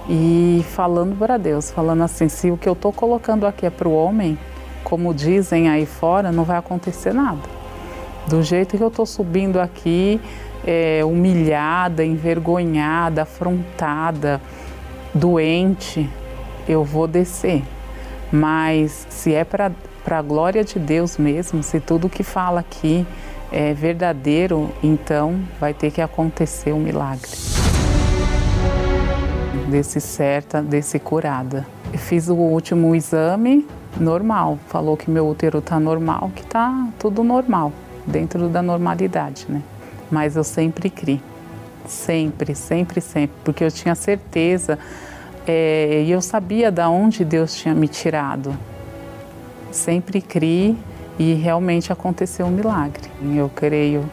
e 0.08 0.64
falando 0.70 1.16
para 1.18 1.36
Deus, 1.36 1.70
falando 1.70 2.02
assim: 2.02 2.28
se 2.28 2.50
o 2.50 2.56
que 2.56 2.68
eu 2.68 2.72
estou 2.72 2.92
colocando 2.92 3.46
aqui 3.46 3.66
é 3.66 3.70
para 3.70 3.88
o 3.88 3.94
homem, 3.94 4.38
como 4.82 5.12
dizem 5.12 5.68
aí 5.68 5.84
fora, 5.84 6.32
não 6.32 6.44
vai 6.44 6.56
acontecer 6.56 7.12
nada. 7.12 7.42
Do 8.26 8.42
jeito 8.42 8.76
que 8.76 8.82
eu 8.82 8.88
estou 8.88 9.06
subindo 9.06 9.60
aqui, 9.60 10.20
é, 10.64 11.00
humilhada, 11.04 12.04
envergonhada, 12.04 13.22
afrontada, 13.22 14.40
doente, 15.12 16.08
eu 16.68 16.84
vou 16.84 17.06
descer. 17.06 17.62
Mas 18.32 19.06
se 19.10 19.34
é 19.34 19.44
para 19.44 19.72
a 20.08 20.22
glória 20.22 20.64
de 20.64 20.78
Deus 20.78 21.18
mesmo, 21.18 21.62
se 21.62 21.78
tudo 21.78 22.08
que 22.08 22.22
fala 22.22 22.60
aqui 22.60 23.06
é 23.52 23.74
verdadeiro, 23.74 24.70
então 24.82 25.40
vai 25.60 25.74
ter 25.74 25.90
que 25.90 26.00
acontecer 26.00 26.72
um 26.72 26.80
milagre. 26.80 27.30
Desse 29.68 30.00
certa, 30.00 30.62
desse 30.62 30.98
curada. 30.98 31.66
Fiz 31.94 32.28
o 32.28 32.34
último 32.34 32.94
exame 32.94 33.66
normal, 33.98 34.58
falou 34.68 34.96
que 34.96 35.10
meu 35.10 35.28
útero 35.28 35.58
está 35.58 35.78
normal, 35.80 36.30
que 36.34 36.42
está 36.42 36.88
tudo 36.98 37.24
normal 37.24 37.72
dentro 38.06 38.48
da 38.48 38.62
normalidade, 38.62 39.46
né? 39.48 39.62
Mas 40.10 40.36
eu 40.36 40.44
sempre 40.44 40.90
criei, 40.90 41.20
sempre, 41.86 42.54
sempre, 42.54 43.00
sempre, 43.00 43.36
porque 43.44 43.64
eu 43.64 43.70
tinha 43.70 43.94
certeza 43.94 44.78
é, 45.46 46.02
e 46.04 46.10
eu 46.10 46.20
sabia 46.20 46.70
da 46.70 46.88
onde 46.88 47.24
Deus 47.24 47.54
tinha 47.54 47.74
me 47.74 47.88
tirado. 47.88 48.56
Sempre 49.70 50.20
criei 50.20 50.76
e 51.18 51.34
realmente 51.34 51.92
aconteceu 51.92 52.46
um 52.46 52.50
milagre. 52.50 53.10
Eu 53.36 53.48
creio 53.48 54.10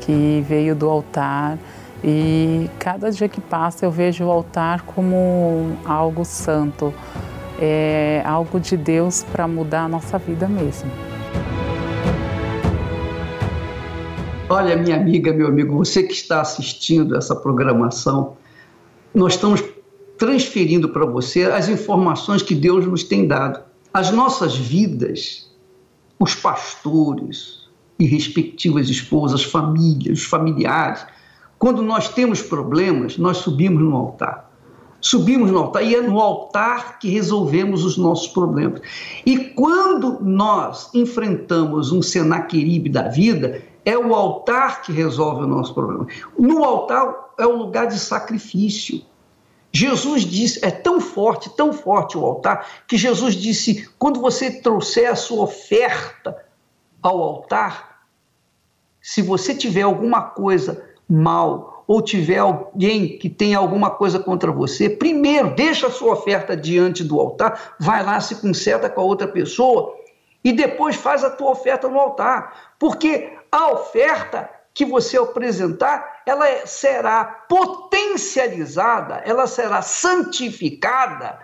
que 0.00 0.44
veio 0.48 0.74
do 0.74 0.88
altar 0.88 1.58
e 2.02 2.68
cada 2.78 3.10
dia 3.10 3.28
que 3.28 3.40
passa 3.40 3.86
eu 3.86 3.90
vejo 3.90 4.24
o 4.24 4.30
altar 4.30 4.82
como 4.82 5.76
algo 5.84 6.24
santo, 6.24 6.92
é 7.58 8.22
algo 8.26 8.60
de 8.60 8.76
Deus 8.76 9.22
para 9.22 9.48
mudar 9.48 9.84
a 9.84 9.88
nossa 9.88 10.18
vida 10.18 10.46
mesmo. 10.46 10.90
Olha, 14.48 14.76
minha 14.76 14.96
amiga, 14.96 15.32
meu 15.32 15.46
amigo, 15.46 15.74
você 15.74 16.02
que 16.02 16.12
está 16.12 16.42
assistindo 16.42 17.16
essa 17.16 17.34
programação, 17.34 18.36
nós 19.14 19.34
estamos 19.34 19.64
transferindo 20.18 20.90
para 20.90 21.06
você 21.06 21.44
as 21.44 21.68
informações 21.68 22.42
que 22.42 22.54
Deus 22.54 22.86
nos 22.86 23.02
tem 23.02 23.26
dado. 23.26 23.73
As 23.94 24.10
nossas 24.10 24.56
vidas, 24.56 25.48
os 26.18 26.34
pastores 26.34 27.68
e 27.96 28.04
respectivas 28.04 28.90
esposas, 28.90 29.44
famílias, 29.44 30.18
os 30.18 30.24
familiares, 30.24 31.06
quando 31.60 31.80
nós 31.80 32.08
temos 32.08 32.42
problemas, 32.42 33.16
nós 33.16 33.36
subimos 33.36 33.80
no 33.80 33.94
altar. 33.94 34.50
Subimos 35.00 35.48
no 35.52 35.58
altar 35.58 35.84
e 35.84 35.94
é 35.94 36.02
no 36.02 36.18
altar 36.18 36.98
que 36.98 37.08
resolvemos 37.08 37.84
os 37.84 37.96
nossos 37.96 38.26
problemas. 38.26 38.80
E 39.24 39.38
quando 39.38 40.18
nós 40.20 40.92
enfrentamos 40.92 41.92
um 41.92 42.02
Senaqueribe 42.02 42.88
da 42.88 43.08
vida, 43.08 43.62
é 43.84 43.96
o 43.96 44.12
altar 44.12 44.82
que 44.82 44.90
resolve 44.90 45.44
o 45.44 45.46
nosso 45.46 45.72
problema. 45.72 46.08
No 46.36 46.64
altar 46.64 47.32
é 47.38 47.46
o 47.46 47.56
lugar 47.56 47.86
de 47.86 47.98
sacrifício. 48.00 49.02
Jesus 49.74 50.22
disse, 50.22 50.64
é 50.64 50.70
tão 50.70 51.00
forte, 51.00 51.50
tão 51.50 51.72
forte 51.72 52.16
o 52.16 52.24
altar, 52.24 52.84
que 52.86 52.96
Jesus 52.96 53.34
disse: 53.34 53.88
quando 53.98 54.20
você 54.20 54.48
trouxer 54.60 55.10
a 55.10 55.16
sua 55.16 55.42
oferta 55.42 56.36
ao 57.02 57.20
altar, 57.20 58.06
se 59.02 59.20
você 59.20 59.52
tiver 59.52 59.82
alguma 59.82 60.22
coisa 60.22 60.88
mal 61.10 61.84
ou 61.88 62.00
tiver 62.00 62.38
alguém 62.38 63.18
que 63.18 63.28
tem 63.28 63.54
alguma 63.56 63.90
coisa 63.90 64.20
contra 64.20 64.52
você, 64.52 64.88
primeiro 64.88 65.54
deixa 65.56 65.88
a 65.88 65.90
sua 65.90 66.12
oferta 66.12 66.56
diante 66.56 67.02
do 67.02 67.18
altar, 67.18 67.74
vai 67.80 68.02
lá, 68.04 68.20
se 68.20 68.36
conserta 68.36 68.88
com 68.88 69.00
a 69.00 69.04
outra 69.04 69.26
pessoa 69.26 69.92
e 70.44 70.52
depois 70.52 70.94
faz 70.94 71.24
a 71.24 71.30
tua 71.30 71.50
oferta 71.50 71.88
no 71.88 71.98
altar, 71.98 72.74
porque 72.78 73.36
a 73.50 73.72
oferta 73.72 74.48
que 74.74 74.84
você 74.84 75.16
apresentar, 75.16 76.22
ela 76.26 76.66
será 76.66 77.24
potencializada, 77.24 79.22
ela 79.24 79.46
será 79.46 79.80
santificada 79.80 81.38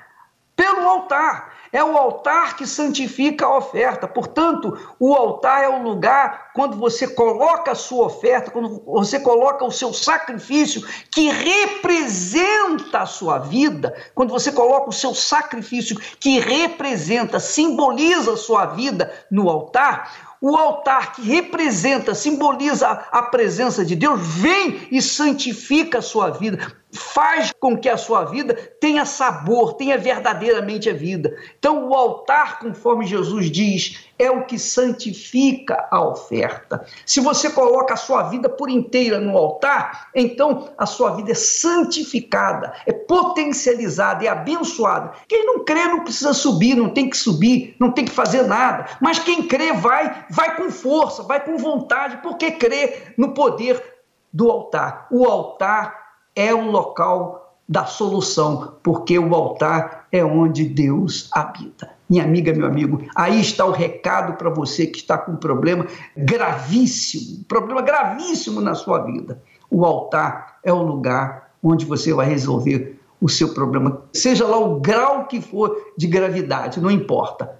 pelo 0.57 0.87
altar. 0.87 1.55
É 1.73 1.85
o 1.85 1.97
altar 1.97 2.57
que 2.57 2.67
santifica 2.67 3.47
a 3.47 3.57
oferta. 3.57 4.09
Portanto, 4.09 4.77
o 4.99 5.15
altar 5.15 5.63
é 5.63 5.69
o 5.69 5.83
lugar 5.83 6.50
quando 6.55 6.77
você 6.77 7.07
coloca 7.09 7.73
a 7.73 7.75
sua 7.75 8.07
oferta, 8.07 8.51
quando 8.51 8.83
você 8.85 9.21
coloca 9.21 9.65
o 9.65 9.71
seu 9.71 9.93
sacrifício 9.93 10.83
que 11.11 11.31
representa 11.31 13.01
a 13.01 13.07
sua 13.07 13.39
vida, 13.39 13.95
quando 14.15 14.31
você 14.31 14.53
coloca 14.53 14.91
o 14.91 14.93
seu 14.93 15.15
sacrifício 15.15 15.97
que 16.19 16.39
representa, 16.39 17.39
simboliza 17.39 18.33
a 18.33 18.37
sua 18.37 18.67
vida 18.67 19.13
no 19.31 19.49
altar, 19.49 20.31
o 20.41 20.57
altar 20.57 21.13
que 21.13 21.23
representa, 21.23 22.15
simboliza 22.15 22.89
a 22.89 23.23
presença 23.25 23.85
de 23.85 23.95
Deus, 23.95 24.21
vem 24.23 24.89
e 24.91 25.03
santifica 25.03 25.99
a 25.99 26.03
sua 26.03 26.31
vida, 26.31 26.73
faz 26.91 27.53
com 27.61 27.77
que 27.77 27.89
a 27.89 27.99
sua 27.99 28.25
vida 28.25 28.55
tenha 28.81 29.05
sabor, 29.05 29.75
tenha 29.75 29.99
verdadeiramente 29.99 30.89
a 30.89 30.95
vida. 30.95 31.37
Então, 31.59 31.87
o 31.89 31.95
altar, 31.95 32.59
conforme 32.59 33.07
Jesus 33.07 33.51
diz, 33.51 34.10
é 34.21 34.31
o 34.31 34.45
que 34.45 34.59
santifica 34.59 35.89
a 35.91 36.07
oferta. 36.07 36.85
Se 37.07 37.21
você 37.21 37.49
coloca 37.49 37.95
a 37.95 37.97
sua 37.97 38.25
vida 38.25 38.51
por 38.51 38.69
inteira 38.69 39.19
no 39.19 39.37
altar, 39.37 40.11
então 40.15 40.69
a 40.77 40.85
sua 40.85 41.13
vida 41.17 41.33
é 41.33 41.35
santificada, 41.35 42.75
é 42.87 42.93
potencializada, 42.93 44.27
é 44.27 44.29
abençoada. 44.29 45.13
Quem 45.27 45.47
não 45.47 45.65
crê 45.65 45.87
não 45.87 46.05
precisa 46.05 46.35
subir, 46.35 46.77
não 46.77 46.91
tem 46.91 47.09
que 47.09 47.17
subir, 47.17 47.75
não 47.81 47.91
tem 47.91 48.05
que 48.05 48.13
fazer 48.13 48.43
nada. 48.43 48.87
Mas 49.01 49.19
quem 49.19 49.49
crê 49.49 49.73
vai, 49.73 50.27
vai 50.29 50.55
com 50.55 50.71
força, 50.71 51.23
vai 51.23 51.43
com 51.43 51.57
vontade, 51.57 52.19
porque 52.23 52.51
crê 52.51 53.15
no 53.17 53.33
poder 53.33 53.83
do 54.31 54.51
altar. 54.51 55.07
O 55.11 55.25
altar 55.25 55.97
é 56.37 56.53
o 56.53 56.71
local 56.71 57.57
da 57.67 57.87
solução, 57.87 58.75
porque 58.83 59.19
o 59.19 59.35
altar 59.35 60.07
é 60.13 60.23
onde 60.23 60.67
Deus 60.67 61.31
habita. 61.33 62.00
Minha 62.11 62.25
amiga, 62.25 62.53
meu 62.53 62.67
amigo, 62.67 63.03
aí 63.15 63.41
está 63.41 63.65
o 63.65 63.71
recado 63.71 64.37
para 64.37 64.51
você 64.51 64.85
que 64.85 64.99
está 64.99 65.17
com 65.17 65.31
um 65.31 65.37
problema 65.37 65.87
gravíssimo, 66.17 67.45
problema 67.45 67.81
gravíssimo 67.83 68.61
na 68.61 68.75
sua 68.75 69.05
vida. 69.05 69.41
O 69.71 69.85
altar 69.85 70.59
é 70.65 70.73
o 70.73 70.83
lugar 70.83 71.53
onde 71.63 71.85
você 71.85 72.13
vai 72.13 72.27
resolver 72.27 72.99
o 73.21 73.29
seu 73.29 73.55
problema, 73.55 74.03
seja 74.13 74.45
lá 74.45 74.59
o 74.59 74.81
grau 74.81 75.27
que 75.27 75.41
for 75.41 75.77
de 75.97 76.09
gravidade, 76.09 76.81
não 76.81 76.91
importa. 76.91 77.57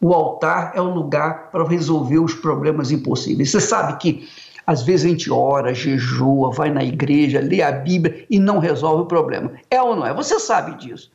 O 0.00 0.14
altar 0.14 0.70
é 0.76 0.80
o 0.80 0.94
lugar 0.94 1.50
para 1.50 1.66
resolver 1.66 2.20
os 2.20 2.32
problemas 2.32 2.92
impossíveis. 2.92 3.50
Você 3.50 3.60
sabe 3.60 3.96
que 3.96 4.28
às 4.64 4.82
vezes 4.82 5.06
a 5.06 5.08
gente 5.08 5.32
ora, 5.32 5.74
jejua, 5.74 6.52
vai 6.52 6.70
na 6.70 6.84
igreja, 6.84 7.40
lê 7.40 7.60
a 7.60 7.72
Bíblia 7.72 8.24
e 8.30 8.38
não 8.38 8.60
resolve 8.60 9.02
o 9.02 9.06
problema. 9.06 9.50
É 9.68 9.82
ou 9.82 9.96
não 9.96 10.06
é? 10.06 10.14
Você 10.14 10.38
sabe 10.38 10.76
disso. 10.76 11.10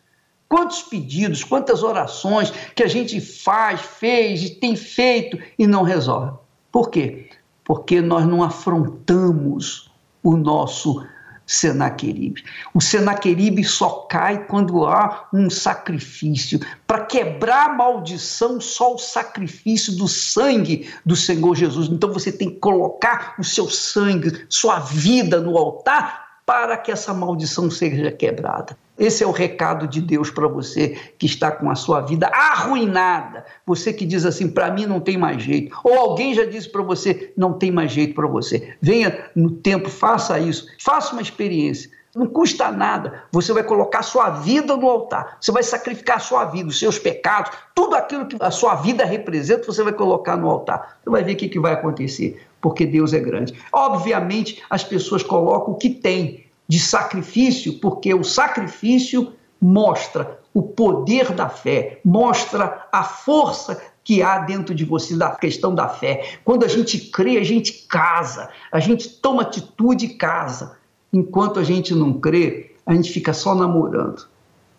Quantos 0.47 0.83
pedidos, 0.83 1.43
quantas 1.43 1.83
orações 1.83 2.51
que 2.75 2.83
a 2.83 2.87
gente 2.87 3.19
faz, 3.19 3.81
fez 3.81 4.49
tem 4.51 4.75
feito 4.75 5.37
e 5.57 5.65
não 5.65 5.83
resolve. 5.83 6.37
Por 6.71 6.89
quê? 6.89 7.29
Porque 7.63 8.01
nós 8.01 8.25
não 8.27 8.43
afrontamos 8.43 9.89
o 10.21 10.35
nosso 10.35 11.03
Senaqueribe. 11.47 12.43
O 12.73 12.81
Senaqueribe 12.81 13.63
só 13.63 14.07
cai 14.09 14.45
quando 14.45 14.85
há 14.85 15.27
um 15.31 15.49
sacrifício. 15.49 16.59
Para 16.87 17.05
quebrar 17.05 17.69
a 17.69 17.73
maldição, 17.73 18.59
só 18.59 18.95
o 18.95 18.97
sacrifício 18.97 19.95
do 19.95 20.07
sangue 20.07 20.89
do 21.05 21.15
Senhor 21.15 21.55
Jesus. 21.55 21.87
Então 21.87 22.11
você 22.11 22.31
tem 22.31 22.49
que 22.49 22.59
colocar 22.59 23.35
o 23.37 23.43
seu 23.43 23.69
sangue, 23.69 24.45
sua 24.49 24.79
vida 24.79 25.39
no 25.39 25.57
altar 25.57 26.39
para 26.45 26.77
que 26.77 26.91
essa 26.91 27.13
maldição 27.13 27.69
seja 27.69 28.11
quebrada. 28.11 28.77
Esse 28.97 29.23
é 29.23 29.27
o 29.27 29.31
recado 29.31 29.87
de 29.87 29.99
Deus 29.99 30.31
para 30.31 30.47
você 30.47 30.97
que 31.17 31.25
está 31.25 31.51
com 31.51 31.69
a 31.69 31.75
sua 31.75 32.01
vida 32.01 32.27
arruinada. 32.27 33.45
Você 33.65 33.91
que 33.91 34.05
diz 34.05 34.25
assim: 34.25 34.49
para 34.49 34.71
mim 34.71 34.85
não 34.85 34.99
tem 34.99 35.17
mais 35.17 35.43
jeito. 35.43 35.77
Ou 35.83 35.97
alguém 35.99 36.33
já 36.33 36.45
disse 36.45 36.69
para 36.69 36.81
você: 36.81 37.33
não 37.35 37.53
tem 37.53 37.71
mais 37.71 37.91
jeito 37.91 38.15
para 38.15 38.27
você. 38.27 38.75
Venha 38.81 39.29
no 39.35 39.51
tempo, 39.51 39.89
faça 39.89 40.39
isso. 40.39 40.67
Faça 40.79 41.11
uma 41.11 41.21
experiência. 41.21 41.89
Não 42.15 42.27
custa 42.27 42.71
nada. 42.71 43.23
Você 43.29 43.51
vai 43.51 43.61
colocar 43.61 43.99
a 43.99 44.03
sua 44.03 44.29
vida 44.29 44.77
no 44.77 44.89
altar. 44.89 45.37
Você 45.41 45.51
vai 45.51 45.61
sacrificar 45.61 46.15
a 46.15 46.21
sua 46.21 46.45
vida, 46.45 46.69
os 46.69 46.79
seus 46.79 46.97
pecados, 46.97 47.51
tudo 47.75 47.93
aquilo 47.93 48.25
que 48.25 48.37
a 48.39 48.49
sua 48.49 48.75
vida 48.75 49.03
representa, 49.03 49.65
você 49.65 49.83
vai 49.83 49.91
colocar 49.91 50.37
no 50.37 50.49
altar. 50.49 50.97
Você 51.03 51.09
vai 51.09 51.25
ver 51.25 51.33
o 51.33 51.35
que, 51.35 51.49
que 51.49 51.59
vai 51.59 51.73
acontecer, 51.73 52.41
porque 52.61 52.85
Deus 52.85 53.11
é 53.11 53.19
grande. 53.19 53.53
Obviamente, 53.69 54.63
as 54.69 54.81
pessoas 54.81 55.23
colocam 55.23 55.73
o 55.73 55.77
que 55.77 55.89
tem 55.89 56.44
de 56.67 56.79
sacrifício, 56.79 57.79
porque 57.79 58.13
o 58.13 58.23
sacrifício 58.23 59.33
mostra 59.61 60.39
o 60.53 60.61
poder 60.61 61.31
da 61.31 61.49
fé, 61.49 61.99
mostra 62.03 62.87
a 62.91 63.03
força 63.03 63.81
que 64.03 64.21
há 64.21 64.39
dentro 64.39 64.73
de 64.73 64.85
você 64.85 65.15
da 65.15 65.31
questão 65.31 65.73
da 65.73 65.89
fé. 65.89 66.37
Quando 66.43 66.63
a 66.63 66.67
gente 66.67 66.99
crê, 66.99 67.37
a 67.37 67.43
gente 67.43 67.85
casa, 67.87 68.49
a 68.71 68.79
gente 68.79 69.09
toma 69.09 69.41
atitude 69.41 70.05
e 70.05 70.13
casa. 70.13 70.77
Enquanto 71.11 71.59
a 71.59 71.63
gente 71.63 71.93
não 71.93 72.13
crê, 72.13 72.75
a 72.85 72.93
gente 72.93 73.11
fica 73.11 73.33
só 73.33 73.55
namorando 73.55 74.27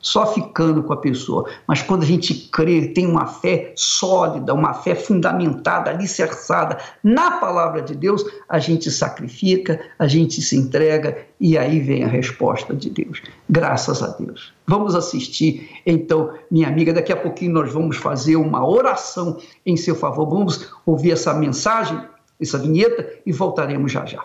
só 0.07 0.25
ficando 0.33 0.85
com 0.85 0.93
a 0.93 0.97
pessoa. 0.97 1.51
Mas 1.67 1.83
quando 1.83 2.05
a 2.05 2.07
gente 2.07 2.33
crê, 2.33 2.87
tem 2.87 3.09
uma 3.09 3.27
fé 3.27 3.73
sólida, 3.75 4.55
uma 4.55 4.73
fé 4.73 4.95
fundamentada, 4.95 5.91
alicerçada 5.91 6.79
na 7.03 7.33
palavra 7.39 7.83
de 7.83 7.93
Deus, 7.97 8.25
a 8.49 8.61
gente 8.61 8.89
sacrifica, 8.89 9.81
a 9.99 10.07
gente 10.07 10.41
se 10.41 10.57
entrega 10.57 11.27
e 11.41 11.59
aí 11.59 11.81
vem 11.81 12.05
a 12.05 12.07
resposta 12.07 12.73
de 12.73 12.89
Deus. 12.89 13.21
Graças 13.51 14.01
a 14.01 14.07
Deus. 14.17 14.53
Vamos 14.65 14.95
assistir, 14.95 15.69
então, 15.85 16.31
minha 16.49 16.69
amiga, 16.69 16.93
daqui 16.93 17.13
a 17.13 17.17
pouquinho 17.17 17.55
nós 17.55 17.73
vamos 17.73 17.97
fazer 17.97 18.37
uma 18.37 18.65
oração 18.65 19.39
em 19.65 19.77
seu 19.77 19.97
favor. 19.97 20.29
Vamos 20.29 20.71
ouvir 20.87 21.11
essa 21.11 21.35
mensagem, 21.35 22.01
essa 22.41 22.59
vinheta 22.59 23.09
e 23.27 23.33
voltaremos 23.33 23.91
já 23.91 24.07
já. 24.07 24.25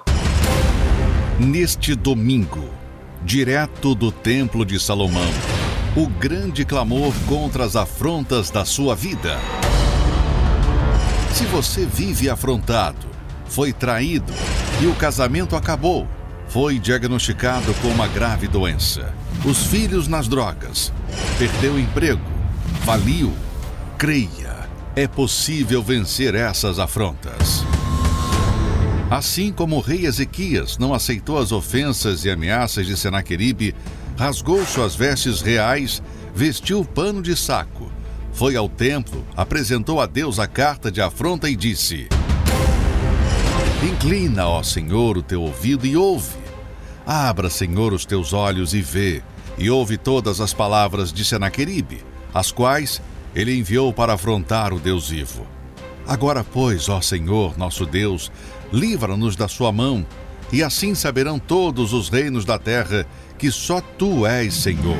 Neste 1.39 1.95
domingo, 1.95 2.69
direto 3.23 3.95
do 3.95 4.11
Templo 4.11 4.63
de 4.63 4.79
Salomão 4.79 5.60
o 5.95 6.07
grande 6.07 6.63
clamor 6.63 7.13
contra 7.27 7.65
as 7.65 7.75
afrontas 7.75 8.49
da 8.49 8.63
sua 8.63 8.95
vida. 8.95 9.37
Se 11.33 11.43
você 11.45 11.85
vive 11.85 12.29
afrontado, 12.29 13.07
foi 13.45 13.73
traído 13.73 14.31
e 14.81 14.87
o 14.87 14.95
casamento 14.95 15.53
acabou, 15.53 16.07
foi 16.47 16.79
diagnosticado 16.79 17.73
com 17.81 17.89
uma 17.89 18.07
grave 18.07 18.47
doença, 18.47 19.13
os 19.43 19.65
filhos 19.65 20.07
nas 20.07 20.29
drogas, 20.29 20.93
perdeu 21.37 21.73
o 21.73 21.79
emprego, 21.79 22.21
faliu, 22.85 23.33
creia, 23.97 24.69
é 24.95 25.07
possível 25.07 25.83
vencer 25.83 26.35
essas 26.35 26.79
afrontas. 26.79 27.65
Assim 29.09 29.51
como 29.51 29.75
o 29.75 29.81
rei 29.81 30.05
Ezequias 30.05 30.77
não 30.77 30.93
aceitou 30.93 31.37
as 31.37 31.51
ofensas 31.51 32.23
e 32.23 32.29
ameaças 32.29 32.87
de 32.87 32.95
Senaqueribe, 32.95 33.75
rasgou 34.21 34.63
suas 34.67 34.93
vestes 34.93 35.41
reais, 35.41 35.99
vestiu 36.35 36.85
pano 36.85 37.23
de 37.23 37.35
saco, 37.35 37.91
foi 38.31 38.55
ao 38.55 38.69
templo, 38.69 39.25
apresentou 39.35 39.99
a 39.99 40.05
Deus 40.05 40.37
a 40.37 40.45
carta 40.45 40.91
de 40.91 41.01
afronta 41.01 41.49
e 41.49 41.55
disse: 41.55 42.07
Inclina, 43.83 44.45
ó 44.47 44.61
Senhor, 44.61 45.17
o 45.17 45.23
teu 45.23 45.41
ouvido 45.41 45.87
e 45.87 45.97
ouve. 45.97 46.37
Abra, 47.03 47.49
Senhor, 47.49 47.93
os 47.93 48.05
teus 48.05 48.31
olhos 48.31 48.75
e 48.75 48.81
vê, 48.81 49.23
e 49.57 49.71
ouve 49.71 49.97
todas 49.97 50.39
as 50.39 50.53
palavras 50.53 51.11
de 51.11 51.25
Senaqueribe, 51.25 52.03
as 52.31 52.51
quais 52.51 53.01
ele 53.33 53.57
enviou 53.57 53.91
para 53.91 54.13
afrontar 54.13 54.71
o 54.71 54.79
Deus 54.79 55.09
vivo. 55.09 55.47
Agora, 56.05 56.43
pois, 56.43 56.89
ó 56.89 57.01
Senhor, 57.01 57.57
nosso 57.57 57.87
Deus, 57.87 58.31
livra-nos 58.71 59.35
da 59.35 59.47
sua 59.47 59.71
mão, 59.71 60.05
e 60.53 60.61
assim 60.61 60.93
saberão 60.93 61.39
todos 61.39 61.91
os 61.91 62.07
reinos 62.09 62.45
da 62.45 62.59
terra 62.59 63.07
que 63.41 63.51
só 63.51 63.81
tu 63.81 64.23
és 64.23 64.53
Senhor. 64.53 64.99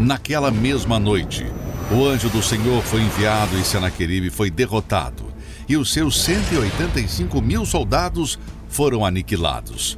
Naquela 0.00 0.50
mesma 0.50 0.98
noite, 0.98 1.46
o 1.92 2.04
anjo 2.04 2.28
do 2.28 2.42
Senhor 2.42 2.82
foi 2.82 3.02
enviado 3.02 3.56
e 3.56 3.62
Senaqueribe 3.62 4.30
foi 4.30 4.50
derrotado, 4.50 5.32
e 5.68 5.76
os 5.76 5.92
seus 5.92 6.20
185 6.24 7.40
mil 7.40 7.64
soldados 7.64 8.36
foram 8.68 9.06
aniquilados. 9.06 9.96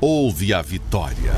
Houve 0.00 0.54
a 0.54 0.62
vitória. 0.62 1.32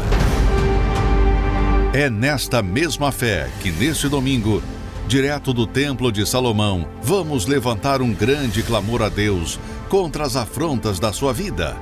É 1.95 2.11
nesta 2.11 2.61
mesma 2.61 3.11
fé 3.11 3.49
que, 3.63 3.71
neste 3.71 4.11
domingo, 4.11 4.63
direto 5.09 5.55
do 5.55 5.67
Templo 5.67 6.13
de 6.13 6.29
Salomão, 6.29 6.87
vamos 7.03 7.47
levantar 7.47 8.03
um 8.03 8.13
grande 8.13 8.63
clamor 8.63 9.03
a 9.03 9.09
Deus 9.09 9.59
contra 9.89 10.27
as 10.27 10.37
afrontas 10.37 11.01
da 11.01 11.15
sua 11.15 11.33
vida. 11.33 11.75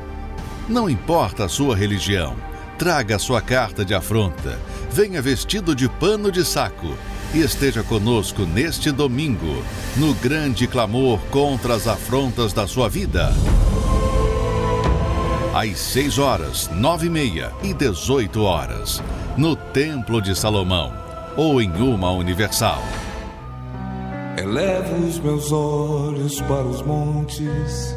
Não 0.68 0.88
importa 0.88 1.46
a 1.46 1.48
sua 1.48 1.74
religião, 1.74 2.36
traga 2.78 3.18
sua 3.18 3.40
carta 3.40 3.84
de 3.84 3.94
afronta, 3.94 4.58
venha 4.90 5.22
vestido 5.22 5.74
de 5.74 5.88
pano 5.88 6.30
de 6.30 6.44
saco 6.44 6.96
e 7.32 7.40
esteja 7.40 7.82
conosco 7.82 8.42
neste 8.42 8.90
domingo, 8.90 9.62
no 9.96 10.14
grande 10.14 10.66
clamor 10.66 11.18
contra 11.30 11.74
as 11.74 11.86
afrontas 11.86 12.52
da 12.52 12.66
sua 12.66 12.88
vida. 12.88 13.32
Às 15.54 15.78
6 15.78 16.18
horas, 16.18 16.70
9 16.72 17.06
e 17.06 17.10
meia 17.10 17.52
e 17.62 17.72
18 17.72 18.42
horas, 18.42 19.02
no 19.36 19.54
Templo 19.54 20.20
de 20.20 20.34
Salomão 20.34 20.92
ou 21.36 21.60
em 21.60 21.70
uma 21.72 22.10
universal. 22.10 22.82
Elevo 24.36 25.06
os 25.06 25.18
meus 25.18 25.52
olhos 25.52 26.40
para 26.42 26.64
os 26.64 26.82
montes, 26.82 27.96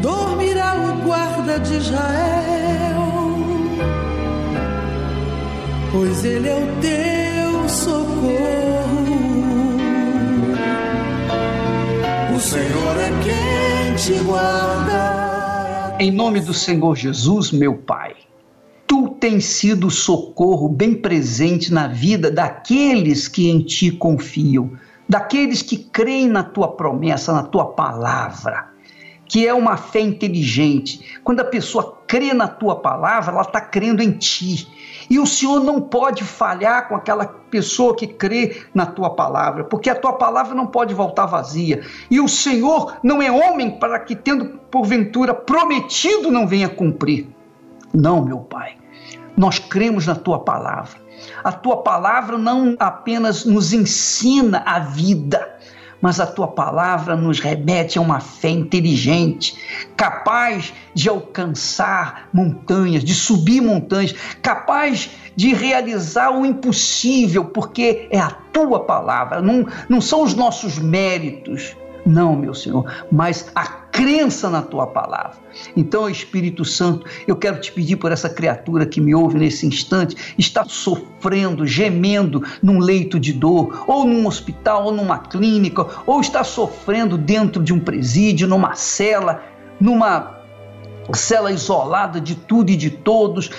Dormirá 0.00 0.74
o 0.74 1.04
guarda 1.04 1.58
de 1.60 1.76
Israel, 1.76 3.02
pois 5.92 6.24
Ele 6.24 6.48
é 6.48 6.56
o 6.56 6.66
teu 6.80 7.68
socorro. 7.68 9.00
O 12.34 12.40
Senhor 12.40 12.96
é 12.98 13.10
quem 13.22 13.94
te 13.96 14.24
guarda. 14.24 15.96
Em 15.98 16.10
nome 16.10 16.40
do 16.40 16.54
Senhor 16.54 16.96
Jesus, 16.96 17.52
meu 17.52 17.76
Pai, 17.76 18.14
tu 18.86 19.08
tens 19.20 19.44
sido 19.44 19.90
socorro 19.90 20.68
bem 20.68 20.94
presente 20.94 21.70
na 21.72 21.86
vida 21.86 22.30
daqueles 22.30 23.28
que 23.28 23.50
em 23.50 23.60
ti 23.60 23.90
confiam, 23.90 24.72
daqueles 25.06 25.60
que 25.60 25.76
creem 25.76 26.26
na 26.28 26.42
tua 26.42 26.68
promessa, 26.68 27.34
na 27.34 27.42
tua 27.42 27.66
palavra, 27.66 28.69
que 29.30 29.46
é 29.46 29.54
uma 29.54 29.76
fé 29.76 30.00
inteligente. 30.00 31.20
Quando 31.22 31.38
a 31.38 31.44
pessoa 31.44 32.02
crê 32.04 32.34
na 32.34 32.48
tua 32.48 32.74
palavra, 32.74 33.30
ela 33.30 33.42
está 33.42 33.60
crendo 33.60 34.02
em 34.02 34.10
ti. 34.10 34.66
E 35.08 35.20
o 35.20 35.26
Senhor 35.26 35.60
não 35.60 35.80
pode 35.80 36.24
falhar 36.24 36.88
com 36.88 36.96
aquela 36.96 37.26
pessoa 37.26 37.94
que 37.94 38.08
crê 38.08 38.64
na 38.74 38.86
tua 38.86 39.10
palavra, 39.10 39.62
porque 39.62 39.88
a 39.88 39.94
tua 39.94 40.14
palavra 40.14 40.52
não 40.52 40.66
pode 40.66 40.92
voltar 40.94 41.26
vazia. 41.26 41.80
E 42.10 42.20
o 42.20 42.26
Senhor 42.26 42.96
não 43.04 43.22
é 43.22 43.30
homem 43.30 43.78
para 43.78 44.00
que, 44.00 44.16
tendo 44.16 44.58
porventura 44.68 45.32
prometido, 45.32 46.28
não 46.28 46.44
venha 46.44 46.68
cumprir. 46.68 47.28
Não, 47.94 48.24
meu 48.24 48.38
Pai. 48.38 48.78
Nós 49.36 49.60
cremos 49.60 50.08
na 50.08 50.16
tua 50.16 50.40
palavra. 50.40 50.98
A 51.44 51.52
tua 51.52 51.76
palavra 51.84 52.36
não 52.36 52.74
apenas 52.80 53.44
nos 53.44 53.72
ensina 53.72 54.60
a 54.66 54.80
vida, 54.80 55.56
mas 56.00 56.20
a 56.20 56.26
tua 56.26 56.48
palavra 56.48 57.16
nos 57.16 57.40
remete 57.40 57.98
a 57.98 58.00
uma 58.00 58.20
fé 58.20 58.48
inteligente, 58.50 59.56
capaz 59.96 60.72
de 60.94 61.08
alcançar 61.08 62.28
montanhas, 62.32 63.04
de 63.04 63.14
subir 63.14 63.60
montanhas, 63.60 64.14
capaz 64.42 65.10
de 65.36 65.52
realizar 65.54 66.30
o 66.30 66.44
impossível, 66.44 67.44
porque 67.44 68.08
é 68.10 68.18
a 68.18 68.30
tua 68.30 68.80
palavra, 68.80 69.40
não, 69.40 69.66
não 69.88 70.00
são 70.00 70.22
os 70.22 70.34
nossos 70.34 70.78
méritos. 70.78 71.76
Não, 72.10 72.34
meu 72.34 72.52
Senhor, 72.52 72.84
mas 73.10 73.52
a 73.54 73.64
crença 73.64 74.50
na 74.50 74.62
tua 74.62 74.84
palavra. 74.84 75.38
Então, 75.76 76.10
Espírito 76.10 76.64
Santo, 76.64 77.06
eu 77.24 77.36
quero 77.36 77.60
te 77.60 77.70
pedir 77.70 77.96
por 77.96 78.10
essa 78.10 78.28
criatura 78.28 78.84
que 78.84 79.00
me 79.00 79.14
ouve 79.14 79.38
nesse 79.38 79.64
instante, 79.64 80.34
está 80.36 80.64
sofrendo, 80.64 81.64
gemendo 81.64 82.42
num 82.60 82.80
leito 82.80 83.18
de 83.20 83.32
dor, 83.32 83.84
ou 83.86 84.04
num 84.04 84.26
hospital, 84.26 84.86
ou 84.86 84.92
numa 84.92 85.18
clínica, 85.18 85.86
ou 86.04 86.20
está 86.20 86.42
sofrendo 86.42 87.16
dentro 87.16 87.62
de 87.62 87.72
um 87.72 87.78
presídio, 87.78 88.48
numa 88.48 88.74
cela, 88.74 89.44
numa 89.80 90.39
cela 91.18 91.50
isolada 91.50 92.20
de 92.20 92.34
tudo 92.34 92.70
e 92.70 92.76
de 92.76 92.90
todos, 92.90 93.50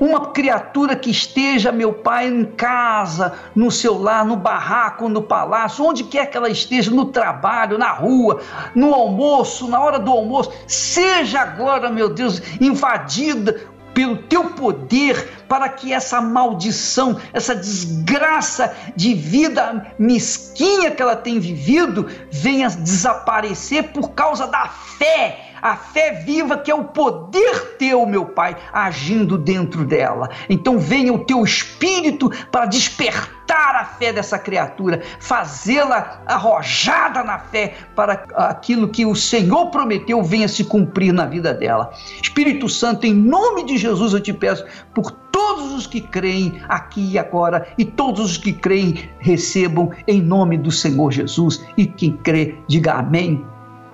uma 0.00 0.26
criatura 0.26 0.96
que 0.96 1.10
esteja, 1.10 1.72
meu 1.72 1.92
Pai, 1.92 2.26
em 2.28 2.44
casa, 2.44 3.34
no 3.54 3.70
seu 3.70 4.00
lar, 4.00 4.24
no 4.24 4.36
barraco, 4.36 5.08
no 5.08 5.22
palácio, 5.22 5.84
onde 5.84 6.04
quer 6.04 6.26
que 6.26 6.36
ela 6.36 6.48
esteja, 6.48 6.90
no 6.90 7.06
trabalho, 7.06 7.78
na 7.78 7.92
rua, 7.92 8.40
no 8.74 8.94
almoço, 8.94 9.68
na 9.68 9.80
hora 9.80 9.98
do 9.98 10.10
almoço, 10.10 10.52
seja 10.66 11.40
agora, 11.40 11.90
meu 11.90 12.08
Deus, 12.08 12.42
invadida 12.60 13.75
pelo 13.96 14.18
teu 14.18 14.50
poder 14.50 15.46
para 15.48 15.70
que 15.70 15.90
essa 15.90 16.20
maldição, 16.20 17.18
essa 17.32 17.56
desgraça 17.56 18.76
de 18.94 19.14
vida 19.14 19.90
mesquinha 19.98 20.90
que 20.90 21.00
ela 21.00 21.16
tem 21.16 21.40
vivido 21.40 22.06
venha 22.30 22.68
desaparecer 22.68 23.84
por 23.94 24.10
causa 24.10 24.46
da 24.48 24.68
fé 24.68 25.44
a 25.62 25.74
fé 25.74 26.12
viva 26.12 26.58
que 26.58 26.70
é 26.70 26.74
o 26.74 26.84
poder 26.84 27.76
teu, 27.78 28.06
meu 28.06 28.26
Pai, 28.26 28.56
agindo 28.72 29.38
dentro 29.38 29.84
dela. 29.84 30.28
Então 30.48 30.78
venha 30.78 31.12
o 31.12 31.24
teu 31.24 31.42
espírito 31.42 32.30
para 32.52 32.66
despertar 32.66 33.35
a 33.54 33.84
fé 33.84 34.12
dessa 34.12 34.38
criatura, 34.38 35.02
fazê-la 35.20 36.20
arrojada 36.26 37.22
na 37.22 37.38
fé 37.38 37.74
para 37.94 38.24
aquilo 38.34 38.88
que 38.88 39.06
o 39.06 39.14
Senhor 39.14 39.70
prometeu 39.70 40.22
venha 40.22 40.48
se 40.48 40.64
cumprir 40.64 41.12
na 41.12 41.26
vida 41.26 41.54
dela. 41.54 41.90
Espírito 42.22 42.68
Santo, 42.68 43.06
em 43.06 43.14
nome 43.14 43.64
de 43.64 43.76
Jesus 43.76 44.12
eu 44.12 44.20
te 44.20 44.32
peço 44.32 44.64
por 44.94 45.10
todos 45.10 45.74
os 45.74 45.86
que 45.86 46.00
creem 46.00 46.62
aqui 46.68 47.12
e 47.12 47.18
agora 47.18 47.68
e 47.76 47.84
todos 47.84 48.24
os 48.24 48.38
que 48.38 48.52
creem 48.52 49.10
recebam 49.18 49.90
em 50.08 50.22
nome 50.22 50.56
do 50.56 50.70
Senhor 50.70 51.12
Jesus 51.12 51.62
e 51.76 51.86
quem 51.86 52.16
crê 52.16 52.56
diga 52.66 52.94
amém 52.94 53.44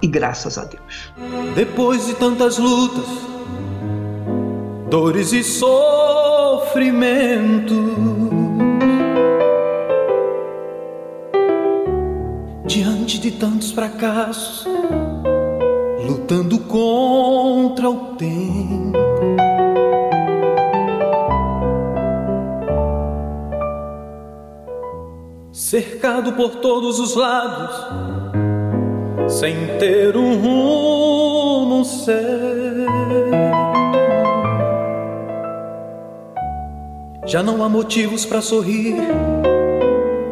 e 0.00 0.06
graças 0.06 0.56
a 0.58 0.64
Deus. 0.64 1.12
Depois 1.54 2.06
de 2.06 2.14
tantas 2.14 2.58
lutas, 2.58 3.04
dores 4.88 5.32
e 5.32 5.42
sofrimento, 5.42 7.74
diante 12.72 13.18
de 13.18 13.32
tantos 13.32 13.70
fracassos, 13.70 14.66
lutando 16.06 16.58
contra 16.60 17.90
o 17.90 18.14
tempo. 18.16 18.98
Cercado 25.52 26.32
por 26.32 26.56
todos 26.62 26.98
os 26.98 27.14
lados, 27.14 27.76
sem 29.28 29.54
ter 29.78 30.16
um 30.16 30.40
rumo 30.40 31.84
certo. 31.84 32.22
Já 37.26 37.42
não 37.42 37.62
há 37.62 37.68
motivos 37.68 38.24
para 38.24 38.40
sorrir, 38.40 38.96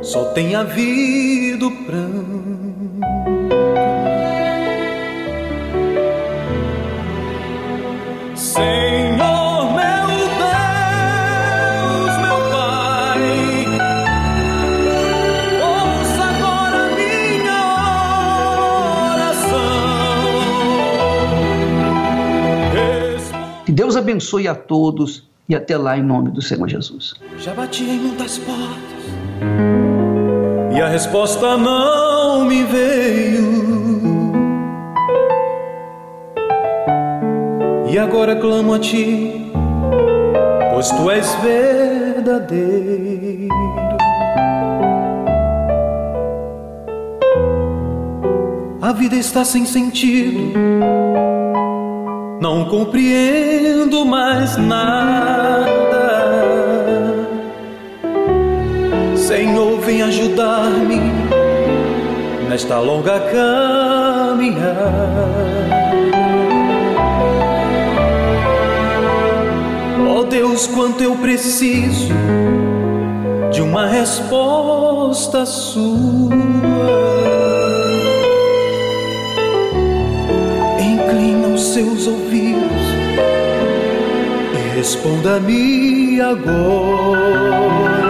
só 0.01 0.33
tem 0.33 0.55
havido 0.55 1.71
pranto. 1.85 2.20
Abençoe 23.97 24.49
a 24.49 24.55
todos 24.55 25.29
e 25.49 25.55
até 25.55 25.77
lá 25.77 25.99
em 25.99 26.03
nome 26.03 26.31
do 26.31 26.41
Senhor 26.41 26.69
Jesus. 26.69 27.15
Já 27.39 27.55
bati 27.55 27.85
em 27.85 27.99
muitas 27.99 28.39
portas 28.39 28.91
e 30.73 30.81
a 30.81 30.89
resposta 30.89 31.57
não 31.59 32.45
me 32.45 32.63
veio. 32.65 33.81
E 37.91 37.99
agora 37.99 38.37
clamo 38.37 38.75
a 38.75 38.79
ti, 38.79 39.51
pois 40.73 40.91
tu 40.91 41.11
és 41.11 41.35
verdadeiro. 41.43 42.71
A 48.81 48.93
vida 48.93 49.17
está 49.17 49.45
sem 49.45 49.67
sentido, 49.67 50.53
não 52.41 52.65
compreendo 52.65 54.05
mais 54.05 54.57
nada. 54.57 55.69
Senhor, 59.15 59.79
vem 59.81 60.03
ajudar-me 60.03 61.01
nesta 62.49 62.81
longa 62.81 63.21
caminhada. 63.21 64.81
Deus, 70.31 70.65
quanto 70.69 71.03
eu 71.03 71.17
preciso 71.17 72.15
de 73.51 73.61
uma 73.61 73.87
resposta 73.87 75.45
sua. 75.45 77.20
Seus 81.73 82.09
ouvidos 82.09 82.83
e 84.53 84.77
responda-me 84.77 86.21
agora. 86.21 88.10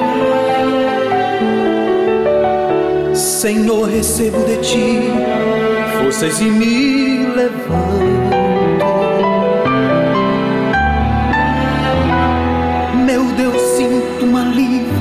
Senhor, 3.41 3.89
recebo 3.89 4.37
de 4.45 4.57
ti 4.57 4.99
forças 5.97 6.39
e 6.39 6.43
me 6.43 7.25
levanto. 7.25 8.45
Meu 13.03 13.23
Deus, 13.35 13.59
sinto 13.59 14.27
um 14.27 14.37
alívio 14.37 14.91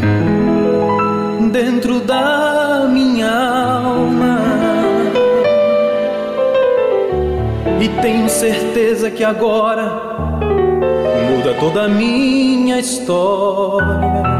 dentro 1.52 2.00
da 2.00 2.88
minha 2.90 3.30
alma. 3.30 4.38
E 7.78 7.88
tenho 8.00 8.26
certeza 8.30 9.10
que 9.10 9.22
agora 9.22 9.84
muda 11.28 11.52
toda 11.60 11.82
a 11.82 11.88
minha 11.90 12.80
história. 12.80 14.39